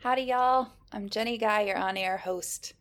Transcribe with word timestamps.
Howdy, 0.00 0.22
y'all. 0.24 0.68
I'm 0.92 1.08
Jenny 1.08 1.38
Guy, 1.38 1.62
your 1.62 1.78
on 1.78 1.96
air 1.96 2.18
host. 2.18 2.74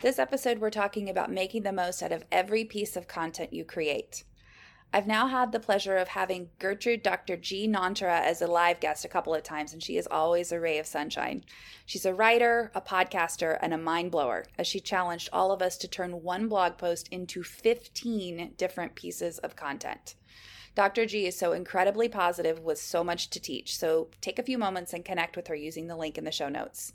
This 0.00 0.20
episode, 0.20 0.60
we're 0.60 0.70
talking 0.70 1.10
about 1.10 1.30
making 1.30 1.64
the 1.64 1.72
most 1.72 2.04
out 2.04 2.12
of 2.12 2.24
every 2.30 2.64
piece 2.64 2.96
of 2.96 3.08
content 3.08 3.52
you 3.52 3.64
create. 3.64 4.22
I've 4.92 5.08
now 5.08 5.26
had 5.26 5.50
the 5.50 5.58
pleasure 5.58 5.96
of 5.96 6.08
having 6.08 6.50
Gertrude 6.60 7.02
Dr. 7.02 7.36
G. 7.36 7.66
Nonterah 7.66 8.22
as 8.22 8.40
a 8.40 8.46
live 8.46 8.78
guest 8.78 9.04
a 9.04 9.08
couple 9.08 9.34
of 9.34 9.42
times, 9.42 9.72
and 9.72 9.82
she 9.82 9.96
is 9.96 10.06
always 10.06 10.52
a 10.52 10.60
ray 10.60 10.78
of 10.78 10.86
sunshine. 10.86 11.44
She's 11.84 12.06
a 12.06 12.14
writer, 12.14 12.70
a 12.76 12.80
podcaster, 12.80 13.58
and 13.60 13.74
a 13.74 13.78
mind 13.78 14.12
blower, 14.12 14.46
as 14.56 14.68
she 14.68 14.78
challenged 14.78 15.30
all 15.32 15.50
of 15.50 15.62
us 15.62 15.76
to 15.78 15.88
turn 15.88 16.22
one 16.22 16.46
blog 16.46 16.78
post 16.78 17.08
into 17.08 17.42
15 17.42 18.54
different 18.56 18.94
pieces 18.94 19.38
of 19.40 19.56
content. 19.56 20.14
Dr. 20.74 21.04
G 21.06 21.26
is 21.26 21.36
so 21.36 21.52
incredibly 21.52 22.08
positive 22.08 22.60
with 22.60 22.78
so 22.78 23.04
much 23.04 23.28
to 23.30 23.40
teach, 23.40 23.76
so 23.76 24.08
take 24.20 24.38
a 24.38 24.42
few 24.42 24.56
moments 24.56 24.92
and 24.92 25.04
connect 25.04 25.36
with 25.36 25.48
her 25.48 25.54
using 25.54 25.86
the 25.86 25.96
link 25.96 26.16
in 26.16 26.24
the 26.24 26.32
show 26.32 26.48
notes. 26.48 26.92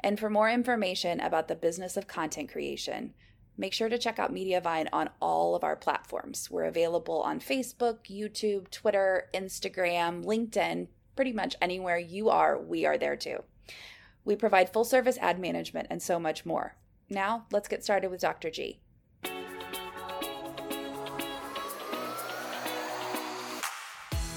And 0.00 0.18
for 0.18 0.30
more 0.30 0.50
information 0.50 1.20
about 1.20 1.48
the 1.48 1.54
business 1.54 1.96
of 1.96 2.08
content 2.08 2.50
creation, 2.50 3.14
Make 3.60 3.74
sure 3.74 3.90
to 3.90 3.98
check 3.98 4.18
out 4.18 4.32
Mediavine 4.32 4.88
on 4.90 5.10
all 5.20 5.54
of 5.54 5.64
our 5.64 5.76
platforms. 5.76 6.50
We're 6.50 6.64
available 6.64 7.20
on 7.20 7.40
Facebook, 7.40 7.98
YouTube, 8.08 8.70
Twitter, 8.70 9.28
Instagram, 9.34 10.24
LinkedIn, 10.24 10.88
pretty 11.14 11.34
much 11.34 11.56
anywhere 11.60 11.98
you 11.98 12.30
are, 12.30 12.58
we 12.58 12.86
are 12.86 12.96
there 12.96 13.16
too. 13.16 13.44
We 14.24 14.34
provide 14.34 14.72
full 14.72 14.84
service 14.84 15.18
ad 15.18 15.38
management 15.38 15.88
and 15.90 16.02
so 16.02 16.18
much 16.18 16.46
more. 16.46 16.76
Now, 17.10 17.44
let's 17.52 17.68
get 17.68 17.84
started 17.84 18.10
with 18.10 18.22
Dr. 18.22 18.48
G. 18.48 18.80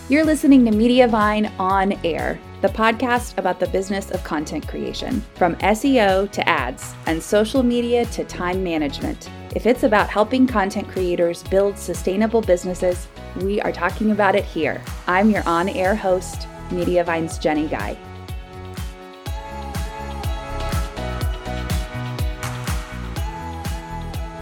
You're 0.10 0.26
listening 0.26 0.66
to 0.66 0.72
Mediavine 0.72 1.50
On 1.58 1.94
Air, 2.04 2.38
the 2.62 2.68
podcast 2.68 3.38
about 3.38 3.58
the 3.58 3.68
business 3.68 4.12
of 4.12 4.22
content 4.26 4.68
creation, 4.68 5.22
from 5.36 5.56
SEO 5.56 6.30
to 6.30 6.48
ads 6.48 6.94
and 7.06 7.24
social 7.24 7.64
media 7.64 8.06
to 8.08 8.26
time 8.26 8.62
management. 8.62 9.32
If 9.56 9.66
it's 9.66 9.84
about 9.84 10.10
helping 10.10 10.46
content 10.46 10.90
creators 10.90 11.42
build 11.44 11.78
sustainable 11.78 12.42
businesses, 12.42 13.08
we 13.38 13.62
are 13.62 13.72
talking 13.72 14.12
about 14.12 14.36
it 14.36 14.44
here. 14.44 14.84
I'm 15.08 15.30
your 15.30 15.48
on 15.48 15.70
air 15.70 15.96
host, 15.96 16.50
Mediavine's 16.70 17.38
Jenny 17.38 17.70
Guy. 17.70 17.94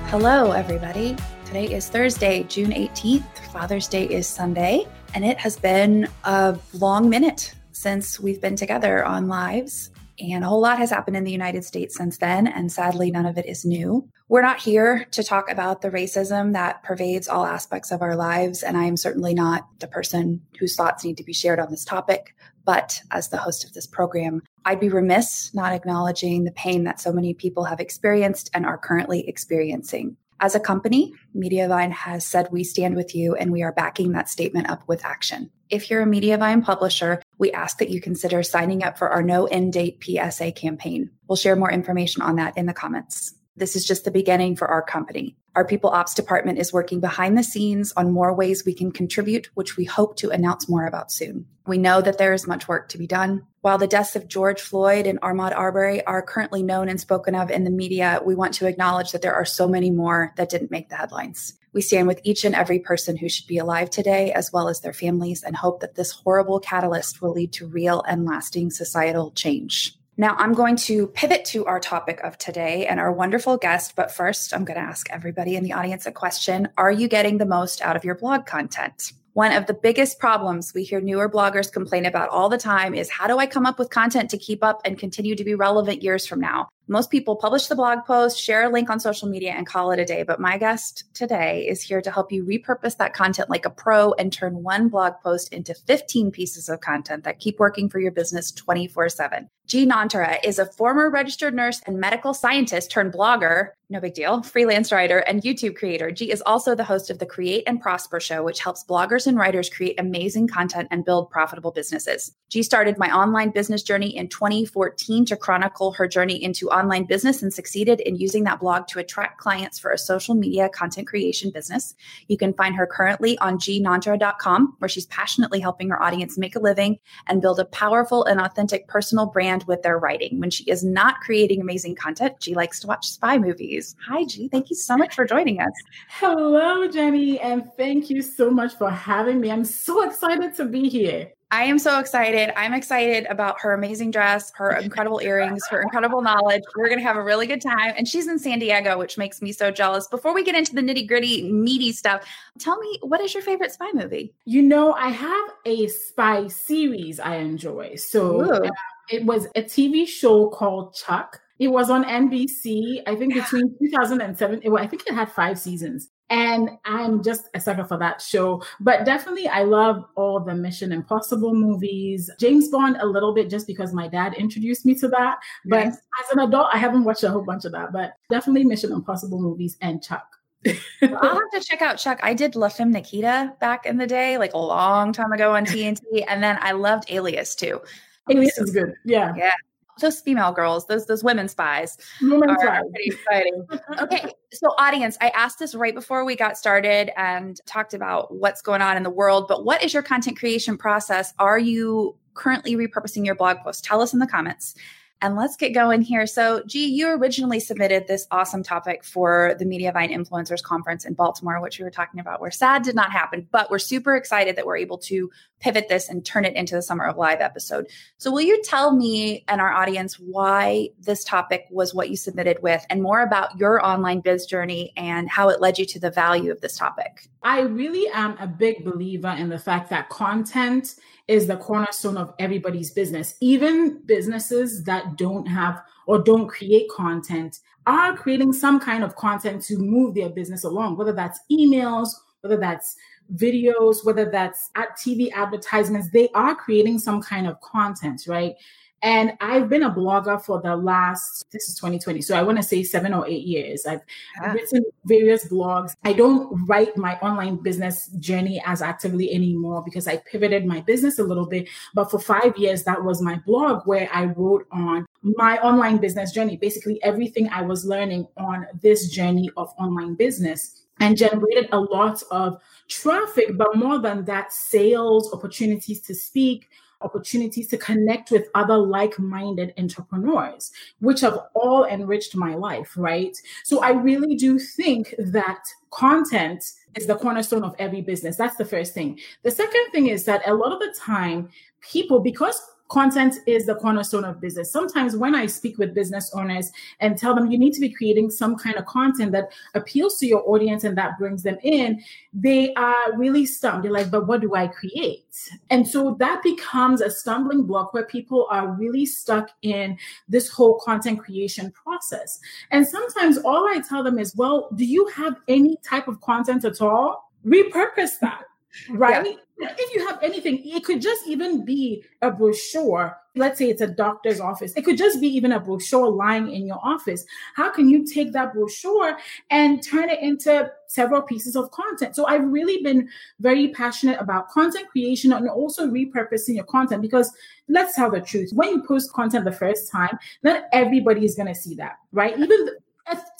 Hello, 0.08 0.54
everybody. 0.54 1.16
Today 1.46 1.72
is 1.72 1.88
Thursday, 1.88 2.46
June 2.46 2.72
18th. 2.72 3.52
Father's 3.52 3.88
Day 3.88 4.06
is 4.06 4.26
Sunday. 4.26 4.88
And 5.14 5.26
it 5.26 5.38
has 5.40 5.58
been 5.58 6.08
a 6.24 6.58
long 6.74 7.10
minute 7.10 7.54
since 7.72 8.20
we've 8.20 8.42
been 8.42 8.56
together 8.56 9.04
on 9.04 9.28
lives. 9.28 9.92
And 10.20 10.44
a 10.44 10.48
whole 10.48 10.62
lot 10.62 10.78
has 10.78 10.92
happened 10.92 11.18
in 11.18 11.24
the 11.24 11.32
United 11.32 11.66
States 11.66 11.96
since 11.96 12.18
then. 12.18 12.48
And 12.48 12.72
sadly, 12.72 13.12
none 13.12 13.26
of 13.26 13.38
it 13.38 13.46
is 13.46 13.66
new. 13.66 14.08
We're 14.30 14.44
not 14.44 14.60
here 14.60 15.06
to 15.12 15.24
talk 15.24 15.50
about 15.50 15.82
the 15.82 15.90
racism 15.90 16.54
that 16.54 16.84
pervades 16.84 17.28
all 17.28 17.46
aspects 17.46 17.92
of 17.92 18.02
our 18.02 18.16
lives. 18.16 18.64
And 18.64 18.78
I 18.78 18.86
am 18.86 18.98
certainly 18.98 19.34
not 19.34 19.68
the 19.80 19.88
person 19.88 20.42
whose 20.60 20.76
thoughts 20.76 21.04
need 21.04 21.18
to 21.18 21.24
be 21.24 21.34
shared 21.34 21.60
on 21.60 21.72
this 21.72 21.84
topic. 21.84 22.36
But 22.64 23.02
as 23.12 23.30
the 23.30 23.38
host 23.38 23.66
of 23.66 23.74
this 23.74 23.88
program, 23.88 24.44
I'd 24.64 24.80
be 24.80 24.90
remiss 24.90 25.54
not 25.54 25.74
acknowledging 25.74 26.44
the 26.44 26.52
pain 26.52 26.84
that 26.84 27.02
so 27.02 27.12
many 27.12 27.34
people 27.34 27.66
have 27.66 27.80
experienced 27.80 28.52
and 28.54 28.66
are 28.66 28.78
currently 28.78 29.28
experiencing. 29.28 30.18
As 30.42 30.56
a 30.56 30.60
company, 30.60 31.14
Mediavine 31.36 31.92
has 31.92 32.26
said 32.26 32.48
we 32.52 32.64
stand 32.64 32.96
with 32.96 33.14
you 33.14 33.36
and 33.36 33.52
we 33.52 33.62
are 33.62 33.72
backing 33.72 34.12
that 34.14 34.28
statement 34.28 34.72
up 34.72 34.82
with 34.88 35.06
action. 35.06 35.52
If 35.70 35.92
you're 35.92 36.02
a 36.02 36.08
Mediavine 36.08 36.64
publisher, 36.64 37.22
we 37.38 37.52
ask 37.52 37.78
that 37.78 37.92
you 37.92 38.02
consider 38.02 38.42
signing 38.42 38.84
up 38.84 38.98
for 38.98 39.10
our 39.10 39.22
no 39.22 39.46
end 39.46 39.74
date 39.74 40.04
PSA 40.04 40.54
campaign. 40.54 41.12
We'll 41.28 41.36
share 41.36 41.56
more 41.56 41.72
information 41.72 42.24
on 42.24 42.38
that 42.38 42.58
in 42.58 42.66
the 42.66 42.74
comments. 42.74 43.36
This 43.56 43.76
is 43.76 43.86
just 43.86 44.04
the 44.04 44.10
beginning 44.10 44.56
for 44.56 44.68
our 44.68 44.82
company. 44.82 45.36
Our 45.56 45.64
people 45.64 45.92
ops 45.92 46.16
department 46.16 46.58
is 46.58 46.74
working 46.74 47.00
behind 47.00 47.38
the 47.38 47.44
scenes 47.44 47.94
on 47.96 48.12
more 48.12 48.34
ways 48.34 48.66
we 48.66 48.74
can 48.74 48.92
contribute, 48.92 49.48
which 49.54 49.78
we 49.78 49.86
hope 49.86 50.16
to 50.18 50.32
announce 50.32 50.68
more 50.68 50.88
about 50.88 51.12
soon. 51.12 51.46
We 51.68 51.78
know 51.78 52.02
that 52.02 52.18
there 52.18 52.34
is 52.34 52.48
much 52.48 52.68
work 52.68 52.90
to 52.90 52.98
be 52.98 53.08
done. 53.08 53.46
While 53.62 53.78
the 53.78 53.88
deaths 53.88 54.16
of 54.16 54.28
George 54.28 54.62
Floyd 54.62 55.06
and 55.06 55.22
Ahmaud 55.22 55.56
Arbery 55.56 56.04
are 56.06 56.22
currently 56.22 56.64
known 56.64 56.90
and 56.90 57.00
spoken 57.00 57.36
of 57.36 57.52
in 57.52 57.64
the 57.64 57.70
media, 57.70 58.20
we 58.26 58.34
want 58.34 58.54
to 58.56 58.68
acknowledge 58.68 59.12
that 59.12 59.22
there 59.22 59.36
are 59.36 59.46
so 59.46 59.68
many 59.68 59.92
more 59.92 60.34
that 60.38 60.50
didn't 60.50 60.72
make 60.72 60.90
the 60.90 60.96
headlines. 60.96 61.54
We 61.74 61.82
stand 61.82 62.08
with 62.08 62.20
each 62.24 62.44
and 62.44 62.56
every 62.56 62.80
person 62.80 63.16
who 63.16 63.30
should 63.30 63.48
be 63.48 63.58
alive 63.58 63.90
today, 63.90 64.34
as 64.34 64.52
well 64.52 64.68
as 64.68 64.82
their 64.82 64.94
families, 64.94 65.44
and 65.44 65.56
hope 65.56 65.80
that 65.82 65.96
this 65.96 66.12
horrible 66.12 66.60
catalyst 66.60 67.22
will 67.22 67.32
lead 67.32 67.54
to 67.54 67.68
real 67.68 68.04
and 68.08 68.26
lasting 68.26 68.72
societal 68.72 69.32
change. 69.32 69.96
Now, 70.18 70.36
I'm 70.38 70.54
going 70.54 70.76
to 70.78 71.08
pivot 71.08 71.46
to 71.46 71.66
our 71.66 71.80
topic 71.80 72.20
of 72.22 72.38
today 72.38 72.86
and 72.86 73.00
our 73.00 73.12
wonderful 73.12 73.58
guest. 73.58 73.96
But 73.96 74.12
first, 74.12 74.54
I'm 74.54 74.66
going 74.66 74.80
to 74.80 74.86
ask 74.86 75.10
everybody 75.10 75.56
in 75.56 75.64
the 75.64 75.74
audience 75.74 76.06
a 76.06 76.12
question 76.12 76.68
Are 76.78 76.92
you 76.92 77.08
getting 77.08 77.38
the 77.38 77.46
most 77.46 77.82
out 77.82 77.96
of 77.96 78.04
your 78.04 78.16
blog 78.16 78.46
content? 78.46 79.14
One 79.34 79.54
of 79.54 79.66
the 79.66 79.74
biggest 79.74 80.20
problems 80.20 80.74
we 80.74 80.84
hear 80.84 81.00
newer 81.00 81.30
bloggers 81.30 81.72
complain 81.72 82.06
about 82.06 82.28
all 82.30 82.50
the 82.50 82.58
time 82.58 82.94
is 82.94 83.10
how 83.10 83.28
do 83.28 83.38
I 83.38 83.46
come 83.46 83.66
up 83.66 83.80
with 83.80 83.90
content 83.90 84.30
to 84.32 84.38
keep 84.38 84.62
up 84.62 84.82
and 84.84 85.00
continue 85.00 85.36
to 85.36 85.44
be 85.46 85.56
relevant 85.56 86.04
years 86.04 86.26
from 86.26 86.42
now? 86.42 86.68
Most 86.88 87.12
people 87.12 87.36
publish 87.36 87.68
the 87.68 87.76
blog 87.76 88.06
post, 88.06 88.40
share 88.40 88.64
a 88.64 88.70
link 88.70 88.90
on 88.90 89.00
social 89.00 89.30
media, 89.30 89.52
and 89.52 89.68
call 89.68 89.92
it 89.92 90.00
a 90.00 90.06
day. 90.06 90.24
But 90.24 90.40
my 90.40 90.58
guest 90.58 91.06
today 91.14 91.68
is 91.68 91.82
here 91.82 92.02
to 92.02 92.12
help 92.12 92.32
you 92.32 92.44
repurpose 92.44 92.98
that 92.98 93.14
content 93.14 93.50
like 93.50 93.66
a 93.66 93.70
pro 93.70 94.14
and 94.14 94.34
turn 94.34 94.64
one 94.64 94.90
blog 94.90 95.14
post 95.24 95.54
into 95.54 95.74
15 95.74 96.32
pieces 96.32 96.70
of 96.70 96.82
content 96.82 97.24
that 97.24 97.40
keep 97.40 97.60
working 97.60 97.88
for 97.88 98.00
your 98.00 98.12
business 98.12 98.52
24 98.52 99.10
7. 99.10 99.48
G. 99.68 99.86
Nonterah 99.86 100.38
is 100.44 100.60
a 100.60 100.66
former 100.66 101.10
registered 101.10 101.54
nurse 101.54 101.82
and 101.86 101.98
medical 101.98 102.34
scientist 102.34 102.92
turned 102.92 103.14
blogger, 103.14 103.70
no 103.90 104.02
big 104.02 104.14
deal, 104.14 104.42
freelance 104.44 104.92
writer, 104.92 105.20
and 105.20 105.44
YouTube 105.44 105.78
creator. 105.78 106.12
G 106.12 106.32
is 106.32 106.42
also 106.46 106.76
the 106.76 106.84
host 106.84 107.10
of 107.10 107.20
the 107.20 107.26
Create 107.26 107.64
and 107.68 107.80
Prosper 107.80 108.20
show, 108.20 108.44
which 108.44 108.60
helps 108.60 108.84
bloggers 108.84 109.28
and 109.28 109.38
writers 109.38 109.70
create 109.70 110.00
amazing 110.00 110.48
content 110.48 110.88
and 110.92 111.06
build 111.06 111.30
profitable 111.30 111.72
businesses. 111.72 112.34
G 112.50 112.64
started 112.64 112.98
my 112.98 113.16
online 113.16 113.52
business 113.52 113.84
journey 113.84 114.16
in 114.16 114.28
2014 114.28 115.26
to 115.26 115.38
chronicle 115.38 115.94
her 115.94 116.08
journey 116.08 116.42
into 116.44 116.70
online 116.72 117.06
business 117.06 117.42
and 117.42 117.54
succeeded 117.54 118.00
in 118.02 118.16
using 118.16 118.44
that 118.46 118.60
blog 118.60 118.88
to 118.88 119.00
attract 119.00 119.40
clients 119.40 119.78
for 119.78 119.92
a 119.92 119.98
social 119.98 120.36
media 120.36 120.70
content 120.70 121.08
creation 121.08 121.52
business. 121.52 121.96
You 122.28 122.38
can 122.38 122.54
find 122.54 122.76
her 122.76 122.88
currently 122.88 123.38
on 123.40 123.58
gnantra.com, 123.58 124.76
where 124.80 124.90
she's 124.90 125.06
passionately 125.08 125.60
helping 125.60 125.90
her 125.90 126.02
audience 126.02 126.38
make 126.38 126.56
a 126.56 126.60
living 126.60 126.98
and 127.28 127.42
build 127.42 127.60
a 127.60 127.66
powerful 127.66 128.24
and 128.26 128.40
authentic 128.40 128.88
personal 128.88 129.26
brand 129.26 129.64
with 129.66 129.82
their 129.82 130.00
writing. 130.00 130.40
When 130.40 130.50
she 130.50 130.64
is 130.64 130.84
not 130.84 131.22
creating 131.22 131.62
amazing 131.62 131.96
content, 131.96 132.36
she 132.40 132.56
likes 132.56 132.80
to 132.82 132.88
watch 132.88 133.08
spy 133.08 133.38
movies. 133.38 133.96
Hi, 134.08 134.26
G. 134.26 134.48
Thank 134.48 134.70
you 134.70 134.76
so 134.76 134.98
much 134.98 135.16
for 135.16 135.26
joining 135.26 135.60
us. 135.60 135.74
Hello, 136.10 136.88
Jenny, 136.88 137.40
and 137.40 137.70
thank 137.78 138.10
you 138.10 138.22
so 138.22 138.50
much 138.50 138.76
for 138.76 138.90
having 138.90 139.40
me. 139.40 139.52
I'm 139.52 139.66
so 139.66 140.04
excited 140.04 140.56
to 140.56 140.66
be 140.66 140.90
here. 140.90 141.32
I 141.52 141.64
am 141.64 141.78
so 141.78 142.00
excited. 142.00 142.58
I'm 142.58 142.74
excited 142.74 143.26
about 143.30 143.60
her 143.60 143.74
amazing 143.74 144.12
dress, 144.12 144.52
her 144.56 144.72
incredible 144.78 145.20
earrings, 145.20 145.62
her 145.70 145.82
incredible 145.82 146.22
knowledge. 146.22 146.64
We're 146.78 146.88
going 146.88 147.00
to 147.00 147.04
have 147.04 147.18
a 147.18 147.24
really 147.24 147.46
good 147.46 147.62
time. 147.62 147.94
And 147.98 148.08
she's 148.08 148.28
in 148.28 148.40
San 148.40 148.60
Diego, 148.60 148.98
which 148.98 149.18
makes 149.18 149.42
me 149.42 149.52
so 149.52 149.70
jealous. 149.70 150.08
Before 150.08 150.34
we 150.34 150.44
get 150.44 150.56
into 150.56 150.74
the 150.74 150.82
nitty 150.82 151.08
gritty, 151.08 151.52
meaty 151.52 151.92
stuff, 151.92 152.26
tell 152.58 152.80
me 152.80 153.00
what 153.02 153.20
is 153.20 153.34
your 153.34 153.44
favorite 153.44 153.74
spy 153.74 153.90
movie? 153.94 154.34
You 154.46 154.62
know, 154.62 154.94
I 154.94 155.10
have 155.10 155.50
a 155.66 155.88
spy 155.88 156.48
series 156.48 157.20
I 157.20 157.36
enjoy. 157.36 157.96
So 157.96 158.50
uh, 158.50 158.70
it 159.10 159.26
was 159.26 159.48
a 159.56 159.62
TV 159.62 160.08
show 160.08 160.50
called 160.50 160.96
Chuck. 160.96 161.42
It 161.60 161.68
was 161.68 161.90
on 161.92 162.06
NBC, 162.06 163.04
I 163.06 163.16
think 163.16 163.34
between 163.36 163.76
2007, 163.78 164.62
it, 164.64 164.72
I 164.72 164.88
think 164.88 165.04
it 165.06 165.14
had 165.14 165.32
five 165.32 165.60
seasons. 165.60 166.10
And 166.32 166.72
I'm 166.86 167.22
just 167.22 167.50
a 167.54 167.60
sucker 167.60 167.84
for 167.84 167.98
that 167.98 168.22
show. 168.22 168.64
But 168.80 169.06
definitely, 169.06 169.50
I 169.50 169.64
love 169.64 170.06
all 170.16 170.40
the 170.40 170.56
Mission 170.56 170.94
Impossible 170.94 171.54
movies. 171.54 172.30
James 172.40 172.70
Bond 172.70 172.98
a 173.02 173.06
little 173.06 173.34
bit 173.34 173.50
just 173.50 173.68
because 173.68 173.94
my 173.94 174.08
dad 174.08 174.34
introduced 174.36 174.86
me 174.86 174.96
to 174.96 175.10
that. 175.10 175.40
But 175.66 175.88
as 175.88 176.00
an 176.32 176.40
adult, 176.40 176.70
I 176.74 176.78
haven't 176.78 177.04
watched 177.04 177.24
a 177.24 177.30
whole 177.30 177.44
bunch 177.44 177.66
of 177.66 177.74
that. 177.74 177.92
But 177.92 178.14
definitely 178.30 178.64
Mission 178.64 178.94
Impossible 178.94 179.42
movies 179.42 179.76
and 179.82 180.02
Chuck. 180.02 180.26
well, 180.66 181.20
I'll 181.22 181.40
have 181.40 181.52
to 181.54 181.60
check 181.60 181.82
out 181.82 181.98
Chuck. 181.98 182.20
I 182.24 182.34
did 182.34 182.56
La 182.56 182.70
Femme 182.70 182.92
Nikita 182.92 183.54
back 183.60 183.86
in 183.86 183.98
the 183.98 184.08
day, 184.08 184.38
like 184.38 184.54
a 184.54 184.58
long 184.58 185.12
time 185.12 185.34
ago 185.34 185.54
on 185.54 185.66
TNT. 185.66 186.24
and 186.30 186.42
then 186.42 186.58
I 186.62 186.72
loved 186.72 187.12
Alias 187.12 187.56
too. 187.56 187.82
Alias 188.30 188.58
is 188.58 188.72
good. 188.72 188.94
Yeah. 189.04 189.34
Yeah 189.36 189.52
those 190.00 190.22
female 190.22 190.52
girls, 190.52 190.88
those 190.88 191.06
those 191.06 191.24
women 191.24 191.48
spies, 191.48 191.98
women 192.22 192.50
are 192.50 192.60
spies. 192.60 192.82
pretty 192.92 193.08
exciting. 193.08 193.68
okay, 194.00 194.32
so 194.52 194.68
audience, 194.78 195.18
I 195.22 195.30
asked 195.30 195.60
this 195.60 195.76
right 195.76 195.94
before 195.94 196.26
we 196.26 196.36
got 196.36 196.58
started 196.58 197.12
and 197.18 197.60
talked 197.66 197.94
about 197.94 198.34
what's 198.34 198.62
going 198.62 198.82
on 198.82 198.98
in 198.98 199.04
the 199.04 199.10
world. 199.10 199.48
But 199.48 199.66
what 199.66 199.84
is 199.84 199.94
your 199.94 200.04
content 200.04 200.38
creation 200.38 200.78
process? 200.78 201.34
Are 201.40 201.60
you 201.60 202.16
currently 202.34 202.76
repurposing 202.76 203.26
your 203.26 203.36
blog 203.36 203.58
post? 203.60 203.84
Tell 203.84 204.02
us 204.02 204.14
in 204.14 204.20
the 204.20 204.28
comments. 204.28 204.76
And 205.24 205.36
let's 205.36 205.56
get 205.56 205.74
going 205.74 206.02
here. 206.02 206.26
So, 206.26 206.64
G, 206.66 206.88
you 206.88 207.08
originally 207.10 207.60
submitted 207.60 208.08
this 208.08 208.26
awesome 208.32 208.64
topic 208.64 209.04
for 209.04 209.56
the 209.60 209.66
Mediavine 209.66 210.12
Influencers 210.12 210.64
Conference 210.64 211.06
in 211.06 211.14
Baltimore, 211.14 211.62
which 211.62 211.78
we 211.78 211.84
were 211.84 211.92
talking 211.92 212.20
about. 212.20 212.42
We're 212.42 212.50
sad 212.50 212.82
did 212.82 212.96
not 212.96 213.12
happen, 213.12 213.48
but 213.52 213.70
we're 213.70 213.78
super 213.78 214.16
excited 214.16 214.56
that 214.56 214.66
we're 214.66 214.78
able 214.78 214.98
to 215.00 215.30
pivot 215.60 215.90
this 215.90 216.10
and 216.10 216.26
turn 216.26 216.44
it 216.44 216.56
into 216.56 216.74
the 216.74 216.82
Summer 216.82 217.06
of 217.06 217.18
Live 217.18 217.40
episode. 217.40 217.86
So, 218.18 218.32
will 218.32 218.42
you 218.42 218.60
tell 218.64 218.96
me 218.96 219.46
and 219.48 219.62
our 219.62 219.72
audience 219.72 220.16
why 220.16 220.90
this 221.00 221.24
topic 221.24 221.68
was 221.70 221.94
what 221.94 222.10
you 222.10 222.18
submitted 222.18 222.58
with 222.64 222.84
and 222.90 223.04
more 223.04 223.22
about 223.22 223.60
your 223.60 223.86
online 223.86 224.22
biz 224.22 224.48
journey 224.48 224.92
and 224.98 225.30
how 225.30 225.50
it 225.50 225.62
led 225.62 225.78
you 225.78 225.86
to 225.86 226.00
the 226.00 226.10
value 226.10 226.52
of 226.52 226.62
this 226.62 226.76
topic? 226.76 227.28
I 227.44 227.62
really 227.62 228.10
am 228.12 228.38
a 228.40 228.48
big 228.48 228.84
believer 228.84 229.30
in 229.30 229.50
the 229.50 229.60
fact 229.60 229.92
that 229.92 230.10
content 230.10 230.96
is 231.32 231.48
the 231.48 231.56
cornerstone 231.56 232.18
of 232.18 232.34
everybody's 232.40 232.92
business. 232.92 233.36
Even 233.40 234.02
businesses 234.06 234.84
that 234.84 235.16
don't 235.16 235.46
have 235.46 235.82
or 236.06 236.20
don't 236.20 236.50
create 236.50 236.90
content 236.90 237.60
are 237.88 238.18
creating 238.18 238.52
some 238.52 238.82
kind 238.82 239.02
of 239.02 239.16
content 239.16 239.64
to 239.64 239.78
move 239.78 240.14
their 240.14 240.30
business 240.30 240.66
along, 240.66 240.98
whether 240.98 241.14
that's 241.14 241.40
emails, 241.50 242.10
whether 242.42 242.58
that's 242.58 242.98
videos, 243.36 244.06
whether 244.06 244.30
that's 244.30 244.72
at 244.76 244.98
TV 244.98 245.32
advertisements, 245.32 246.10
they 246.12 246.28
are 246.36 246.54
creating 246.54 247.00
some 247.00 247.22
kind 247.22 247.48
of 247.48 247.60
content, 247.62 248.24
right? 248.28 248.56
And 249.04 249.34
I've 249.42 249.68
been 249.68 249.84
a 249.84 249.90
blogger 249.90 250.40
for 250.44 250.62
the 250.62 250.76
last, 250.76 251.50
this 251.52 251.68
is 251.68 251.76
2020. 251.76 252.22
So 252.22 252.38
I 252.38 252.44
want 252.44 252.58
to 252.58 252.64
say 252.64 252.84
seven 252.84 253.14
or 253.14 253.28
eight 253.28 253.46
years. 253.46 253.86
I've 253.86 254.02
yeah. 254.42 254.54
written 254.54 254.84
various 255.06 255.48
blogs. 255.48 255.96
I 256.04 256.14
don't 256.14 256.68
write 256.68 256.96
my 256.98 257.18
online 257.20 257.58
business 257.58 258.08
journey 258.20 258.62
as 258.66 258.82
actively 258.82 259.34
anymore 259.34 259.82
because 259.84 260.08
I 260.08 260.18
pivoted 260.18 260.66
my 260.66 260.82
business 260.82 261.18
a 261.18 261.24
little 261.24 261.48
bit. 261.48 261.68
But 261.96 262.12
for 262.12 262.20
five 262.20 262.56
years, 262.58 262.84
that 262.84 263.04
was 263.04 263.22
my 263.22 263.42
blog 263.46 263.88
where 263.88 264.08
I 264.14 264.26
wrote 264.26 264.68
on 264.72 265.08
my 265.24 265.58
online 265.60 265.98
business 265.98 266.32
journey, 266.32 266.58
basically 266.58 267.02
everything 267.04 267.50
I 267.50 267.64
was 267.64 267.86
learning 267.86 268.28
on 268.38 268.68
this 268.82 269.10
journey 269.10 269.50
of 269.58 269.74
online 269.80 270.14
business 270.14 270.82
and 271.00 271.18
generated 271.18 271.68
a 271.72 271.80
lot 271.80 272.22
of 272.30 272.62
traffic, 272.88 273.58
but 273.58 273.76
more 273.76 273.98
than 273.98 274.24
that, 274.26 274.54
sales 274.54 275.34
opportunities 275.34 276.02
to 276.02 276.14
speak, 276.14 276.70
opportunities 277.02 277.68
to 277.70 277.78
connect 277.78 278.32
with 278.32 278.48
other 278.56 278.78
like 278.78 279.18
minded 279.20 279.74
entrepreneurs, 279.78 280.72
which 281.00 281.22
have 281.22 281.40
all 281.54 281.86
enriched 281.86 282.36
my 282.36 282.56
life, 282.56 282.94
right? 282.98 283.36
So 283.64 283.82
I 283.84 283.92
really 283.92 284.36
do 284.36 284.60
think 284.60 285.16
that 285.18 285.64
content 285.92 286.64
is 286.96 287.08
the 287.08 287.16
cornerstone 287.16 287.64
of 287.64 287.76
every 287.80 288.02
business. 288.02 288.36
That's 288.36 288.58
the 288.58 288.66
first 288.66 288.94
thing. 288.94 289.20
The 289.44 289.52
second 289.52 289.92
thing 289.92 290.08
is 290.08 290.26
that 290.26 290.48
a 290.48 290.54
lot 290.54 290.72
of 290.72 290.80
the 290.80 290.94
time, 291.00 291.50
people, 291.80 292.20
because 292.20 292.62
content 292.92 293.36
is 293.48 293.66
the 293.66 293.76
cornerstone 293.76 294.26
of 294.26 294.42
business. 294.42 294.70
Sometimes 294.70 295.16
when 295.16 295.34
I 295.34 295.46
speak 295.46 295.78
with 295.78 295.94
business 295.94 296.30
owners 296.34 296.72
and 297.00 297.18
tell 297.18 297.34
them 297.34 297.50
you 297.50 297.58
need 297.58 297.74
to 297.74 297.80
be 297.80 297.90
creating 297.90 298.30
some 298.30 298.58
kind 298.58 298.76
of 298.76 298.86
content 298.86 299.32
that 299.32 299.50
appeals 299.76 300.20
to 300.20 300.28
your 300.28 300.44
audience 300.46 300.84
and 300.84 300.98
that 300.98 301.18
brings 301.18 301.42
them 301.44 301.58
in, 301.64 302.04
they 302.34 302.74
are 302.74 303.16
really 303.16 303.46
stumped. 303.46 303.84
They're 303.84 303.94
like, 303.94 304.12
but 304.12 304.28
what 304.28 304.42
do 304.42 304.56
I 304.56 304.68
create? 304.68 305.24
And 305.70 305.88
so 305.88 306.18
that 306.20 306.44
becomes 306.44 307.00
a 307.00 307.10
stumbling 307.10 307.64
block 307.64 307.94
where 307.94 308.06
people 308.06 308.46
are 308.50 308.68
really 308.68 309.06
stuck 309.06 309.52
in 309.62 309.98
this 310.28 310.50
whole 310.50 310.78
content 310.80 311.20
creation 311.20 311.72
process. 311.72 312.40
And 312.72 312.86
sometimes 312.86 313.38
all 313.38 313.70
I 313.70 313.80
tell 313.88 314.04
them 314.04 314.20
is, 314.20 314.36
well, 314.36 314.70
do 314.76 314.84
you 314.84 315.08
have 315.16 315.38
any 315.48 315.78
type 315.78 316.10
of 316.10 316.20
content 316.20 316.66
at 316.66 316.82
all? 316.82 317.32
Repurpose 317.46 318.20
that 318.20 318.44
right? 318.90 319.26
Yeah. 319.60 319.70
If 319.78 319.94
you 319.94 320.08
have 320.08 320.20
anything, 320.24 320.62
it 320.66 320.84
could 320.84 321.02
just 321.02 321.28
even 321.28 321.64
be 321.64 322.04
a 322.22 322.32
brochure. 322.32 323.16
Let's 323.36 323.60
say 323.60 323.70
it's 323.70 323.82
a 323.82 323.88
doctor's 323.88 324.40
office. 324.40 324.74
It 324.76 324.84
could 324.84 324.98
just 324.98 325.22
be 325.22 325.28
even 325.28 325.52
a 325.52 325.60
brochure 325.60 326.10
lying 326.10 326.52
in 326.52 326.66
your 326.66 326.80
office. 326.84 327.24
How 327.56 327.70
can 327.70 327.88
you 327.88 328.06
take 328.06 328.34
that 328.34 328.54
brochure 328.54 329.18
and 329.52 329.82
turn 329.84 330.10
it 330.10 330.20
into 330.20 330.72
several 330.88 331.22
pieces 331.22 331.56
of 331.56 331.72
content? 331.72 332.16
So 332.16 332.26
I've 332.26 332.44
really 332.44 332.82
been 332.84 333.08
very 333.40 333.70
passionate 333.70 334.20
about 334.20 334.50
content 334.50 334.90
creation 334.90 335.32
and 335.32 335.48
also 335.48 335.88
repurposing 335.88 336.56
your 336.56 336.66
content 336.66 337.02
because 337.02 337.32
let's 337.70 337.96
tell 337.96 338.12
the 338.12 338.20
truth. 338.20 338.52
When 338.54 338.70
you 338.70 338.84
post 338.84 339.14
content 339.14 339.46
the 339.46 339.52
first 339.52 339.92
time, 339.92 340.18
not 340.44 340.64
everybody 340.74 341.24
is 341.24 341.36
going 341.36 341.48
to 341.48 341.56
see 341.56 341.76
that, 341.76 341.98
right? 342.12 342.38
Even 342.38 342.70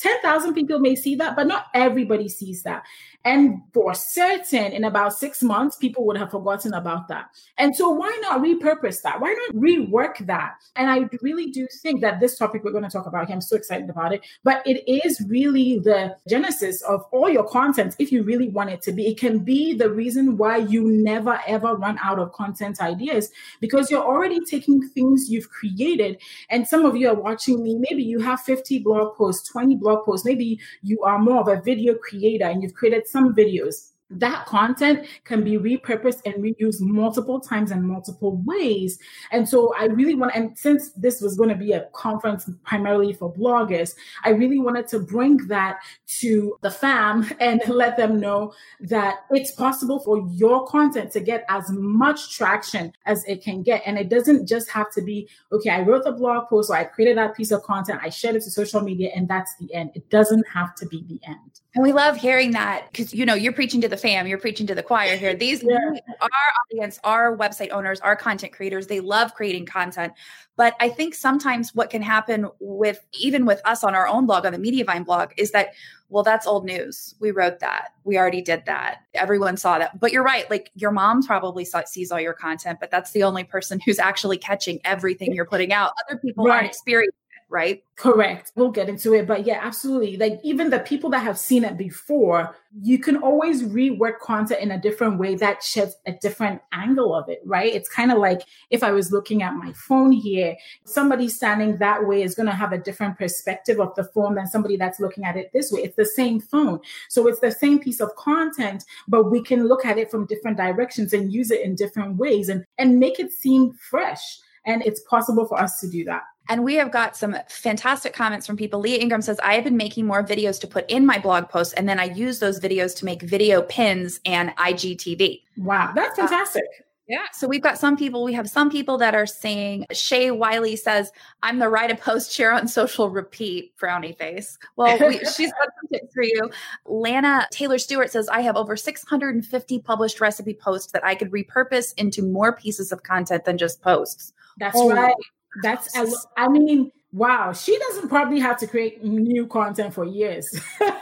10,000 0.02 0.54
people 0.54 0.80
may 0.80 0.96
see 0.96 1.16
that, 1.16 1.36
but 1.36 1.48
not 1.48 1.68
everybody 1.74 2.28
sees 2.28 2.64
that. 2.64 2.84
And 3.24 3.62
for 3.72 3.94
certain, 3.94 4.72
in 4.72 4.84
about 4.84 5.14
six 5.14 5.44
months, 5.44 5.76
people 5.76 6.06
would 6.08 6.18
have 6.18 6.32
forgotten 6.32 6.74
about 6.74 7.08
that. 7.10 7.30
And 7.58 7.76
so, 7.76 7.90
why 7.90 8.18
not 8.24 8.42
repurpose 8.42 9.04
that? 9.04 9.22
Why 9.22 9.34
not 9.34 9.56
rework 9.56 10.26
that? 10.26 10.54
And 10.76 10.90
I 10.90 11.08
really 11.22 11.52
do 11.52 11.68
think 11.82 12.02
that 12.02 12.20
this 12.20 12.38
topic 12.38 12.64
we're 12.64 12.72
going 12.72 12.84
to 12.84 12.90
talk 12.90 13.06
about 13.06 13.28
here, 13.28 13.36
I'm 13.36 13.42
so 13.42 13.56
excited 13.56 13.92
about 13.92 14.14
it, 14.14 14.26
but 14.44 14.66
it 14.66 14.84
is 14.92 15.24
really 15.28 15.78
the 15.78 16.16
genesis 16.28 16.82
of 16.82 17.06
all 17.12 17.30
your 17.30 17.48
content 17.48 17.96
if 18.00 18.12
you 18.12 18.24
really 18.24 18.50
want 18.50 18.72
it 18.72 18.82
to 18.84 18.92
be. 18.92 19.08
It 19.08 19.20
can 19.20 19.40
be 19.40 19.74
the 19.76 19.92
reason 19.92 20.38
why 20.38 20.58
you 20.58 20.84
never 20.84 21.40
ever 21.46 21.76
run 21.76 22.00
out 22.02 22.18
of 22.18 22.32
content 22.32 22.82
ideas 22.82 23.30
because 23.60 23.92
you're 23.92 24.04
already 24.04 24.40
taking 24.50 24.82
things 24.90 25.30
you've 25.30 25.50
created. 25.52 26.20
And 26.50 26.68
some 26.68 26.86
of 26.86 26.96
you 26.96 27.10
are 27.10 27.16
watching 27.16 27.62
me, 27.62 27.76
maybe 27.76 28.02
you 28.02 28.20
have 28.20 28.42
50 28.42 28.80
blog 28.80 29.16
posts, 29.16 29.48
20 29.50 29.76
blog 29.76 29.91
posts, 29.98 30.26
maybe 30.26 30.60
you 30.82 31.02
are 31.04 31.20
more 31.20 31.42
of 31.42 31.48
a 31.48 31.62
video 31.62 31.96
creator 31.96 32.46
and 32.46 32.64
you've 32.64 32.74
created 32.74 33.08
some 33.08 33.34
videos 33.36 33.91
that 34.12 34.46
content 34.46 35.08
can 35.24 35.44
be 35.44 35.58
repurposed 35.58 36.22
and 36.26 36.36
reused 36.36 36.82
multiple 36.82 37.40
times 37.40 37.72
and 37.72 37.88
multiple 37.88 38.42
ways. 38.46 39.00
And 39.32 39.48
so 39.48 39.74
I 39.78 39.86
really 39.86 40.16
want, 40.16 40.36
and 40.36 40.58
since 40.58 40.92
this 40.92 41.22
was 41.22 41.38
going 41.38 41.50
to 41.50 41.56
be 41.56 41.72
a 41.72 41.86
conference 41.94 42.50
primarily 42.64 43.14
for 43.14 43.34
bloggers, 43.34 43.94
I 44.24 44.30
really 44.30 44.60
wanted 44.60 44.88
to 44.90 45.00
bring 45.00 45.38
that 45.48 45.80
to 46.20 46.58
the 46.62 46.72
fam 46.72 47.30
and 47.40 47.62
let 47.68 47.98
them 47.98 48.20
know 48.20 48.54
that 48.82 49.20
it's 49.32 49.52
possible 49.52 50.00
for 50.00 50.28
your 50.32 50.66
content 50.68 51.12
to 51.12 51.20
get 51.20 51.46
as 51.50 51.70
much 51.70 52.36
traction 52.36 52.94
as 53.06 53.24
it 53.26 53.44
can 53.44 53.64
get. 53.64 53.82
And 53.86 53.98
it 53.98 54.10
doesn't 54.10 54.48
just 54.48 54.70
have 54.72 54.92
to 54.92 55.02
be, 55.02 55.30
okay, 55.52 55.70
I 55.70 55.82
wrote 55.82 56.04
the 56.04 56.12
blog 56.12 56.50
post 56.50 56.70
or 56.70 56.76
I 56.76 56.84
created 56.84 57.18
that 57.18 57.36
piece 57.36 57.52
of 57.52 57.64
content, 57.64 58.00
I 58.04 58.10
shared 58.10 58.36
it 58.36 58.44
to 58.44 58.52
social 58.52 58.82
media, 58.82 59.12
and 59.16 59.28
that's 59.28 59.56
the 59.60 59.74
end. 59.74 59.92
It 59.96 60.10
doesn't 60.10 60.46
have 60.54 60.76
to 60.76 60.86
be 60.86 61.04
the 61.08 61.20
end. 61.28 61.62
And 61.74 61.84
we 61.84 61.94
love 61.94 62.18
hearing 62.18 62.52
that 62.52 62.88
because, 62.92 63.14
you 63.14 63.26
know, 63.26 63.34
you're 63.34 63.54
preaching 63.54 63.80
to 63.82 63.88
the 63.88 63.98
fam, 64.02 64.28
you're 64.28 64.38
preaching 64.38 64.68
to 64.68 64.76
the 64.76 64.84
choir 64.84 65.16
here. 65.16 65.36
These 65.36 65.64
yeah. 65.68 65.78
our 66.22 66.30
audience, 66.72 67.00
our 67.04 67.38
website 67.38 67.72
owners, 67.72 68.00
our 68.02 68.16
content 68.16 68.54
creators, 68.54 68.88
they 68.88 69.00
love 69.00 69.34
creating 69.34 69.66
content. 69.66 70.14
But 70.58 70.76
I 70.80 70.90
think 70.90 71.14
sometimes 71.14 71.74
what 71.74 71.90
can 71.90 72.02
happen 72.02 72.48
with 72.60 73.06
even 73.14 73.46
with 73.46 73.62
us 73.66 73.84
on 73.84 73.96
our 73.96 74.08
own 74.08 74.26
blog, 74.26 74.46
on 74.46 74.54
the 74.54 74.60
Mediavine 74.60 75.06
blog, 75.06 75.32
is 75.38 75.52
that, 75.52 75.70
well, 76.10 76.24
that's 76.24 76.46
old 76.46 76.66
news. 76.66 77.16
We 77.20 77.32
wrote 77.32 77.60
that. 77.60 77.94
We 78.04 78.18
already 78.18 78.42
did 78.42 78.66
that. 78.66 79.00
Everyone 79.14 79.58
saw 79.58 79.80
that. 79.80 80.00
But 80.00 80.12
you're 80.12 80.24
right. 80.24 80.50
Like 80.50 80.70
your 80.76 80.92
mom 80.92 81.24
probably 81.24 81.66
saw, 81.66 81.84
sees 81.86 82.12
all 82.12 82.20
your 82.20 82.34
content, 82.34 82.80
but 82.80 82.92
that's 82.92 83.12
the 83.12 83.24
only 83.24 83.44
person 83.44 83.80
who's 83.86 84.00
actually 84.00 84.38
catching 84.38 84.80
everything 84.84 85.34
you're 85.34 85.46
putting 85.46 85.72
out. 85.72 85.94
Other 86.08 86.20
people 86.20 86.46
right. 86.46 86.56
aren't 86.56 86.68
experiencing 86.68 87.21
right? 87.52 87.84
Correct. 87.98 88.54
We'll 88.56 88.72
get 88.72 88.90
into 88.90 89.14
it. 89.14 89.28
But 89.28 89.46
yeah, 89.46 89.60
absolutely. 89.62 90.16
Like 90.18 90.40
even 90.42 90.70
the 90.70 90.80
people 90.80 91.10
that 91.12 91.20
have 91.20 91.38
seen 91.38 91.66
it 91.66 91.78
before, 91.78 92.56
you 92.82 92.98
can 92.98 93.18
always 93.18 93.62
rework 93.62 94.20
content 94.20 94.62
in 94.62 94.72
a 94.72 94.82
different 94.82 95.20
way 95.20 95.36
that 95.36 95.62
sheds 95.62 95.96
a 96.08 96.14
different 96.14 96.62
angle 96.72 97.14
of 97.14 97.28
it, 97.28 97.42
right? 97.46 97.72
It's 97.72 97.90
kind 97.90 98.12
of 98.12 98.18
like 98.18 98.42
if 98.70 98.82
I 98.84 98.92
was 98.92 99.12
looking 99.12 99.44
at 99.44 99.54
my 99.54 99.74
phone 99.74 100.14
here, 100.14 100.56
somebody 100.86 101.28
standing 101.28 101.78
that 101.78 102.08
way 102.08 102.24
is 102.24 102.34
going 102.34 102.48
to 102.48 102.56
have 102.56 102.72
a 102.72 102.78
different 102.78 103.18
perspective 103.18 103.80
of 103.80 103.94
the 103.96 104.06
phone 104.06 104.36
than 104.36 104.48
somebody 104.48 104.78
that's 104.78 105.02
looking 105.02 105.26
at 105.26 105.36
it 105.36 105.52
this 105.54 105.72
way. 105.72 105.82
It's 105.82 105.98
the 105.98 106.06
same 106.06 106.40
phone. 106.40 106.80
So 107.10 107.28
it's 107.28 107.42
the 107.42 107.52
same 107.52 107.80
piece 107.80 108.00
of 108.00 108.16
content, 108.16 108.86
but 109.10 109.30
we 109.30 109.44
can 109.44 109.68
look 109.68 109.86
at 109.86 109.98
it 109.98 110.10
from 110.10 110.26
different 110.26 110.56
directions 110.56 111.14
and 111.14 111.34
use 111.34 111.52
it 111.52 111.62
in 111.62 111.76
different 111.76 112.16
ways 112.16 112.48
and, 112.48 112.66
and 112.78 113.00
make 113.00 113.20
it 113.20 113.32
seem 113.32 113.74
fresh. 113.74 114.40
And 114.66 114.82
it's 114.86 115.02
possible 115.02 115.46
for 115.46 115.60
us 115.60 115.80
to 115.82 115.90
do 115.90 116.06
that. 116.06 116.22
And 116.50 116.64
we 116.64 116.76
have 116.76 116.92
got 116.92 117.16
some 117.16 117.36
fantastic 117.48 118.14
comments 118.14 118.46
from 118.46 118.58
people. 118.58 118.80
Leah 118.80 119.00
Ingram 119.00 119.22
says, 119.22 119.40
I 119.44 119.54
have 119.54 119.64
been 119.64 119.78
making 119.78 120.06
more 120.06 120.24
videos 120.24 120.60
to 120.62 120.68
put 120.68 120.90
in 120.90 121.06
my 121.06 121.20
blog 121.20 121.50
posts, 121.50 121.74
and 121.74 121.88
then 121.88 122.00
I 122.00 122.06
use 122.06 122.40
those 122.40 122.60
videos 122.60 122.96
to 122.98 123.06
make 123.06 123.22
video 123.22 123.62
pins 123.62 124.20
and 124.26 124.50
IGTV. 124.58 125.42
Wow, 125.58 125.92
that's 125.96 126.18
uh, 126.18 126.28
fantastic. 126.28 126.64
Uh, 126.80 126.84
yeah. 127.12 127.26
So 127.34 127.46
we've 127.46 127.62
got 127.62 127.78
some 127.78 127.98
people, 127.98 128.24
we 128.24 128.32
have 128.34 128.50
some 128.50 128.70
people 128.70 128.98
that 129.00 129.14
are 129.14 129.26
saying, 129.26 129.86
Shay 129.92 130.32
Wiley 130.32 130.78
says, 130.78 131.12
I'm 131.44 131.60
the 131.60 131.68
write 131.68 131.92
a 131.92 131.96
post, 131.96 132.32
share 132.32 132.54
on 132.54 132.70
social, 132.70 133.10
repeat, 133.10 133.74
frowny 133.78 134.18
face. 134.18 134.58
Well, 134.78 134.98
we, 134.98 135.18
she's 135.36 135.52
got 135.52 135.68
some 135.82 135.90
tips 135.92 136.14
for 136.14 136.24
you. 136.24 136.50
Lana 136.86 137.48
Taylor 137.52 137.80
Stewart 137.80 138.12
says, 138.12 138.30
I 138.30 138.40
have 138.42 138.56
over 138.56 138.78
650 138.78 139.80
published 139.80 140.22
recipe 140.22 140.54
posts 140.54 140.94
that 140.94 141.04
I 141.04 141.16
could 141.16 141.32
repurpose 141.32 141.94
into 141.98 142.24
more 142.24 142.56
pieces 142.56 142.94
of 142.94 143.04
content 143.04 143.44
than 143.44 143.58
just 143.58 143.82
posts. 143.82 144.32
That's 144.58 144.78
oh, 144.80 144.90
right. 144.90 145.14
That's, 145.62 145.98
I 146.38 146.48
mean, 146.48 146.92
wow, 147.14 147.52
she 147.52 147.78
doesn't 147.78 148.10
probably 148.10 148.40
have 148.40 148.58
to 148.60 148.68
create 148.68 149.04
new 149.04 149.46
content 149.48 149.94
for 149.94 150.06
years. 150.06 150.50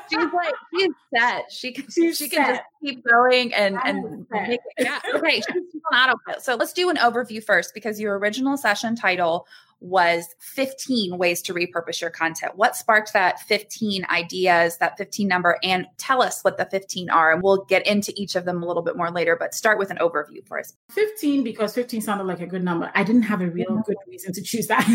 she's 0.10 0.34
like, 0.34 0.54
she's 0.74 0.92
set. 1.16 1.52
She 1.52 1.72
can, 1.72 1.86
she's 1.90 2.18
she 2.18 2.30
can 2.30 2.46
set. 2.46 2.56
just 2.56 2.64
keep 2.84 3.04
going 3.04 3.54
and, 3.54 3.78
and 3.86 4.26
make 4.32 4.50
it, 4.52 4.60
yeah. 4.80 5.00
Okay. 5.14 5.42
She's 5.42 5.82
on 5.92 6.10
autopilot. 6.10 6.42
So 6.42 6.56
let's 6.56 6.74
do 6.74 6.90
an 6.90 6.98
overview 6.98 7.44
first 7.44 7.74
because 7.74 8.00
your 8.00 8.18
original 8.18 8.58
session 8.58 8.96
title 8.96 9.48
was 9.82 10.36
15 10.40 11.18
ways 11.18 11.42
to 11.44 11.54
repurpose 11.54 12.02
your 12.02 12.10
content. 12.10 12.54
What 12.56 12.76
sparked 12.76 13.14
that 13.14 13.40
15 13.42 14.06
ideas, 14.10 14.78
that 14.78 14.98
15 14.98 15.28
number? 15.28 15.58
And 15.64 15.88
tell 15.98 16.22
us 16.22 16.42
what 16.42 16.58
the 16.58 16.66
15 16.66 17.10
are. 17.10 17.32
And 17.32 17.42
we'll 17.42 17.64
get 17.66 17.88
into 17.88 18.14
each 18.16 18.36
of 18.36 18.46
them 18.46 18.62
a 18.62 18.66
little 18.66 18.84
bit 18.84 18.98
more 18.98 19.12
later, 19.12 19.36
but 19.40 19.54
start 19.54 19.80
with 19.80 19.92
an 19.92 19.98
overview 19.98 20.46
for 20.46 20.60
us. 20.60 20.74
15, 20.92 21.44
because 21.44 21.74
15 21.74 22.02
sounded 22.02 22.26
like 22.26 22.42
a 22.42 22.48
good 22.48 22.64
number. 22.64 22.92
I 22.94 23.04
didn't 23.04 23.24
have 23.24 23.42
a 23.42 23.50
real 23.50 23.82
good 23.86 23.98
reason 24.08 24.34
to 24.34 24.42
choose 24.42 24.68
that. 24.68 24.86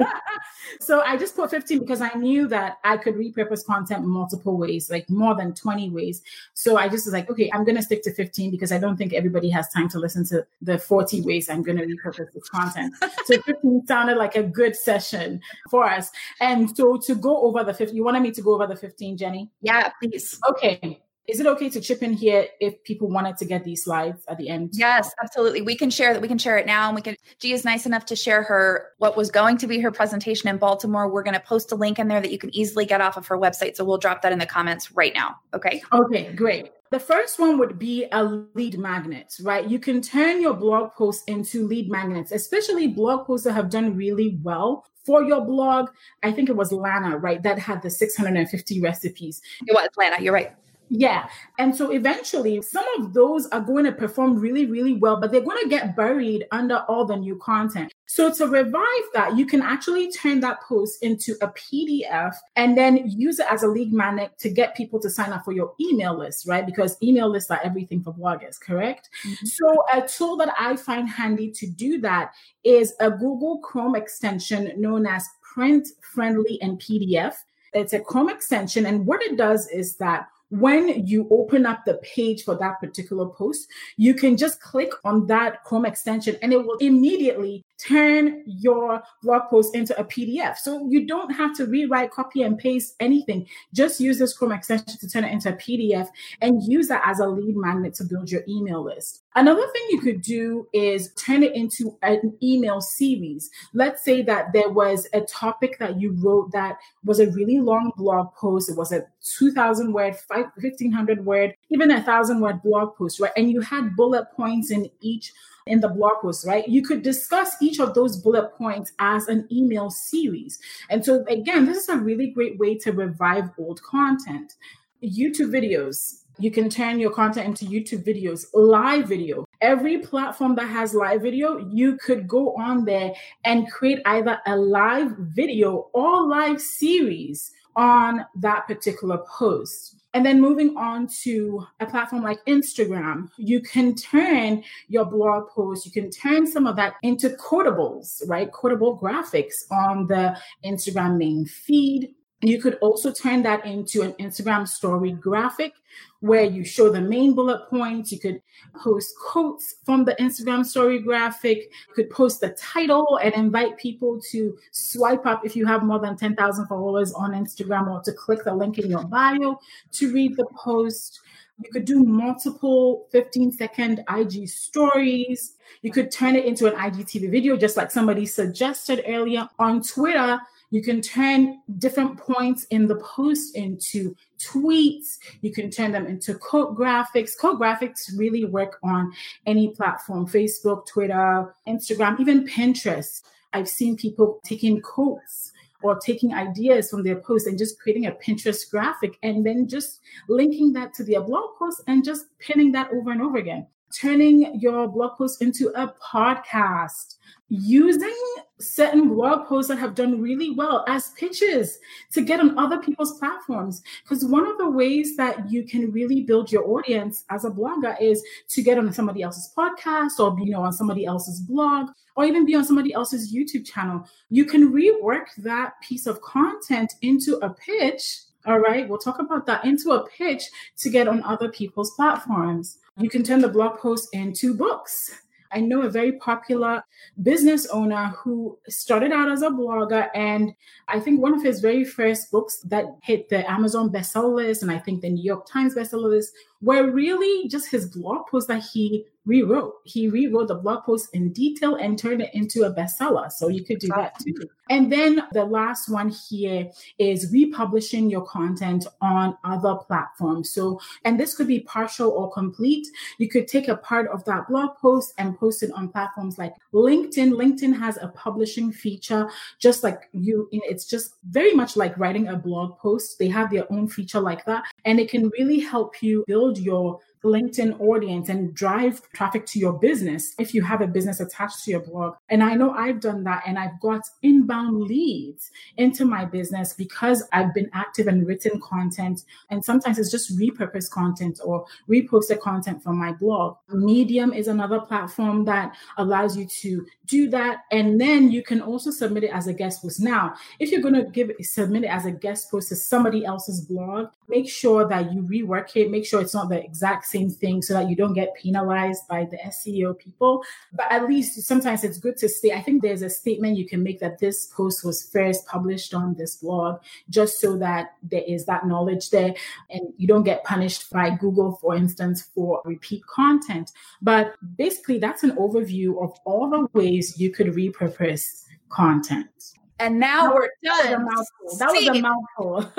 so 0.80 1.00
I 1.00 1.16
just 1.16 1.34
put 1.34 1.50
15 1.50 1.80
because 1.80 2.00
I 2.00 2.12
knew 2.14 2.46
that 2.48 2.78
I 2.84 2.96
could 2.96 3.14
repurpose 3.16 3.64
content 3.64 4.04
multiple 4.04 4.56
ways, 4.56 4.90
like 4.90 5.08
more 5.10 5.34
than 5.34 5.54
20 5.54 5.90
ways. 5.90 6.22
So 6.54 6.76
I 6.76 6.88
just 6.88 7.06
was 7.06 7.12
like, 7.12 7.30
okay, 7.30 7.50
I'm 7.52 7.64
going 7.64 7.76
to 7.76 7.82
stick 7.82 8.02
to 8.04 8.12
15 8.12 8.50
because 8.50 8.72
I 8.72 8.78
don't 8.78 8.96
think 8.96 9.12
everybody 9.12 9.50
has 9.50 9.68
time 9.68 9.88
to 9.90 9.98
listen 9.98 10.24
to 10.26 10.46
the 10.62 10.78
40 10.78 11.22
ways 11.22 11.48
I'm 11.48 11.62
going 11.62 11.78
to 11.78 11.84
repurpose 11.84 12.32
this 12.32 12.48
content. 12.48 12.94
so 13.24 13.40
15 13.40 13.86
sounded 14.04 14.18
like 14.18 14.36
a 14.36 14.42
good 14.42 14.76
session 14.76 15.40
for 15.70 15.84
us. 15.84 16.10
And 16.40 16.74
so 16.76 16.98
to 16.98 17.14
go 17.14 17.40
over 17.42 17.64
the 17.64 17.72
15, 17.72 17.96
you 17.96 18.04
wanted 18.04 18.20
me 18.20 18.30
to 18.32 18.42
go 18.42 18.54
over 18.54 18.66
the 18.66 18.76
15, 18.76 19.16
Jenny? 19.16 19.50
Yeah, 19.62 19.90
please. 20.00 20.38
Okay. 20.50 21.00
Is 21.26 21.40
it 21.40 21.46
okay 21.46 21.70
to 21.70 21.80
chip 21.80 22.02
in 22.02 22.12
here 22.12 22.48
if 22.60 22.82
people 22.84 23.08
wanted 23.08 23.38
to 23.38 23.46
get 23.46 23.64
these 23.64 23.84
slides 23.84 24.22
at 24.28 24.36
the 24.36 24.50
end? 24.50 24.70
Yes, 24.74 25.14
absolutely. 25.22 25.62
We 25.62 25.74
can 25.74 25.88
share 25.88 26.12
that. 26.12 26.20
We 26.20 26.28
can 26.28 26.36
share 26.36 26.58
it 26.58 26.66
now, 26.66 26.88
and 26.88 26.94
we 26.94 27.00
can. 27.00 27.16
G 27.38 27.52
is 27.52 27.64
nice 27.64 27.86
enough 27.86 28.04
to 28.06 28.16
share 28.16 28.42
her 28.42 28.90
what 28.98 29.16
was 29.16 29.30
going 29.30 29.56
to 29.58 29.66
be 29.66 29.80
her 29.80 29.90
presentation 29.90 30.50
in 30.50 30.58
Baltimore. 30.58 31.08
We're 31.08 31.22
going 31.22 31.34
to 31.34 31.40
post 31.40 31.72
a 31.72 31.76
link 31.76 31.98
in 31.98 32.08
there 32.08 32.20
that 32.20 32.30
you 32.30 32.38
can 32.38 32.54
easily 32.54 32.84
get 32.84 33.00
off 33.00 33.16
of 33.16 33.26
her 33.28 33.38
website. 33.38 33.74
So 33.76 33.84
we'll 33.84 33.98
drop 33.98 34.20
that 34.22 34.32
in 34.32 34.38
the 34.38 34.46
comments 34.46 34.92
right 34.92 35.14
now. 35.14 35.36
Okay. 35.54 35.82
Okay, 35.92 36.32
great. 36.34 36.72
The 36.90 37.00
first 37.00 37.40
one 37.40 37.58
would 37.58 37.78
be 37.78 38.06
a 38.12 38.22
lead 38.54 38.78
magnet, 38.78 39.34
right? 39.42 39.66
You 39.66 39.78
can 39.78 40.02
turn 40.02 40.42
your 40.42 40.54
blog 40.54 40.92
posts 40.92 41.24
into 41.26 41.66
lead 41.66 41.90
magnets, 41.90 42.32
especially 42.32 42.86
blog 42.88 43.26
posts 43.26 43.44
that 43.46 43.54
have 43.54 43.70
done 43.70 43.96
really 43.96 44.38
well 44.42 44.84
for 45.04 45.24
your 45.24 45.40
blog. 45.40 45.88
I 46.22 46.32
think 46.32 46.48
it 46.48 46.56
was 46.56 46.70
Lana, 46.70 47.16
right? 47.16 47.42
That 47.42 47.58
had 47.58 47.82
the 47.82 47.90
650 47.90 48.80
recipes. 48.80 49.40
It 49.66 49.74
was 49.74 49.88
Lana, 49.96 50.20
you're 50.20 50.34
right. 50.34 50.52
Yeah. 50.88 51.28
And 51.58 51.74
so 51.74 51.90
eventually, 51.90 52.60
some 52.62 52.84
of 52.98 53.14
those 53.14 53.46
are 53.48 53.60
going 53.60 53.84
to 53.84 53.92
perform 53.92 54.38
really, 54.38 54.66
really 54.66 54.92
well, 54.92 55.18
but 55.20 55.32
they're 55.32 55.40
going 55.40 55.62
to 55.62 55.68
get 55.68 55.96
buried 55.96 56.46
under 56.52 56.78
all 56.88 57.04
the 57.04 57.16
new 57.16 57.36
content. 57.36 57.92
So 58.06 58.32
to 58.34 58.46
revive 58.46 59.04
that, 59.14 59.36
you 59.36 59.46
can 59.46 59.62
actually 59.62 60.12
turn 60.12 60.40
that 60.40 60.60
post 60.60 61.02
into 61.02 61.34
a 61.40 61.48
PDF 61.48 62.34
and 62.54 62.76
then 62.76 63.08
use 63.08 63.38
it 63.38 63.46
as 63.50 63.62
a 63.62 63.66
lead 63.66 63.92
magnet 63.92 64.38
to 64.40 64.50
get 64.50 64.76
people 64.76 65.00
to 65.00 65.10
sign 65.10 65.32
up 65.32 65.44
for 65.44 65.52
your 65.52 65.74
email 65.80 66.16
list, 66.16 66.46
right? 66.46 66.66
Because 66.66 66.96
email 67.02 67.28
lists 67.28 67.50
are 67.50 67.60
everything 67.64 68.02
for 68.02 68.12
bloggers, 68.12 68.60
correct? 68.60 69.08
Mm-hmm. 69.26 69.46
So 69.46 69.84
a 69.92 70.06
tool 70.06 70.36
that 70.36 70.54
I 70.58 70.76
find 70.76 71.08
handy 71.08 71.50
to 71.52 71.66
do 71.66 72.00
that 72.02 72.32
is 72.62 72.94
a 73.00 73.10
Google 73.10 73.58
Chrome 73.58 73.96
extension 73.96 74.72
known 74.76 75.06
as 75.06 75.26
Print 75.54 75.88
Friendly 76.12 76.60
and 76.60 76.80
PDF. 76.80 77.34
It's 77.72 77.92
a 77.92 78.00
Chrome 78.00 78.28
extension. 78.28 78.86
And 78.86 79.06
what 79.06 79.22
it 79.22 79.36
does 79.36 79.68
is 79.68 79.96
that 79.96 80.28
when 80.50 81.06
you 81.06 81.26
open 81.30 81.66
up 81.66 81.84
the 81.84 81.94
page 81.94 82.44
for 82.44 82.56
that 82.58 82.80
particular 82.80 83.26
post, 83.26 83.66
you 83.96 84.14
can 84.14 84.36
just 84.36 84.60
click 84.60 84.92
on 85.04 85.26
that 85.26 85.64
Chrome 85.64 85.86
extension 85.86 86.36
and 86.42 86.52
it 86.52 86.64
will 86.64 86.76
immediately 86.78 87.64
turn 87.78 88.42
your 88.46 89.02
blog 89.22 89.48
post 89.50 89.74
into 89.74 89.98
a 89.98 90.04
PDF. 90.04 90.56
So 90.58 90.86
you 90.88 91.06
don't 91.06 91.30
have 91.30 91.56
to 91.56 91.66
rewrite, 91.66 92.10
copy, 92.10 92.42
and 92.42 92.58
paste 92.58 92.94
anything. 93.00 93.46
Just 93.72 94.00
use 94.00 94.18
this 94.18 94.36
Chrome 94.36 94.52
extension 94.52 94.98
to 94.98 95.08
turn 95.08 95.24
it 95.24 95.32
into 95.32 95.50
a 95.50 95.56
PDF 95.56 96.08
and 96.40 96.62
use 96.62 96.88
that 96.88 97.02
as 97.04 97.20
a 97.20 97.26
lead 97.26 97.56
magnet 97.56 97.94
to 97.94 98.04
build 98.04 98.30
your 98.30 98.42
email 98.48 98.82
list. 98.82 99.22
Another 99.36 99.66
thing 99.66 99.82
you 99.90 100.00
could 100.00 100.22
do 100.22 100.68
is 100.72 101.12
turn 101.14 101.42
it 101.42 101.54
into 101.56 101.98
an 102.02 102.36
email 102.42 102.80
series. 102.80 103.50
Let's 103.72 104.04
say 104.04 104.22
that 104.22 104.52
there 104.52 104.68
was 104.68 105.08
a 105.12 105.22
topic 105.22 105.78
that 105.80 106.00
you 106.00 106.12
wrote 106.12 106.52
that 106.52 106.76
was 107.04 107.18
a 107.18 107.30
really 107.30 107.58
long 107.58 107.90
blog 107.96 108.32
post. 108.34 108.70
It 108.70 108.76
was 108.76 108.92
a 108.92 109.04
2000 109.38 109.92
word, 109.92 110.14
1500 110.28 111.24
word, 111.24 111.54
even 111.70 111.90
a 111.90 112.02
thousand 112.02 112.40
word 112.40 112.62
blog 112.62 112.94
post, 112.96 113.18
right? 113.18 113.32
And 113.36 113.50
you 113.50 113.60
had 113.60 113.96
bullet 113.96 114.26
points 114.36 114.70
in 114.70 114.88
each 115.00 115.32
in 115.66 115.80
the 115.80 115.88
blog 115.88 116.20
post, 116.20 116.46
right? 116.46 116.68
You 116.68 116.82
could 116.82 117.02
discuss 117.02 117.56
each 117.60 117.80
of 117.80 117.94
those 117.94 118.16
bullet 118.16 118.52
points 118.54 118.92
as 118.98 119.28
an 119.28 119.48
email 119.50 119.90
series. 119.90 120.58
And 120.90 121.04
so, 121.04 121.24
again, 121.28 121.64
this 121.64 121.78
is 121.78 121.88
a 121.88 121.96
really 121.96 122.30
great 122.30 122.58
way 122.58 122.76
to 122.78 122.92
revive 122.92 123.50
old 123.58 123.82
content. 123.82 124.54
YouTube 125.02 125.50
videos. 125.50 126.20
You 126.38 126.50
can 126.50 126.68
turn 126.68 126.98
your 126.98 127.12
content 127.12 127.46
into 127.46 127.64
YouTube 127.66 128.04
videos, 128.04 128.46
live 128.52 129.06
video. 129.06 129.46
Every 129.60 129.98
platform 129.98 130.56
that 130.56 130.66
has 130.66 130.92
live 130.92 131.22
video, 131.22 131.58
you 131.70 131.96
could 131.96 132.26
go 132.26 132.54
on 132.56 132.84
there 132.84 133.14
and 133.44 133.70
create 133.70 134.00
either 134.04 134.40
a 134.46 134.56
live 134.56 135.12
video 135.18 135.90
or 135.92 136.26
live 136.26 136.60
series 136.60 137.52
on 137.76 138.26
that 138.36 138.66
particular 138.66 139.18
post. 139.28 140.03
And 140.14 140.24
then 140.24 140.40
moving 140.40 140.76
on 140.76 141.08
to 141.22 141.66
a 141.80 141.86
platform 141.86 142.22
like 142.22 142.38
Instagram, 142.46 143.28
you 143.36 143.60
can 143.60 143.96
turn 143.96 144.62
your 144.86 145.04
blog 145.04 145.48
posts, 145.48 145.84
you 145.84 145.90
can 145.90 146.08
turn 146.08 146.46
some 146.46 146.68
of 146.68 146.76
that 146.76 146.94
into 147.02 147.30
quotables, 147.30 148.22
right? 148.28 148.50
Quotable 148.50 148.96
graphics 148.96 149.70
on 149.72 150.06
the 150.06 150.38
Instagram 150.64 151.18
main 151.18 151.44
feed. 151.46 152.14
You 152.48 152.60
could 152.60 152.74
also 152.80 153.12
turn 153.12 153.42
that 153.44 153.64
into 153.64 154.02
an 154.02 154.12
Instagram 154.14 154.68
story 154.68 155.12
graphic 155.12 155.72
where 156.20 156.44
you 156.44 156.64
show 156.64 156.90
the 156.90 157.00
main 157.00 157.34
bullet 157.34 157.68
points. 157.68 158.10
You 158.10 158.18
could 158.18 158.42
post 158.82 159.14
quotes 159.18 159.76
from 159.84 160.04
the 160.04 160.14
Instagram 160.16 160.64
story 160.64 160.98
graphic. 160.98 161.70
You 161.88 161.94
could 161.94 162.10
post 162.10 162.40
the 162.40 162.50
title 162.50 163.18
and 163.22 163.34
invite 163.34 163.78
people 163.78 164.20
to 164.30 164.56
swipe 164.72 165.26
up 165.26 165.44
if 165.44 165.54
you 165.54 165.66
have 165.66 165.82
more 165.82 165.98
than 165.98 166.16
10,000 166.16 166.66
followers 166.66 167.12
on 167.12 167.32
Instagram 167.32 167.90
or 167.90 168.00
to 168.02 168.12
click 168.12 168.44
the 168.44 168.54
link 168.54 168.78
in 168.78 168.90
your 168.90 169.04
bio 169.04 169.58
to 169.92 170.12
read 170.12 170.36
the 170.36 170.46
post. 170.56 171.20
You 171.62 171.70
could 171.70 171.84
do 171.84 172.02
multiple 172.02 173.06
15 173.12 173.52
second 173.52 174.02
IG 174.12 174.48
stories. 174.48 175.54
You 175.82 175.92
could 175.92 176.10
turn 176.10 176.34
it 176.34 176.46
into 176.46 176.66
an 176.66 176.74
IGTV 176.74 177.30
video, 177.30 177.56
just 177.56 177.76
like 177.76 177.90
somebody 177.90 178.26
suggested 178.26 179.04
earlier 179.06 179.48
on 179.58 179.82
Twitter. 179.82 180.40
You 180.74 180.82
can 180.82 181.02
turn 181.02 181.60
different 181.78 182.18
points 182.18 182.64
in 182.64 182.88
the 182.88 182.96
post 182.96 183.54
into 183.54 184.16
tweets. 184.40 185.18
You 185.40 185.52
can 185.52 185.70
turn 185.70 185.92
them 185.92 186.04
into 186.04 186.34
quote 186.34 186.76
graphics. 186.76 187.38
Quote 187.38 187.60
graphics 187.60 188.10
really 188.16 188.44
work 188.44 188.80
on 188.82 189.12
any 189.46 189.68
platform 189.68 190.26
Facebook, 190.26 190.84
Twitter, 190.88 191.54
Instagram, 191.68 192.18
even 192.18 192.44
Pinterest. 192.44 193.22
I've 193.52 193.68
seen 193.68 193.96
people 193.96 194.40
taking 194.44 194.80
quotes 194.80 195.52
or 195.84 195.96
taking 196.00 196.34
ideas 196.34 196.90
from 196.90 197.04
their 197.04 197.20
posts 197.20 197.46
and 197.46 197.56
just 197.56 197.78
creating 197.78 198.06
a 198.06 198.10
Pinterest 198.10 198.68
graphic 198.68 199.16
and 199.22 199.46
then 199.46 199.68
just 199.68 200.00
linking 200.28 200.72
that 200.72 200.92
to 200.94 201.04
their 201.04 201.20
blog 201.20 201.50
post 201.56 201.82
and 201.86 202.04
just 202.04 202.36
pinning 202.40 202.72
that 202.72 202.90
over 202.92 203.12
and 203.12 203.22
over 203.22 203.38
again. 203.38 203.64
Turning 203.96 204.58
your 204.58 204.88
blog 204.88 205.16
post 205.18 205.40
into 205.40 205.68
a 205.80 205.94
podcast 206.02 207.13
using 207.48 208.14
certain 208.58 209.08
blog 209.08 209.46
posts 209.46 209.68
that 209.68 209.78
have 209.78 209.94
done 209.94 210.20
really 210.20 210.50
well 210.50 210.84
as 210.88 211.10
pitches 211.10 211.78
to 212.12 212.22
get 212.22 212.40
on 212.40 212.58
other 212.58 212.78
people's 212.78 213.18
platforms. 213.18 213.82
Because 214.02 214.24
one 214.24 214.46
of 214.46 214.58
the 214.58 214.70
ways 214.70 215.16
that 215.16 215.50
you 215.50 215.64
can 215.64 215.90
really 215.90 216.22
build 216.22 216.50
your 216.50 216.68
audience 216.68 217.24
as 217.30 217.44
a 217.44 217.50
blogger 217.50 218.00
is 218.00 218.24
to 218.50 218.62
get 218.62 218.78
on 218.78 218.92
somebody 218.92 219.22
else's 219.22 219.52
podcast 219.56 220.18
or 220.18 220.38
you 220.40 220.50
know 220.50 220.62
on 220.62 220.72
somebody 220.72 221.04
else's 221.04 221.40
blog 221.40 221.90
or 222.16 222.24
even 222.24 222.46
be 222.46 222.54
on 222.54 222.64
somebody 222.64 222.92
else's 222.92 223.34
YouTube 223.34 223.66
channel. 223.66 224.08
You 224.30 224.44
can 224.44 224.72
rework 224.72 225.26
that 225.38 225.74
piece 225.82 226.06
of 226.06 226.20
content 226.22 226.94
into 227.02 227.36
a 227.38 227.50
pitch. 227.50 228.20
All 228.46 228.58
right, 228.58 228.88
we'll 228.88 228.98
talk 228.98 229.18
about 229.18 229.46
that 229.46 229.64
into 229.64 229.92
a 229.92 230.06
pitch 230.06 230.44
to 230.78 230.90
get 230.90 231.08
on 231.08 231.22
other 231.24 231.48
people's 231.48 231.92
platforms. 231.92 232.78
You 232.98 233.08
can 233.08 233.24
turn 233.24 233.40
the 233.40 233.48
blog 233.48 233.78
post 233.78 234.08
into 234.12 234.54
books 234.54 235.10
I 235.52 235.60
know 235.60 235.82
a 235.82 235.90
very 235.90 236.12
popular 236.12 236.82
business 237.22 237.66
owner 237.66 238.14
who 238.18 238.58
started 238.68 239.12
out 239.12 239.30
as 239.30 239.42
a 239.42 239.50
blogger. 239.50 240.08
And 240.14 240.54
I 240.88 241.00
think 241.00 241.20
one 241.20 241.34
of 241.34 241.42
his 241.42 241.60
very 241.60 241.84
first 241.84 242.30
books 242.30 242.60
that 242.64 242.86
hit 243.02 243.28
the 243.28 243.48
Amazon 243.50 243.90
bestseller 243.90 244.34
list 244.34 244.62
and 244.62 244.70
I 244.70 244.78
think 244.78 245.00
the 245.00 245.10
New 245.10 245.24
York 245.24 245.46
Times 245.46 245.74
bestseller 245.74 246.10
list 246.10 246.32
were 246.64 246.90
really 246.90 247.48
just 247.48 247.70
his 247.70 247.86
blog 247.86 248.26
post 248.28 248.48
that 248.48 248.64
he 248.72 249.04
rewrote. 249.26 249.74
He 249.84 250.08
rewrote 250.08 250.48
the 250.48 250.54
blog 250.54 250.84
post 250.84 251.08
in 251.14 251.32
detail 251.32 251.76
and 251.76 251.98
turned 251.98 252.22
it 252.22 252.30
into 252.34 252.64
a 252.64 252.74
bestseller. 252.74 253.30
So 253.32 253.48
you 253.48 253.64
could 253.64 253.78
do 253.78 253.88
that 253.88 254.18
too. 254.18 254.34
And 254.70 254.90
then 254.90 255.22
the 255.32 255.44
last 255.44 255.88
one 255.88 256.10
here 256.28 256.70
is 256.98 257.30
republishing 257.32 258.08
your 258.08 258.22
content 258.22 258.86
on 259.00 259.36
other 259.44 259.74
platforms. 259.74 260.50
So, 260.50 260.80
and 261.04 261.20
this 261.20 261.34
could 261.34 261.48
be 261.48 261.60
partial 261.60 262.10
or 262.10 262.30
complete. 262.32 262.86
You 263.18 263.28
could 263.28 263.46
take 263.46 263.68
a 263.68 263.76
part 263.76 264.08
of 264.08 264.24
that 264.24 264.48
blog 264.48 264.76
post 264.76 265.12
and 265.18 265.38
post 265.38 265.62
it 265.62 265.70
on 265.72 265.88
platforms 265.88 266.38
like 266.38 266.54
LinkedIn. 266.72 267.32
LinkedIn 267.32 267.78
has 267.78 267.98
a 267.98 268.08
publishing 268.08 268.72
feature, 268.72 269.28
just 269.58 269.82
like 269.82 270.08
you, 270.12 270.48
it's 270.52 270.86
just 270.86 271.14
very 271.28 271.52
much 271.52 271.76
like 271.76 271.96
writing 271.98 272.28
a 272.28 272.36
blog 272.36 272.78
post. 272.78 273.18
They 273.18 273.28
have 273.28 273.50
their 273.50 273.70
own 273.70 273.88
feature 273.88 274.20
like 274.20 274.44
that. 274.46 274.64
And 274.84 275.00
it 275.00 275.10
can 275.10 275.30
really 275.38 275.60
help 275.60 276.02
you 276.02 276.24
build 276.26 276.58
your 276.58 277.00
LinkedIn 277.24 277.80
audience 277.80 278.28
and 278.28 278.54
drive 278.54 279.00
traffic 279.12 279.46
to 279.46 279.58
your 279.58 279.72
business 279.72 280.34
if 280.38 280.54
you 280.54 280.62
have 280.62 280.80
a 280.80 280.86
business 280.86 281.20
attached 281.20 281.64
to 281.64 281.70
your 281.70 281.80
blog. 281.80 282.14
And 282.28 282.42
I 282.42 282.54
know 282.54 282.70
I've 282.72 283.00
done 283.00 283.24
that 283.24 283.42
and 283.46 283.58
I've 283.58 283.80
got 283.80 284.02
inbound 284.22 284.82
leads 284.82 285.50
into 285.76 286.04
my 286.04 286.24
business 286.24 286.72
because 286.72 287.26
I've 287.32 287.54
been 287.54 287.70
active 287.72 288.06
and 288.06 288.26
written 288.26 288.60
content. 288.60 289.24
And 289.50 289.64
sometimes 289.64 289.98
it's 289.98 290.10
just 290.10 290.38
repurposed 290.38 290.90
content 290.90 291.40
or 291.44 291.66
reposted 291.88 292.40
content 292.40 292.82
from 292.82 292.98
my 292.98 293.12
blog. 293.12 293.56
Medium 293.68 294.32
is 294.32 294.48
another 294.48 294.80
platform 294.80 295.44
that 295.46 295.74
allows 295.96 296.36
you 296.36 296.46
to 296.46 296.86
do 297.06 297.28
that. 297.30 297.64
And 297.70 298.00
then 298.00 298.30
you 298.30 298.42
can 298.42 298.60
also 298.60 298.90
submit 298.90 299.24
it 299.24 299.30
as 299.32 299.46
a 299.46 299.52
guest 299.52 299.82
post. 299.82 300.00
Now, 300.00 300.34
if 300.58 300.70
you're 300.70 300.82
going 300.82 300.94
to 300.94 301.04
give 301.04 301.30
it, 301.30 301.44
submit 301.44 301.84
it 301.84 301.88
as 301.88 302.06
a 302.06 302.10
guest 302.10 302.50
post 302.50 302.68
to 302.68 302.76
somebody 302.76 303.24
else's 303.24 303.60
blog, 303.60 304.08
make 304.28 304.48
sure 304.48 304.86
that 304.88 305.12
you 305.12 305.22
rework 305.22 305.74
it. 305.76 305.90
Make 305.90 306.06
sure 306.06 306.20
it's 306.20 306.34
not 306.34 306.48
the 306.48 306.62
exact 306.62 307.06
same 307.14 307.30
thing 307.30 307.62
so 307.62 307.74
that 307.74 307.88
you 307.88 307.96
don't 307.96 308.14
get 308.14 308.34
penalized 308.34 309.02
by 309.08 309.20
the 309.24 309.38
SEO 309.54 309.98
people. 309.98 310.42
But 310.72 310.86
at 310.90 311.08
least 311.08 311.40
sometimes 311.42 311.84
it's 311.84 311.98
good 311.98 312.16
to 312.18 312.28
stay. 312.28 312.52
I 312.52 312.62
think 312.62 312.82
there's 312.82 313.02
a 313.02 313.10
statement 313.10 313.56
you 313.56 313.66
can 313.66 313.82
make 313.82 314.00
that 314.00 314.18
this 314.18 314.46
post 314.46 314.84
was 314.84 315.08
first 315.14 315.46
published 315.46 315.94
on 315.94 316.14
this 316.14 316.36
blog, 316.36 316.80
just 317.08 317.40
so 317.40 317.56
that 317.58 317.94
there 318.02 318.24
is 318.26 318.46
that 318.46 318.66
knowledge 318.66 319.10
there 319.10 319.34
and 319.70 319.82
you 319.96 320.06
don't 320.06 320.24
get 320.24 320.44
punished 320.44 320.90
by 320.90 321.10
Google, 321.10 321.58
for 321.60 321.74
instance, 321.74 322.22
for 322.34 322.62
repeat 322.64 323.02
content. 323.06 323.72
But 324.02 324.34
basically, 324.56 324.98
that's 324.98 325.22
an 325.22 325.32
overview 325.32 326.02
of 326.02 326.12
all 326.24 326.50
the 326.50 326.66
ways 326.78 327.18
you 327.18 327.30
could 327.30 327.48
repurpose 327.48 328.44
content. 328.68 329.54
And 329.84 330.00
now 330.00 330.32
we're 330.32 330.48
done. 330.64 330.82
That 330.82 330.82
was 330.82 330.92
a 330.92 330.98
mouthful. 330.98 331.58
That 331.58 331.72
was 331.72 331.86
a 331.88 332.00
mouthful. 332.00 332.72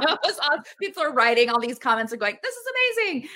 that 0.00 0.18
was 0.22 0.38
awesome. 0.38 0.62
People 0.78 1.02
are 1.02 1.12
writing 1.14 1.48
all 1.48 1.58
these 1.58 1.78
comments 1.78 2.12
and 2.12 2.20
going, 2.20 2.36
"This 2.42 2.54
is 2.54 2.66
amazing." 2.74 3.28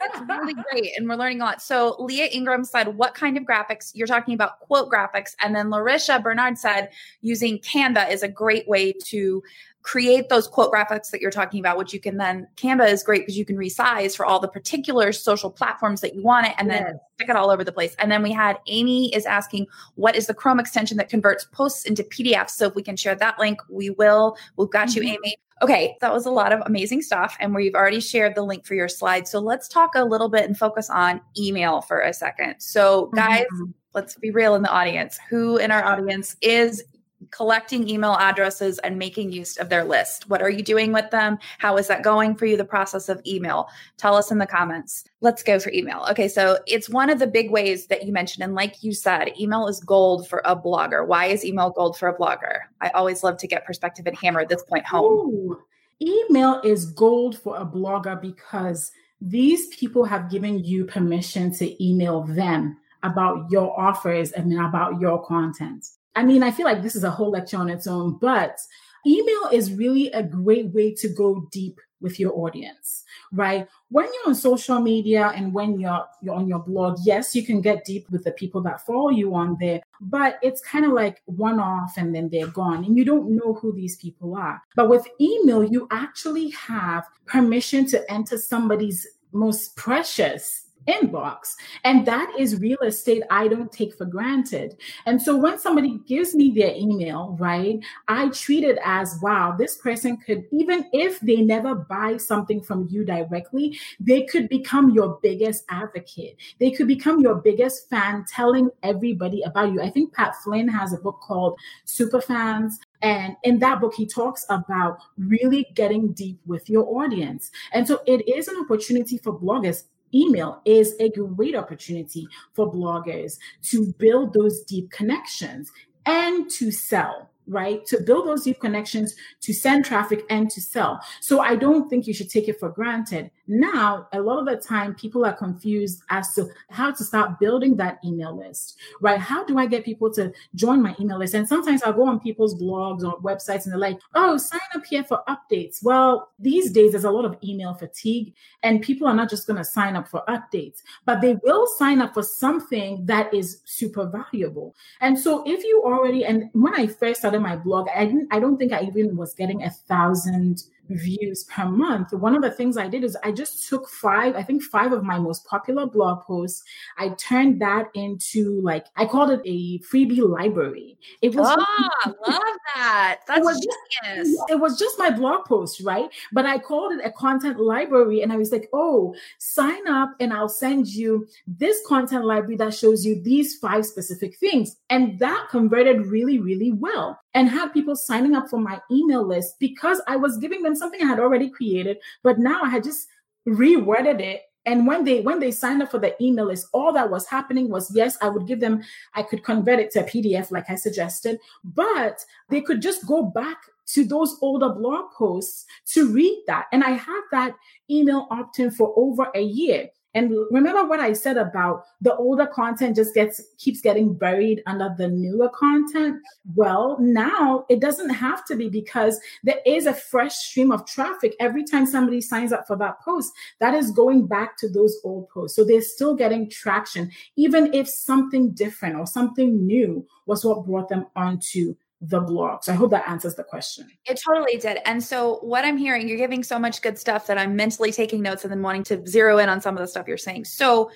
That's 0.00 0.20
really 0.28 0.54
great, 0.72 0.90
and 0.96 1.08
we're 1.08 1.14
learning 1.14 1.40
a 1.40 1.44
lot. 1.44 1.62
So 1.62 1.94
Leah 2.00 2.26
Ingram 2.26 2.64
said, 2.64 2.96
"What 2.96 3.14
kind 3.14 3.36
of 3.36 3.44
graphics?" 3.44 3.92
You're 3.94 4.08
talking 4.08 4.34
about 4.34 4.58
quote 4.58 4.90
graphics, 4.90 5.36
and 5.40 5.54
then 5.54 5.68
Larisha 5.68 6.20
Bernard 6.20 6.58
said, 6.58 6.90
"Using 7.20 7.58
Canva 7.60 8.10
is 8.10 8.24
a 8.24 8.28
great 8.28 8.66
way 8.66 8.92
to." 9.04 9.40
Create 9.86 10.28
those 10.28 10.48
quote 10.48 10.72
graphics 10.72 11.12
that 11.12 11.20
you're 11.20 11.30
talking 11.30 11.60
about, 11.60 11.78
which 11.78 11.94
you 11.94 12.00
can 12.00 12.16
then 12.16 12.48
Canva 12.56 12.90
is 12.90 13.04
great 13.04 13.22
because 13.22 13.38
you 13.38 13.44
can 13.44 13.56
resize 13.56 14.16
for 14.16 14.26
all 14.26 14.40
the 14.40 14.48
particular 14.48 15.12
social 15.12 15.48
platforms 15.48 16.00
that 16.00 16.12
you 16.12 16.24
want 16.24 16.44
it 16.44 16.54
and 16.58 16.66
yes. 16.66 16.82
then 16.82 17.00
stick 17.14 17.28
it 17.28 17.36
all 17.36 17.50
over 17.50 17.62
the 17.62 17.70
place. 17.70 17.94
And 18.00 18.10
then 18.10 18.20
we 18.20 18.32
had 18.32 18.58
Amy 18.66 19.14
is 19.14 19.26
asking, 19.26 19.68
what 19.94 20.16
is 20.16 20.26
the 20.26 20.34
Chrome 20.34 20.58
extension 20.58 20.96
that 20.96 21.08
converts 21.08 21.46
posts 21.52 21.84
into 21.84 22.02
PDFs? 22.02 22.50
So 22.50 22.66
if 22.66 22.74
we 22.74 22.82
can 22.82 22.96
share 22.96 23.14
that 23.14 23.38
link, 23.38 23.60
we 23.70 23.90
will. 23.90 24.36
We've 24.56 24.68
got 24.68 24.88
mm-hmm. 24.88 25.04
you, 25.04 25.10
Amy. 25.10 25.36
Okay, 25.62 25.96
that 26.00 26.12
was 26.12 26.26
a 26.26 26.30
lot 26.32 26.52
of 26.52 26.62
amazing 26.66 27.00
stuff. 27.00 27.36
And 27.38 27.54
we've 27.54 27.76
already 27.76 28.00
shared 28.00 28.34
the 28.34 28.42
link 28.42 28.66
for 28.66 28.74
your 28.74 28.88
slide. 28.88 29.28
So 29.28 29.38
let's 29.38 29.68
talk 29.68 29.94
a 29.94 30.04
little 30.04 30.28
bit 30.28 30.46
and 30.46 30.58
focus 30.58 30.90
on 30.90 31.20
email 31.38 31.80
for 31.80 32.00
a 32.00 32.12
second. 32.12 32.56
So, 32.58 33.06
guys, 33.14 33.44
mm-hmm. 33.54 33.70
let's 33.94 34.16
be 34.16 34.32
real 34.32 34.56
in 34.56 34.62
the 34.62 34.68
audience. 34.68 35.16
Who 35.30 35.58
in 35.58 35.70
our 35.70 35.84
audience 35.84 36.34
is 36.42 36.82
collecting 37.30 37.88
email 37.88 38.14
addresses 38.14 38.78
and 38.80 38.98
making 38.98 39.32
use 39.32 39.56
of 39.56 39.68
their 39.68 39.84
list. 39.84 40.28
What 40.28 40.42
are 40.42 40.50
you 40.50 40.62
doing 40.62 40.92
with 40.92 41.10
them? 41.10 41.38
How 41.58 41.76
is 41.76 41.86
that 41.88 42.02
going 42.02 42.34
for 42.34 42.46
you, 42.46 42.56
the 42.56 42.64
process 42.64 43.08
of 43.08 43.20
email? 43.26 43.68
Tell 43.96 44.14
us 44.14 44.30
in 44.30 44.38
the 44.38 44.46
comments. 44.46 45.04
Let's 45.20 45.42
go 45.42 45.58
for 45.58 45.70
email. 45.72 46.06
Okay, 46.10 46.28
so 46.28 46.58
it's 46.66 46.88
one 46.88 47.10
of 47.10 47.18
the 47.18 47.26
big 47.26 47.50
ways 47.50 47.86
that 47.86 48.06
you 48.06 48.12
mentioned. 48.12 48.44
And 48.44 48.54
like 48.54 48.82
you 48.82 48.92
said, 48.92 49.32
email 49.38 49.66
is 49.66 49.80
gold 49.80 50.28
for 50.28 50.42
a 50.44 50.56
blogger. 50.56 51.06
Why 51.06 51.26
is 51.26 51.44
email 51.44 51.70
gold 51.70 51.98
for 51.98 52.08
a 52.08 52.16
blogger? 52.16 52.60
I 52.80 52.88
always 52.90 53.22
love 53.22 53.38
to 53.38 53.46
get 53.46 53.66
perspective 53.66 54.06
and 54.06 54.16
hammer 54.16 54.44
this 54.44 54.62
point 54.62 54.86
home. 54.86 55.04
Ooh, 55.04 55.62
email 56.00 56.60
is 56.62 56.86
gold 56.86 57.38
for 57.38 57.56
a 57.56 57.64
blogger 57.64 58.20
because 58.20 58.92
these 59.20 59.68
people 59.68 60.04
have 60.04 60.30
given 60.30 60.62
you 60.62 60.84
permission 60.84 61.52
to 61.54 61.84
email 61.84 62.22
them 62.22 62.76
about 63.02 63.50
your 63.50 63.78
offers 63.78 64.32
and 64.32 64.52
about 64.52 65.00
your 65.00 65.24
content. 65.24 65.86
I 66.16 66.24
mean, 66.24 66.42
I 66.42 66.50
feel 66.50 66.64
like 66.64 66.82
this 66.82 66.96
is 66.96 67.04
a 67.04 67.10
whole 67.10 67.30
lecture 67.30 67.58
on 67.58 67.68
its 67.68 67.86
own, 67.86 68.18
but 68.18 68.58
email 69.06 69.48
is 69.52 69.72
really 69.72 70.10
a 70.12 70.22
great 70.22 70.72
way 70.72 70.94
to 70.94 71.08
go 71.08 71.46
deep 71.52 71.78
with 72.00 72.20
your 72.20 72.36
audience, 72.36 73.04
right? 73.32 73.66
When 73.88 74.04
you're 74.04 74.28
on 74.28 74.34
social 74.34 74.80
media 74.80 75.32
and 75.34 75.52
when 75.52 75.80
you're 75.80 76.04
you're 76.22 76.34
on 76.34 76.48
your 76.48 76.58
blog, 76.58 76.98
yes, 77.04 77.34
you 77.34 77.44
can 77.44 77.60
get 77.60 77.84
deep 77.84 78.08
with 78.10 78.24
the 78.24 78.32
people 78.32 78.62
that 78.62 78.84
follow 78.84 79.10
you 79.10 79.34
on 79.34 79.56
there, 79.60 79.80
but 80.00 80.38
it's 80.42 80.60
kind 80.60 80.84
of 80.84 80.92
like 80.92 81.22
one 81.26 81.58
off 81.58 81.94
and 81.96 82.14
then 82.14 82.28
they're 82.30 82.48
gone 82.48 82.84
and 82.84 82.96
you 82.96 83.04
don't 83.04 83.30
know 83.30 83.54
who 83.54 83.72
these 83.72 83.96
people 83.96 84.36
are. 84.36 84.60
But 84.74 84.88
with 84.88 85.06
email, 85.20 85.64
you 85.64 85.88
actually 85.90 86.50
have 86.50 87.04
permission 87.26 87.86
to 87.88 88.12
enter 88.12 88.36
somebody's 88.36 89.06
most 89.32 89.76
precious 89.76 90.65
inbox. 90.88 91.54
And 91.84 92.06
that 92.06 92.32
is 92.38 92.60
real 92.60 92.78
estate 92.84 93.22
I 93.30 93.48
don't 93.48 93.72
take 93.72 93.96
for 93.96 94.04
granted. 94.04 94.76
And 95.04 95.20
so 95.20 95.36
when 95.36 95.58
somebody 95.58 95.98
gives 96.06 96.34
me 96.34 96.50
their 96.50 96.74
email, 96.74 97.36
right, 97.38 97.80
I 98.08 98.28
treat 98.30 98.64
it 98.64 98.78
as 98.84 99.18
wow, 99.22 99.54
this 99.56 99.76
person 99.76 100.16
could, 100.16 100.44
even 100.52 100.86
if 100.92 101.20
they 101.20 101.36
never 101.36 101.74
buy 101.74 102.16
something 102.16 102.62
from 102.62 102.88
you 102.90 103.04
directly, 103.04 103.78
they 104.00 104.24
could 104.24 104.48
become 104.48 104.90
your 104.90 105.18
biggest 105.22 105.64
advocate. 105.70 106.36
They 106.60 106.70
could 106.70 106.88
become 106.88 107.20
your 107.20 107.36
biggest 107.36 107.88
fan, 107.88 108.24
telling 108.28 108.70
everybody 108.82 109.42
about 109.42 109.72
you. 109.72 109.80
I 109.82 109.90
think 109.90 110.14
Pat 110.14 110.36
Flynn 110.42 110.68
has 110.68 110.92
a 110.92 110.98
book 110.98 111.20
called 111.20 111.58
Superfans. 111.86 112.74
And 113.02 113.36
in 113.44 113.58
that 113.60 113.80
book, 113.80 113.94
he 113.94 114.06
talks 114.06 114.46
about 114.48 114.98
really 115.18 115.66
getting 115.74 116.12
deep 116.12 116.40
with 116.46 116.68
your 116.68 116.86
audience. 117.02 117.50
And 117.72 117.86
so 117.86 118.00
it 118.06 118.26
is 118.28 118.48
an 118.48 118.56
opportunity 118.60 119.18
for 119.18 119.38
bloggers 119.38 119.84
email 120.16 120.60
is 120.64 120.94
a 121.00 121.10
great 121.10 121.54
opportunity 121.54 122.26
for 122.54 122.72
bloggers 122.72 123.38
to 123.62 123.92
build 123.98 124.32
those 124.32 124.62
deep 124.62 124.90
connections 124.90 125.70
and 126.06 126.48
to 126.50 126.70
sell 126.70 127.30
right? 127.46 127.84
To 127.86 128.00
build 128.00 128.26
those 128.26 128.44
deep 128.44 128.60
connections, 128.60 129.14
to 129.42 129.52
send 129.52 129.84
traffic 129.84 130.24
and 130.30 130.50
to 130.50 130.60
sell. 130.60 131.00
So 131.20 131.40
I 131.40 131.56
don't 131.56 131.88
think 131.88 132.06
you 132.06 132.14
should 132.14 132.30
take 132.30 132.48
it 132.48 132.58
for 132.58 132.68
granted. 132.68 133.30
Now, 133.48 134.08
a 134.12 134.20
lot 134.20 134.38
of 134.40 134.46
the 134.46 134.56
time, 134.56 134.94
people 134.94 135.24
are 135.24 135.32
confused 135.32 136.02
as 136.10 136.34
to 136.34 136.48
how 136.70 136.90
to 136.90 137.04
start 137.04 137.38
building 137.38 137.76
that 137.76 137.98
email 138.04 138.36
list, 138.36 138.76
right? 139.00 139.20
How 139.20 139.44
do 139.44 139.58
I 139.58 139.66
get 139.66 139.84
people 139.84 140.12
to 140.14 140.32
join 140.54 140.82
my 140.82 140.96
email 140.98 141.18
list? 141.18 141.34
And 141.34 141.46
sometimes 141.46 141.82
I'll 141.82 141.92
go 141.92 142.08
on 142.08 142.18
people's 142.18 142.60
blogs 142.60 143.04
or 143.04 143.20
websites 143.20 143.64
and 143.64 143.72
they're 143.72 143.78
like, 143.78 144.00
oh, 144.14 144.36
sign 144.36 144.60
up 144.74 144.84
here 144.84 145.04
for 145.04 145.22
updates. 145.28 145.82
Well, 145.82 146.30
these 146.38 146.72
days, 146.72 146.92
there's 146.92 147.04
a 147.04 147.10
lot 147.10 147.24
of 147.24 147.36
email 147.44 147.74
fatigue, 147.74 148.34
and 148.62 148.82
people 148.82 149.06
are 149.06 149.14
not 149.14 149.30
just 149.30 149.46
going 149.46 149.58
to 149.58 149.64
sign 149.64 149.94
up 149.94 150.08
for 150.08 150.24
updates, 150.28 150.82
but 151.04 151.20
they 151.20 151.36
will 151.44 151.66
sign 151.66 152.00
up 152.00 152.14
for 152.14 152.22
something 152.22 153.06
that 153.06 153.32
is 153.32 153.60
super 153.64 154.06
valuable. 154.06 154.74
And 155.00 155.18
so 155.18 155.44
if 155.46 155.62
you 155.62 155.82
already, 155.84 156.24
and 156.24 156.50
when 156.52 156.74
I 156.74 156.86
first 156.88 157.20
started 157.20 157.35
my 157.38 157.56
blog, 157.56 157.88
I 157.94 158.06
didn't, 158.06 158.28
I 158.30 158.40
don't 158.40 158.56
think 158.56 158.72
I 158.72 158.82
even 158.82 159.16
was 159.16 159.34
getting 159.34 159.62
a 159.62 159.70
thousand 159.70 160.62
views 160.88 161.44
per 161.44 161.66
month, 161.66 162.12
one 162.12 162.34
of 162.34 162.42
the 162.42 162.50
things 162.50 162.76
I 162.76 162.88
did 162.88 163.04
is 163.04 163.16
I 163.22 163.32
just 163.32 163.68
took 163.68 163.88
five, 163.88 164.36
I 164.36 164.42
think 164.42 164.62
five 164.62 164.92
of 164.92 165.02
my 165.02 165.18
most 165.18 165.44
popular 165.46 165.86
blog 165.86 166.22
posts. 166.22 166.62
I 166.98 167.10
turned 167.10 167.60
that 167.60 167.88
into 167.94 168.60
like, 168.62 168.86
I 168.96 169.06
called 169.06 169.30
it 169.30 169.40
a 169.44 169.78
freebie 169.80 170.26
library. 170.26 170.98
It 171.22 171.34
was, 171.34 171.46
oh, 171.48 172.14
love 172.28 172.42
that. 172.74 173.20
That's 173.26 173.38
it 173.40 173.44
was, 173.44 173.60
just, 173.60 174.38
it 174.48 174.60
was 174.60 174.78
just 174.78 174.98
my 174.98 175.10
blog 175.10 175.44
post, 175.44 175.80
right? 175.80 176.08
But 176.32 176.46
I 176.46 176.58
called 176.58 176.92
it 176.92 177.04
a 177.04 177.10
content 177.10 177.58
library 177.58 178.22
and 178.22 178.32
I 178.32 178.36
was 178.36 178.52
like, 178.52 178.68
oh, 178.72 179.14
sign 179.38 179.86
up 179.88 180.10
and 180.20 180.32
I'll 180.32 180.48
send 180.48 180.88
you 180.88 181.26
this 181.46 181.80
content 181.86 182.24
library 182.24 182.56
that 182.56 182.74
shows 182.74 183.04
you 183.04 183.20
these 183.22 183.56
five 183.56 183.86
specific 183.86 184.36
things. 184.38 184.76
And 184.90 185.18
that 185.18 185.48
converted 185.50 186.06
really, 186.06 186.38
really 186.38 186.72
well 186.72 187.20
and 187.36 187.50
had 187.50 187.68
people 187.68 187.94
signing 187.94 188.34
up 188.34 188.48
for 188.48 188.58
my 188.58 188.80
email 188.90 189.22
list 189.22 189.56
because 189.60 190.00
I 190.08 190.16
was 190.16 190.38
giving 190.38 190.62
them 190.62 190.74
something 190.74 191.02
I 191.02 191.06
had 191.06 191.20
already 191.20 191.50
created, 191.50 191.98
but 192.22 192.38
now 192.38 192.62
I 192.62 192.70
had 192.70 192.82
just 192.82 193.08
reworded 193.46 194.20
it. 194.20 194.40
And 194.64 194.86
when 194.86 195.04
they 195.04 195.20
when 195.20 195.38
they 195.38 195.50
signed 195.50 195.82
up 195.82 195.90
for 195.90 195.98
the 195.98 196.20
email 196.20 196.46
list, 196.46 196.68
all 196.72 196.94
that 196.94 197.10
was 197.10 197.26
happening 197.26 197.68
was 197.68 197.94
yes, 197.94 198.16
I 198.22 198.30
would 198.30 198.46
give 198.46 198.58
them, 198.58 198.82
I 199.14 199.22
could 199.22 199.44
convert 199.44 199.78
it 199.78 199.90
to 199.92 200.00
a 200.00 200.04
PDF 200.04 200.50
like 200.50 200.70
I 200.70 200.76
suggested, 200.76 201.38
but 201.62 202.24
they 202.48 202.62
could 202.62 202.80
just 202.80 203.06
go 203.06 203.22
back 203.22 203.58
to 203.88 204.04
those 204.04 204.36
older 204.40 204.70
blog 204.70 205.12
posts 205.12 205.66
to 205.92 206.10
read 206.10 206.42
that. 206.46 206.66
And 206.72 206.82
I 206.82 206.92
had 206.92 207.20
that 207.32 207.54
email 207.90 208.28
opt-in 208.30 208.70
for 208.70 208.94
over 208.96 209.30
a 209.34 209.42
year. 209.42 209.90
And 210.16 210.32
remember 210.50 210.82
what 210.86 210.98
I 210.98 211.12
said 211.12 211.36
about 211.36 211.84
the 212.00 212.16
older 212.16 212.46
content 212.46 212.96
just 212.96 213.14
gets 213.14 213.38
keeps 213.58 213.82
getting 213.82 214.14
buried 214.14 214.62
under 214.64 214.94
the 214.96 215.08
newer 215.08 215.50
content? 215.50 216.22
Well, 216.54 216.96
now 216.98 217.66
it 217.68 217.80
doesn't 217.80 218.08
have 218.08 218.42
to 218.46 218.56
be 218.56 218.70
because 218.70 219.20
there 219.44 219.60
is 219.66 219.84
a 219.84 219.92
fresh 219.92 220.34
stream 220.34 220.72
of 220.72 220.86
traffic 220.86 221.36
every 221.38 221.64
time 221.64 221.84
somebody 221.84 222.22
signs 222.22 222.50
up 222.50 222.66
for 222.66 222.76
that 222.78 222.98
post 223.02 223.30
that 223.60 223.74
is 223.74 223.90
going 223.90 224.26
back 224.26 224.56
to 224.56 224.70
those 224.70 224.98
old 225.04 225.28
posts. 225.28 225.54
So 225.54 225.64
they're 225.64 225.82
still 225.82 226.14
getting 226.14 226.48
traction 226.48 227.10
even 227.36 227.74
if 227.74 227.86
something 227.86 228.52
different 228.52 228.96
or 228.96 229.06
something 229.06 229.66
new 229.66 230.06
was 230.24 230.46
what 230.46 230.64
brought 230.64 230.88
them 230.88 231.04
onto 231.14 231.74
the 232.00 232.20
blog. 232.20 232.62
So 232.62 232.72
I 232.72 232.76
hope 232.76 232.90
that 232.90 233.08
answers 233.08 233.34
the 233.34 233.44
question. 233.44 233.88
It 234.04 234.20
totally 234.24 234.58
did. 234.58 234.78
And 234.84 235.02
so 235.02 235.36
what 235.36 235.64
I'm 235.64 235.76
hearing, 235.76 236.08
you're 236.08 236.18
giving 236.18 236.42
so 236.42 236.58
much 236.58 236.82
good 236.82 236.98
stuff 236.98 237.26
that 237.26 237.38
I'm 237.38 237.56
mentally 237.56 237.90
taking 237.90 238.22
notes 238.22 238.44
and 238.44 238.52
then 238.52 238.62
wanting 238.62 238.84
to 238.84 239.06
zero 239.06 239.38
in 239.38 239.48
on 239.48 239.60
some 239.60 239.74
of 239.74 239.80
the 239.80 239.88
stuff 239.88 240.06
you're 240.06 240.18
saying. 240.18 240.44
So 240.44 240.90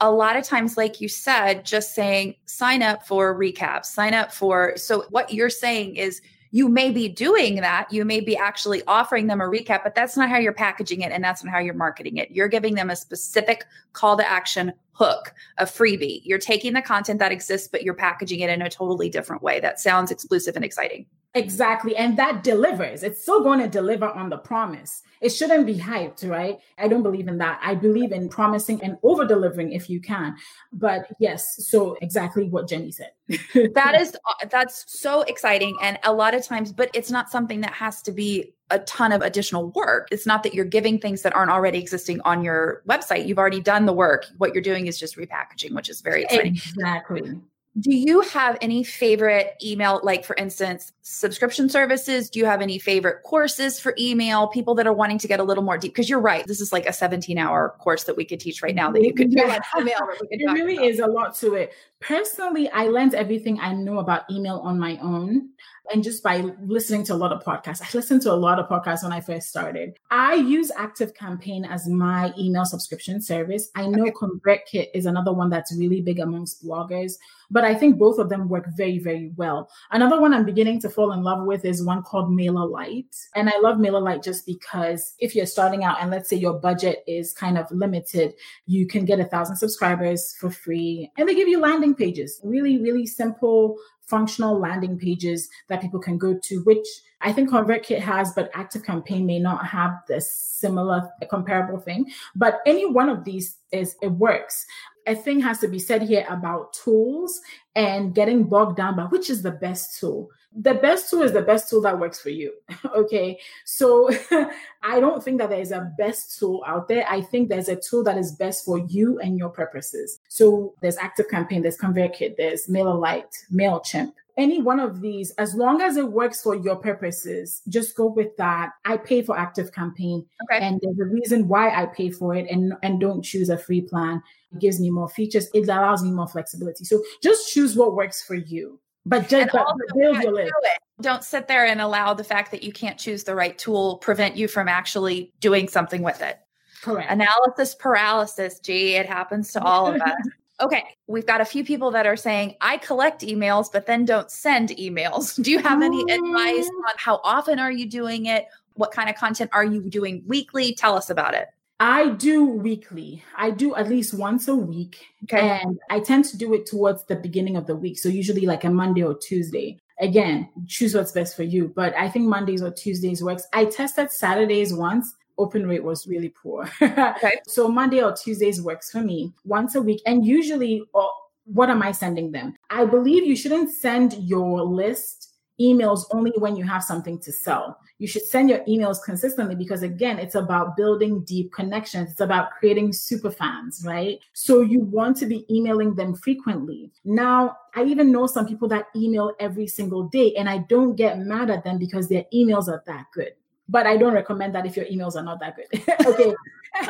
a 0.00 0.10
lot 0.10 0.36
of 0.36 0.44
times, 0.44 0.76
like 0.76 1.00
you 1.00 1.08
said, 1.08 1.64
just 1.64 1.94
saying 1.94 2.36
sign 2.46 2.82
up 2.82 3.06
for 3.06 3.38
recaps, 3.38 3.86
sign 3.86 4.14
up 4.14 4.32
for. 4.32 4.76
So 4.76 5.04
what 5.10 5.32
you're 5.32 5.50
saying 5.50 5.96
is 5.96 6.20
you 6.50 6.68
may 6.68 6.90
be 6.90 7.08
doing 7.08 7.56
that. 7.56 7.92
You 7.92 8.04
may 8.04 8.20
be 8.20 8.36
actually 8.36 8.82
offering 8.86 9.26
them 9.26 9.40
a 9.40 9.44
recap, 9.44 9.82
but 9.82 9.94
that's 9.94 10.16
not 10.16 10.28
how 10.28 10.38
you're 10.38 10.52
packaging 10.52 11.02
it 11.02 11.12
and 11.12 11.22
that's 11.22 11.44
not 11.44 11.52
how 11.52 11.58
you're 11.58 11.74
marketing 11.74 12.16
it. 12.16 12.30
You're 12.30 12.48
giving 12.48 12.74
them 12.74 12.90
a 12.90 12.96
specific 12.96 13.66
call 13.92 14.16
to 14.16 14.28
action 14.28 14.72
hook, 14.92 15.34
a 15.58 15.64
freebie. 15.64 16.22
You're 16.24 16.38
taking 16.38 16.72
the 16.72 16.82
content 16.82 17.18
that 17.18 17.32
exists, 17.32 17.68
but 17.68 17.82
you're 17.82 17.94
packaging 17.94 18.40
it 18.40 18.50
in 18.50 18.62
a 18.62 18.70
totally 18.70 19.10
different 19.10 19.42
way. 19.42 19.60
That 19.60 19.78
sounds 19.78 20.10
exclusive 20.10 20.56
and 20.56 20.64
exciting. 20.64 21.06
Exactly. 21.34 21.94
And 21.96 22.16
that 22.16 22.42
delivers. 22.42 23.02
It's 23.02 23.20
still 23.20 23.42
going 23.42 23.58
to 23.60 23.68
deliver 23.68 24.06
on 24.06 24.30
the 24.30 24.38
promise. 24.38 25.02
It 25.26 25.30
shouldn't 25.30 25.66
be 25.66 25.74
hyped, 25.74 26.28
right? 26.30 26.60
I 26.78 26.86
don't 26.86 27.02
believe 27.02 27.26
in 27.26 27.36
that. 27.38 27.58
I 27.60 27.74
believe 27.74 28.12
in 28.12 28.28
promising 28.28 28.80
and 28.80 28.96
over 29.02 29.24
delivering 29.24 29.72
if 29.72 29.90
you 29.90 30.00
can. 30.00 30.36
But 30.72 31.08
yes, 31.18 31.66
so 31.66 31.96
exactly 32.00 32.48
what 32.48 32.68
Jenny 32.68 32.92
said. 32.92 33.10
that 33.74 34.00
is 34.00 34.14
uh, 34.14 34.46
that's 34.48 34.84
so 34.86 35.22
exciting 35.22 35.76
and 35.82 35.98
a 36.04 36.12
lot 36.12 36.32
of 36.32 36.44
times 36.44 36.70
but 36.70 36.88
it's 36.94 37.10
not 37.10 37.28
something 37.28 37.60
that 37.62 37.72
has 37.72 38.00
to 38.02 38.12
be 38.12 38.54
a 38.70 38.78
ton 38.80 39.10
of 39.10 39.20
additional 39.20 39.70
work. 39.70 40.06
It's 40.12 40.26
not 40.26 40.44
that 40.44 40.54
you're 40.54 40.64
giving 40.64 41.00
things 41.00 41.22
that 41.22 41.34
aren't 41.34 41.50
already 41.50 41.80
existing 41.80 42.20
on 42.20 42.44
your 42.44 42.84
website. 42.88 43.26
You've 43.26 43.38
already 43.38 43.60
done 43.60 43.84
the 43.84 43.92
work. 43.92 44.26
What 44.38 44.54
you're 44.54 44.62
doing 44.62 44.86
is 44.86 44.96
just 44.96 45.16
repackaging, 45.16 45.72
which 45.72 45.88
is 45.88 46.02
very 46.02 46.22
exciting. 46.22 46.54
Exactly. 46.54 47.40
Do 47.78 47.94
you 47.94 48.22
have 48.22 48.56
any 48.62 48.82
favorite 48.82 49.54
email, 49.62 50.00
like 50.02 50.24
for 50.24 50.34
instance, 50.36 50.92
subscription 51.02 51.68
services? 51.68 52.30
Do 52.30 52.38
you 52.38 52.46
have 52.46 52.62
any 52.62 52.78
favorite 52.78 53.22
courses 53.22 53.78
for 53.78 53.94
email? 53.98 54.48
People 54.48 54.74
that 54.76 54.86
are 54.86 54.94
wanting 54.94 55.18
to 55.18 55.28
get 55.28 55.40
a 55.40 55.42
little 55.42 55.62
more 55.62 55.76
deep? 55.76 55.92
Because 55.92 56.08
you're 56.08 56.20
right, 56.20 56.46
this 56.46 56.60
is 56.60 56.72
like 56.72 56.86
a 56.86 56.92
17 56.92 57.36
hour 57.36 57.74
course 57.78 58.04
that 58.04 58.16
we 58.16 58.24
could 58.24 58.40
teach 58.40 58.62
right 58.62 58.74
now 58.74 58.90
that 58.92 59.02
you 59.02 59.12
could 59.12 59.30
do 59.30 59.42
on 59.42 59.60
email. 59.78 59.98
It 60.30 60.50
really 60.52 60.76
about. 60.76 60.86
is 60.86 61.00
a 61.00 61.06
lot 61.06 61.36
to 61.36 61.54
it. 61.54 61.72
Personally, 62.06 62.70
I 62.70 62.86
learned 62.86 63.14
everything 63.14 63.58
I 63.58 63.72
know 63.72 63.98
about 63.98 64.30
email 64.30 64.60
on 64.60 64.78
my 64.78 64.96
own 65.02 65.50
and 65.92 66.02
just 66.02 66.22
by 66.22 66.38
listening 66.64 67.04
to 67.04 67.14
a 67.14 67.16
lot 67.16 67.32
of 67.32 67.42
podcasts. 67.42 67.82
I 67.82 67.88
listened 67.94 68.22
to 68.22 68.32
a 68.32 68.34
lot 68.34 68.58
of 68.58 68.68
podcasts 68.68 69.02
when 69.02 69.12
I 69.12 69.20
first 69.20 69.48
started. 69.48 69.98
I 70.10 70.34
use 70.34 70.70
Active 70.76 71.14
Campaign 71.14 71.64
as 71.64 71.88
my 71.88 72.32
email 72.38 72.64
subscription 72.64 73.20
service. 73.20 73.70
I 73.74 73.86
know 73.86 74.02
okay. 74.02 74.12
ConvertKit 74.12 74.88
is 74.94 75.06
another 75.06 75.32
one 75.32 75.50
that's 75.50 75.76
really 75.76 76.00
big 76.00 76.18
amongst 76.18 76.64
bloggers, 76.64 77.14
but 77.50 77.64
I 77.64 77.74
think 77.74 77.98
both 77.98 78.18
of 78.18 78.28
them 78.28 78.48
work 78.48 78.66
very, 78.76 78.98
very 78.98 79.32
well. 79.36 79.68
Another 79.90 80.20
one 80.20 80.34
I'm 80.34 80.44
beginning 80.44 80.80
to 80.80 80.88
fall 80.88 81.12
in 81.12 81.22
love 81.22 81.46
with 81.46 81.64
is 81.64 81.84
one 81.84 82.02
called 82.02 82.30
MailerLite. 82.30 83.16
And 83.34 83.48
I 83.48 83.58
love 83.58 83.76
MailerLite 83.76 84.24
just 84.24 84.46
because 84.46 85.14
if 85.18 85.34
you're 85.34 85.46
starting 85.46 85.84
out 85.84 86.00
and 86.00 86.10
let's 86.10 86.28
say 86.28 86.36
your 86.36 86.54
budget 86.54 87.04
is 87.06 87.32
kind 87.32 87.58
of 87.58 87.70
limited, 87.70 88.34
you 88.66 88.86
can 88.86 89.04
get 89.04 89.20
a 89.20 89.24
thousand 89.24 89.56
subscribers 89.56 90.34
for 90.40 90.50
free 90.50 91.10
and 91.16 91.28
they 91.28 91.34
give 91.34 91.48
you 91.48 91.60
landing 91.60 91.94
pages, 91.96 92.40
really, 92.44 92.78
really 92.78 93.06
simple 93.06 93.76
functional 94.06 94.58
landing 94.58 94.98
pages 94.98 95.48
that 95.68 95.80
people 95.80 96.00
can 96.00 96.16
go 96.16 96.38
to, 96.42 96.62
which 96.62 96.86
I 97.20 97.32
think 97.32 97.50
ConvertKit 97.50 98.00
has, 98.00 98.32
but 98.32 98.50
Active 98.54 98.84
Campaign 98.84 99.26
may 99.26 99.38
not 99.38 99.66
have 99.66 99.92
this 100.06 100.30
similar 100.32 101.10
comparable 101.28 101.80
thing. 101.80 102.10
But 102.34 102.60
any 102.66 102.86
one 102.86 103.08
of 103.08 103.24
these 103.24 103.56
is 103.72 103.96
it 104.02 104.12
works. 104.12 104.64
A 105.06 105.14
thing 105.14 105.40
has 105.40 105.58
to 105.60 105.68
be 105.68 105.78
said 105.78 106.02
here 106.02 106.26
about 106.28 106.72
tools 106.72 107.40
and 107.74 108.14
getting 108.14 108.44
bogged 108.44 108.76
down 108.76 108.96
by 108.96 109.04
which 109.04 109.30
is 109.30 109.42
the 109.42 109.52
best 109.52 109.98
tool 109.98 110.28
the 110.58 110.74
best 110.74 111.10
tool 111.10 111.22
is 111.22 111.32
the 111.32 111.42
best 111.42 111.68
tool 111.68 111.82
that 111.82 111.98
works 111.98 112.18
for 112.20 112.30
you. 112.30 112.52
okay. 112.94 113.38
So 113.64 114.10
I 114.82 115.00
don't 115.00 115.22
think 115.22 115.38
that 115.38 115.50
there 115.50 115.60
is 115.60 115.70
a 115.70 115.92
best 115.98 116.38
tool 116.38 116.64
out 116.66 116.88
there. 116.88 117.06
I 117.08 117.20
think 117.20 117.48
there's 117.48 117.68
a 117.68 117.76
tool 117.76 118.02
that 118.04 118.16
is 118.16 118.32
best 118.32 118.64
for 118.64 118.78
you 118.78 119.18
and 119.20 119.36
your 119.38 119.50
purposes. 119.50 120.18
So 120.28 120.74
there's 120.80 120.96
Active 120.96 121.28
Campaign, 121.28 121.62
there's 121.62 121.76
ConvertKit, 121.76 122.36
there's 122.36 122.68
MailerLite, 122.68 123.34
MailChimp. 123.52 124.12
Any 124.38 124.60
one 124.60 124.80
of 124.80 125.00
these, 125.00 125.30
as 125.32 125.54
long 125.54 125.80
as 125.80 125.96
it 125.96 126.12
works 126.12 126.42
for 126.42 126.54
your 126.54 126.76
purposes, 126.76 127.62
just 127.68 127.96
go 127.96 128.06
with 128.06 128.36
that. 128.36 128.72
I 128.84 128.98
pay 128.98 129.22
for 129.22 129.38
Active 129.38 129.72
Campaign. 129.72 130.26
Okay. 130.42 130.62
And 130.62 130.78
there's 130.82 130.98
a 130.98 131.10
reason 131.10 131.48
why 131.48 131.70
I 131.70 131.86
pay 131.86 132.10
for 132.10 132.34
it 132.34 132.46
and, 132.50 132.74
and 132.82 133.00
don't 133.00 133.22
choose 133.22 133.48
a 133.48 133.56
free 133.56 133.80
plan. 133.80 134.22
It 134.52 134.60
gives 134.60 134.78
me 134.78 134.90
more 134.90 135.08
features. 135.08 135.48
It 135.54 135.64
allows 135.64 136.02
me 136.02 136.10
more 136.10 136.28
flexibility. 136.28 136.84
So 136.84 137.02
just 137.22 137.50
choose 137.52 137.76
what 137.76 137.96
works 137.96 138.22
for 138.22 138.34
you. 138.34 138.78
But 139.06 139.28
just 139.28 139.52
but 139.52 139.64
build 139.94 140.20
your 140.22 140.32
list. 140.32 140.52
Do 141.00 141.02
Don't 141.02 141.22
sit 141.22 141.46
there 141.46 141.64
and 141.64 141.80
allow 141.80 142.12
the 142.12 142.24
fact 142.24 142.50
that 142.50 142.64
you 142.64 142.72
can't 142.72 142.98
choose 142.98 143.22
the 143.22 143.36
right 143.36 143.56
tool 143.56 143.98
prevent 143.98 144.36
you 144.36 144.48
from 144.48 144.68
actually 144.68 145.32
doing 145.40 145.68
something 145.68 146.02
with 146.02 146.20
it. 146.20 146.38
Correct. 146.82 147.10
Analysis 147.10 147.76
paralysis, 147.76 148.58
G, 148.58 148.96
it 148.96 149.06
happens 149.06 149.52
to 149.52 149.62
all 149.62 149.86
of 149.86 150.00
us. 150.02 150.16
Okay, 150.58 150.84
we've 151.06 151.26
got 151.26 151.42
a 151.42 151.44
few 151.44 151.64
people 151.64 151.90
that 151.90 152.06
are 152.06 152.16
saying, 152.16 152.54
I 152.62 152.78
collect 152.78 153.20
emails, 153.20 153.70
but 153.70 153.84
then 153.84 154.06
don't 154.06 154.30
send 154.30 154.70
emails. 154.70 155.38
Do 155.42 155.50
you 155.50 155.58
have 155.58 155.82
any 155.82 156.00
advice 156.00 156.66
oh. 156.72 156.84
on 156.88 156.94
how 156.96 157.20
often 157.22 157.58
are 157.58 157.70
you 157.70 157.84
doing 157.84 158.24
it? 158.24 158.46
What 158.72 158.90
kind 158.90 159.10
of 159.10 159.16
content 159.16 159.50
are 159.52 159.64
you 159.64 159.82
doing 159.82 160.22
weekly? 160.26 160.74
Tell 160.74 160.96
us 160.96 161.10
about 161.10 161.34
it. 161.34 161.48
I 161.78 162.10
do 162.10 162.44
weekly. 162.44 163.22
I 163.36 163.50
do 163.50 163.74
at 163.74 163.88
least 163.88 164.14
once 164.14 164.48
a 164.48 164.56
week. 164.56 165.04
Okay. 165.24 165.60
And 165.62 165.78
I 165.90 166.00
tend 166.00 166.24
to 166.26 166.38
do 166.38 166.54
it 166.54 166.66
towards 166.66 167.04
the 167.04 167.16
beginning 167.16 167.56
of 167.56 167.66
the 167.66 167.76
week. 167.76 167.98
So 167.98 168.08
usually 168.08 168.46
like 168.46 168.64
a 168.64 168.70
Monday 168.70 169.02
or 169.02 169.14
Tuesday. 169.14 169.78
Again, 170.00 170.48
choose 170.66 170.94
what's 170.94 171.12
best 171.12 171.36
for 171.36 171.42
you. 171.42 171.72
But 171.74 171.94
I 171.94 172.08
think 172.08 172.26
Mondays 172.26 172.62
or 172.62 172.70
Tuesdays 172.70 173.22
works. 173.22 173.46
I 173.52 173.66
tested 173.66 174.10
Saturdays 174.10 174.72
once. 174.72 175.14
Open 175.38 175.66
rate 175.66 175.84
was 175.84 176.06
really 176.06 176.30
poor. 176.30 176.70
okay. 176.82 177.40
So 177.46 177.68
Monday 177.68 178.02
or 178.02 178.14
Tuesdays 178.14 178.62
works 178.62 178.90
for 178.90 179.02
me 179.02 179.34
once 179.44 179.74
a 179.74 179.82
week. 179.82 180.00
And 180.06 180.24
usually, 180.24 180.82
oh, 180.94 181.12
what 181.44 181.68
am 181.68 181.82
I 181.82 181.92
sending 181.92 182.32
them? 182.32 182.54
I 182.70 182.86
believe 182.86 183.24
you 183.24 183.36
shouldn't 183.36 183.70
send 183.70 184.14
your 184.14 184.62
list 184.62 185.25
emails 185.60 186.04
only 186.10 186.32
when 186.36 186.56
you 186.56 186.64
have 186.64 186.82
something 186.82 187.18
to 187.20 187.32
sell. 187.32 187.78
You 187.98 188.06
should 188.06 188.24
send 188.24 188.50
your 188.50 188.60
emails 188.60 189.02
consistently 189.02 189.54
because 189.54 189.82
again, 189.82 190.18
it's 190.18 190.34
about 190.34 190.76
building 190.76 191.24
deep 191.24 191.52
connections. 191.52 192.10
It's 192.10 192.20
about 192.20 192.50
creating 192.58 192.92
super 192.92 193.30
fans, 193.30 193.82
right? 193.86 194.18
So 194.34 194.60
you 194.60 194.80
want 194.80 195.16
to 195.18 195.26
be 195.26 195.46
emailing 195.54 195.94
them 195.94 196.14
frequently. 196.14 196.90
Now, 197.04 197.56
I 197.74 197.84
even 197.84 198.12
know 198.12 198.26
some 198.26 198.46
people 198.46 198.68
that 198.68 198.86
email 198.94 199.32
every 199.40 199.66
single 199.66 200.08
day 200.08 200.34
and 200.34 200.48
I 200.48 200.58
don't 200.58 200.94
get 200.94 201.18
mad 201.18 201.50
at 201.50 201.64
them 201.64 201.78
because 201.78 202.08
their 202.08 202.24
emails 202.34 202.68
are 202.68 202.82
that 202.86 203.06
good. 203.14 203.32
But 203.68 203.86
I 203.86 203.96
don't 203.96 204.14
recommend 204.14 204.54
that 204.54 204.66
if 204.66 204.76
your 204.76 204.86
emails 204.86 205.16
are 205.16 205.22
not 205.22 205.40
that 205.40 205.56
good. 205.56 205.82
okay. 206.06 206.34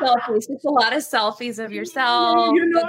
selfies. 0.00 0.46
It's 0.48 0.64
a 0.64 0.70
lot 0.70 0.92
of 0.92 1.02
selfies 1.02 1.62
of 1.62 1.72
yourself. 1.78 2.54
You 2.54 2.66
know. 2.66 2.88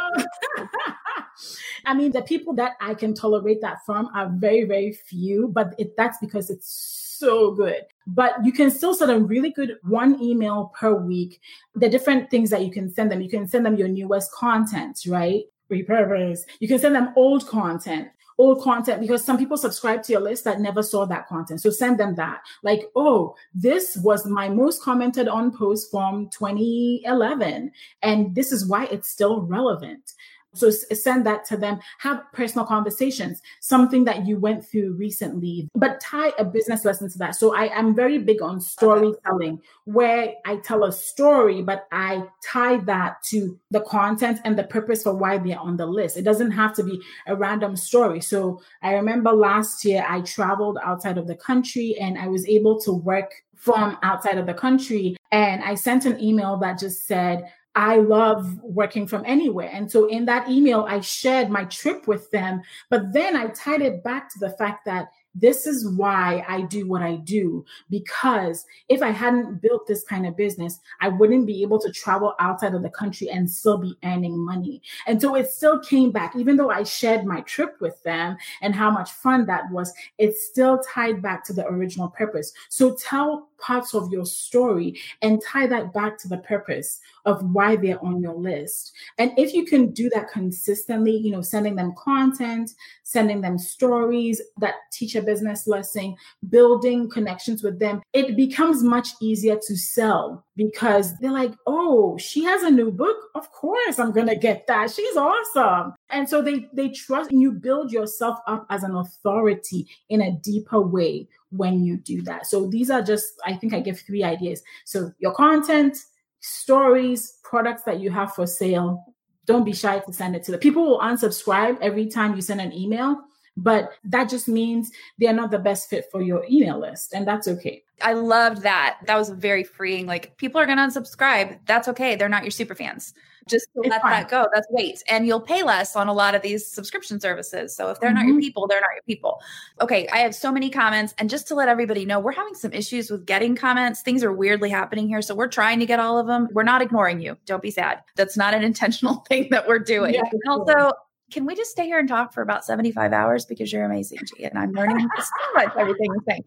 I 1.86 1.94
mean, 1.94 2.12
the 2.12 2.22
people 2.22 2.54
that 2.56 2.74
I 2.82 2.94
can 2.94 3.14
tolerate 3.14 3.62
that 3.62 3.86
from 3.86 4.10
are 4.14 4.30
very, 4.34 4.64
very 4.66 4.94
few, 4.94 5.50
but 5.50 5.74
it, 5.78 5.96
that's 5.98 6.18
because 6.20 6.50
it's 6.50 6.70
so 7.18 7.52
good. 7.52 7.84
But 8.06 8.46
you 8.46 8.52
can 8.52 8.72
still 8.72 8.94
send 8.94 9.10
them 9.10 9.28
really 9.28 9.52
good 9.52 9.78
one 9.84 10.22
email 10.22 10.72
per 10.78 10.94
week. 10.94 11.42
The 11.76 11.90
different 11.90 12.30
things 12.30 12.50
that 12.52 12.64
you 12.64 12.72
can 12.72 12.90
send 12.94 13.12
them, 13.12 13.22
you 13.22 13.30
can 13.30 13.48
send 13.48 13.66
them 13.66 13.76
your 13.76 13.88
newest 13.88 14.32
content, 14.32 15.00
right? 15.08 15.44
Repurpose. 15.72 16.42
You 16.60 16.68
can 16.68 16.80
send 16.80 16.96
them 16.96 17.14
old 17.16 17.48
content 17.48 18.10
old 18.38 18.62
content 18.62 19.02
because 19.02 19.24
some 19.24 19.38
people 19.38 19.58
subscribe 19.58 20.04
to 20.04 20.12
your 20.12 20.22
list 20.22 20.44
that 20.44 20.60
never 20.62 20.84
saw 20.84 21.06
that 21.06 21.28
content. 21.28 21.62
So 21.62 21.70
send 21.70 22.00
them 22.00 22.16
that. 22.16 22.42
Like, 22.64 22.84
oh, 22.96 23.36
this 23.54 23.98
was 23.98 24.26
my 24.26 24.50
most 24.50 24.82
commented 24.84 25.28
on 25.28 25.56
post 25.56 25.90
from 25.90 26.30
2011. 26.30 27.72
And 28.04 28.36
this 28.36 28.52
is 28.52 28.68
why 28.68 28.86
it's 28.86 29.10
still 29.10 29.42
relevant. 29.42 30.14
So 30.58 30.70
send 30.70 31.26
that 31.26 31.46
to 31.46 31.58
them. 31.58 31.80
Have 32.00 32.24
personal 32.34 32.66
conversations, 32.66 33.42
something 33.62 34.06
that 34.06 34.26
you 34.26 34.40
went 34.40 34.66
through 34.66 34.94
recently, 34.94 35.70
but 35.76 36.00
tie 36.00 36.32
a 36.38 36.46
business 36.46 36.86
lesson 36.86 37.10
to 37.10 37.18
that. 37.20 37.36
So 37.36 37.56
I 37.56 37.68
am 37.78 37.96
very 37.96 38.18
big 38.18 38.42
on 38.42 38.60
storytelling 38.62 39.62
where 39.86 40.34
I 40.46 40.58
tell 40.58 40.84
a 40.84 40.92
story, 40.92 41.62
but 41.62 41.88
I 41.92 42.24
tie 42.44 42.78
that 42.78 43.24
to 43.30 43.60
the 43.72 43.82
content 43.82 44.40
and 44.44 44.58
the 44.58 44.64
purpose 44.64 45.04
for 45.04 45.14
why 45.16 45.38
they're 45.38 45.60
on 45.60 45.78
the 45.78 45.86
list. 45.86 46.18
It 46.18 46.24
doesn't 46.24 46.52
have 46.52 46.74
to 46.76 46.84
be 46.84 47.02
a 47.28 47.36
random 47.36 47.76
story. 47.76 48.22
So 48.22 48.62
I 48.82 48.94
remember 48.94 49.32
last 49.32 49.86
year 49.86 50.06
I 50.08 50.22
traveled 50.22 50.78
outside 50.84 51.18
of 51.18 51.28
the 51.28 51.36
country 51.36 51.96
and 52.00 52.18
I 52.18 52.28
was 52.28 52.48
able 52.48 52.80
to 52.82 52.92
work 52.92 53.32
from 53.56 53.98
outside 54.04 54.38
of 54.38 54.46
the 54.46 54.54
country. 54.54 55.18
And 55.32 55.64
I 55.64 55.76
sent 55.76 56.06
an 56.06 56.22
email 56.22 56.58
that 56.58 56.80
just 56.80 57.06
said, 57.06 57.52
I 57.78 57.98
love 57.98 58.58
working 58.64 59.06
from 59.06 59.24
anywhere. 59.24 59.70
And 59.72 59.90
so 59.92 60.08
in 60.08 60.26
that 60.26 60.50
email, 60.50 60.88
I 60.90 61.00
shared 61.00 61.52
my 61.52 61.66
trip 61.66 62.08
with 62.08 62.32
them, 62.32 62.64
but 62.90 63.14
then 63.14 63.36
I 63.36 63.50
tied 63.50 63.84
it 63.84 64.04
back 64.04 64.34
to 64.34 64.40
the 64.40 64.50
fact 64.50 64.84
that 64.86 65.10
this 65.36 65.68
is 65.68 65.88
why 65.88 66.44
I 66.48 66.62
do 66.62 66.88
what 66.88 67.04
I 67.04 67.18
do. 67.18 67.64
Because 67.92 68.66
if 68.90 69.04
I 69.04 69.12
hadn't 69.12 69.62
built 69.62 69.86
this 69.86 70.04
kind 70.04 70.26
of 70.26 70.36
business, 70.36 70.80
I 71.02 71.10
wouldn't 71.10 71.46
be 71.46 71.62
able 71.62 71.78
to 71.82 71.92
travel 71.92 72.34
outside 72.40 72.74
of 72.74 72.82
the 72.82 72.90
country 72.90 73.30
and 73.30 73.48
still 73.48 73.78
be 73.78 73.96
earning 74.04 74.44
money. 74.44 74.82
And 75.06 75.22
so 75.22 75.36
it 75.36 75.52
still 75.52 75.80
came 75.80 76.12
back, 76.12 76.36
even 76.36 76.58
though 76.58 76.72
I 76.72 76.82
shared 76.82 77.26
my 77.26 77.42
trip 77.42 77.76
with 77.80 78.02
them 78.02 78.38
and 78.64 78.74
how 78.74 78.90
much 78.90 79.12
fun 79.12 79.46
that 79.46 79.70
was, 79.70 79.94
it 80.18 80.36
still 80.36 80.80
tied 80.80 81.22
back 81.22 81.44
to 81.46 81.54
the 81.54 81.68
original 81.68 82.08
purpose. 82.08 82.52
So 82.70 82.96
tell 82.96 83.47
parts 83.60 83.94
of 83.94 84.12
your 84.12 84.26
story 84.26 85.00
and 85.22 85.42
tie 85.42 85.68
that 85.68 85.94
back 85.94 86.18
to 86.20 86.28
the 86.28 86.38
purpose 86.38 87.00
of 87.26 87.44
why 87.52 87.76
they're 87.76 88.04
on 88.04 88.22
your 88.22 88.36
list. 88.36 88.94
And 89.18 89.32
if 89.38 89.54
you 89.54 89.66
can 89.66 89.92
do 89.92 90.10
that 90.12 90.30
consistently, 90.32 91.18
you 91.18 91.32
know, 91.32 91.42
sending 91.42 91.76
them 91.76 91.94
content, 91.98 92.72
sending 93.04 93.42
them 93.42 93.58
stories 93.58 94.42
that 94.60 94.76
teach 94.92 95.16
a 95.16 95.22
business 95.22 95.68
lesson, 95.68 96.16
building 96.50 97.10
connections 97.10 97.64
with 97.64 97.80
them, 97.80 98.02
it 98.14 98.36
becomes 98.38 98.82
much 98.82 99.10
easier 99.22 99.58
to 99.68 99.76
sell 99.76 100.46
because 100.56 101.18
they're 101.20 101.32
like, 101.32 101.54
oh, 101.68 102.18
she 102.18 102.44
has 102.44 102.64
a 102.64 102.72
new 102.72 102.92
book. 102.92 103.18
Of 103.36 103.52
course, 103.52 104.00
I'm 104.00 104.14
to 104.14 104.36
get 104.36 104.66
that. 104.68 104.92
She's 104.92 105.16
awesome. 105.16 105.94
And 106.10 106.28
so 106.28 106.42
they, 106.42 106.68
they 106.74 106.90
trust 106.90 107.32
and 107.32 107.42
you 107.42 107.52
build 107.52 107.92
yourself 107.92 108.40
up 108.48 108.66
as 108.70 108.84
an 108.84 108.96
authority 108.96 109.88
in 110.10 110.22
a 110.22 110.32
deeper 110.32 110.82
way 110.82 111.28
when 111.52 111.84
you 111.84 111.98
do 111.98 112.22
that. 112.24 112.46
So 112.46 112.68
these 112.68 112.90
are 112.90 113.02
just, 113.02 113.34
I 113.46 113.54
think 113.54 113.74
I 113.74 113.80
give 113.80 114.00
three 114.00 114.24
ideas. 114.24 114.62
So 114.86 115.12
your 115.20 115.34
content, 115.34 115.98
stories, 116.40 117.38
products 117.44 117.84
that 117.84 118.00
you 118.00 118.12
have 118.12 118.34
for 118.34 118.46
sale, 118.48 119.06
don't 119.46 119.64
be 119.64 119.74
shy 119.74 120.00
to 120.00 120.14
send 120.14 120.36
it 120.36 120.44
to 120.44 120.52
them. 120.52 120.60
People 120.60 120.86
will 120.86 121.00
unsubscribe 121.00 121.78
every 121.82 122.08
time 122.08 122.36
you 122.36 122.42
send 122.42 122.60
an 122.60 122.74
email, 122.74 123.22
but 123.56 123.92
that 124.04 124.30
just 124.30 124.48
means 124.48 124.92
they're 125.18 125.34
not 125.34 125.52
the 125.52 125.58
best 125.58 125.90
fit 125.90 126.06
for 126.12 126.22
your 126.22 126.46
email 126.50 126.80
list, 126.80 127.14
and 127.14 127.26
that's 127.26 127.48
okay. 127.48 127.82
I 128.02 128.14
loved 128.14 128.62
that. 128.64 129.00
That 129.06 129.18
was 129.18 129.30
very 129.30 129.64
freeing. 129.64 130.06
Like 130.06 130.38
people 130.38 130.62
are 130.62 130.66
going 130.66 130.78
to 130.78 130.84
unsubscribe. 130.84 131.60
That's 131.66 131.88
okay. 131.88 132.16
They're 132.16 132.30
not 132.30 132.44
your 132.44 132.52
super 132.52 132.76
fans. 132.76 133.14
Just 133.48 133.68
to 133.74 133.82
let 133.82 134.02
fine. 134.02 134.12
that 134.12 134.30
go. 134.30 134.48
That's 134.54 134.68
weight. 134.70 135.04
And 135.08 135.28
you'll 135.28 135.42
pay 135.42 135.64
less 135.64 135.96
on 135.96 136.08
a 136.08 136.14
lot 136.14 136.36
of 136.36 136.42
these 136.42 136.66
subscription 136.66 137.20
services. 137.20 137.76
So 137.76 137.90
if 137.90 138.00
they're 138.00 138.10
mm-hmm. 138.10 138.16
not 138.18 138.26
your 138.26 138.36
mm-hmm. 138.36 138.42
people, 138.42 138.68
they're 138.68 138.82
not 138.82 138.94
your 138.96 139.04
people. 139.04 139.42
Okay. 139.82 140.08
I 140.10 140.18
have 140.18 140.36
so 140.36 140.52
many 140.52 140.70
comments. 140.70 141.14
And 141.18 141.30
just 141.30 141.48
to 141.50 141.56
let 141.56 141.70
everybody 141.70 142.06
know, 142.06 142.20
we're 142.20 142.32
having 142.32 142.56
some 142.56 142.74
issues 142.74 143.10
with 143.10 143.26
getting 143.26 143.56
comments. 143.56 144.02
Things 144.02 144.24
are 144.24 144.34
weirdly 144.34 144.70
happening 144.70 145.08
here. 145.08 145.22
So 145.22 145.36
we're 145.36 145.48
trying 145.48 145.80
to 145.80 145.86
get 145.86 146.00
all 146.00 146.18
of 146.18 146.28
them. 146.28 146.48
We're 146.52 146.64
not 146.64 146.82
ignoring 146.82 147.22
you. 147.22 147.38
Don't 147.46 147.62
be 147.62 147.72
sad. 147.72 148.04
That's 148.16 148.38
not 148.38 148.54
an 148.54 148.64
intentional 148.68 149.24
thing 149.28 149.48
that 149.52 149.68
we're 149.68 149.80
doing. 149.80 150.14
Yeah, 150.14 150.24
also, 150.48 150.92
can 151.30 151.46
we 151.46 151.56
just 151.56 151.72
stay 151.72 151.86
here 151.86 152.00
and 152.00 152.08
talk 152.08 152.34
for 152.34 152.42
about 152.42 152.64
75 152.64 153.12
hours 153.12 153.46
because 153.46 153.72
you're 153.72 153.84
amazing, 153.84 154.20
G, 154.24 154.46
and 154.46 154.58
I'm 154.58 154.72
learning 154.72 155.08
so 155.18 155.54
much 155.56 155.76
everything 155.78 156.06
you're 156.06 156.24
saying. 156.28 156.44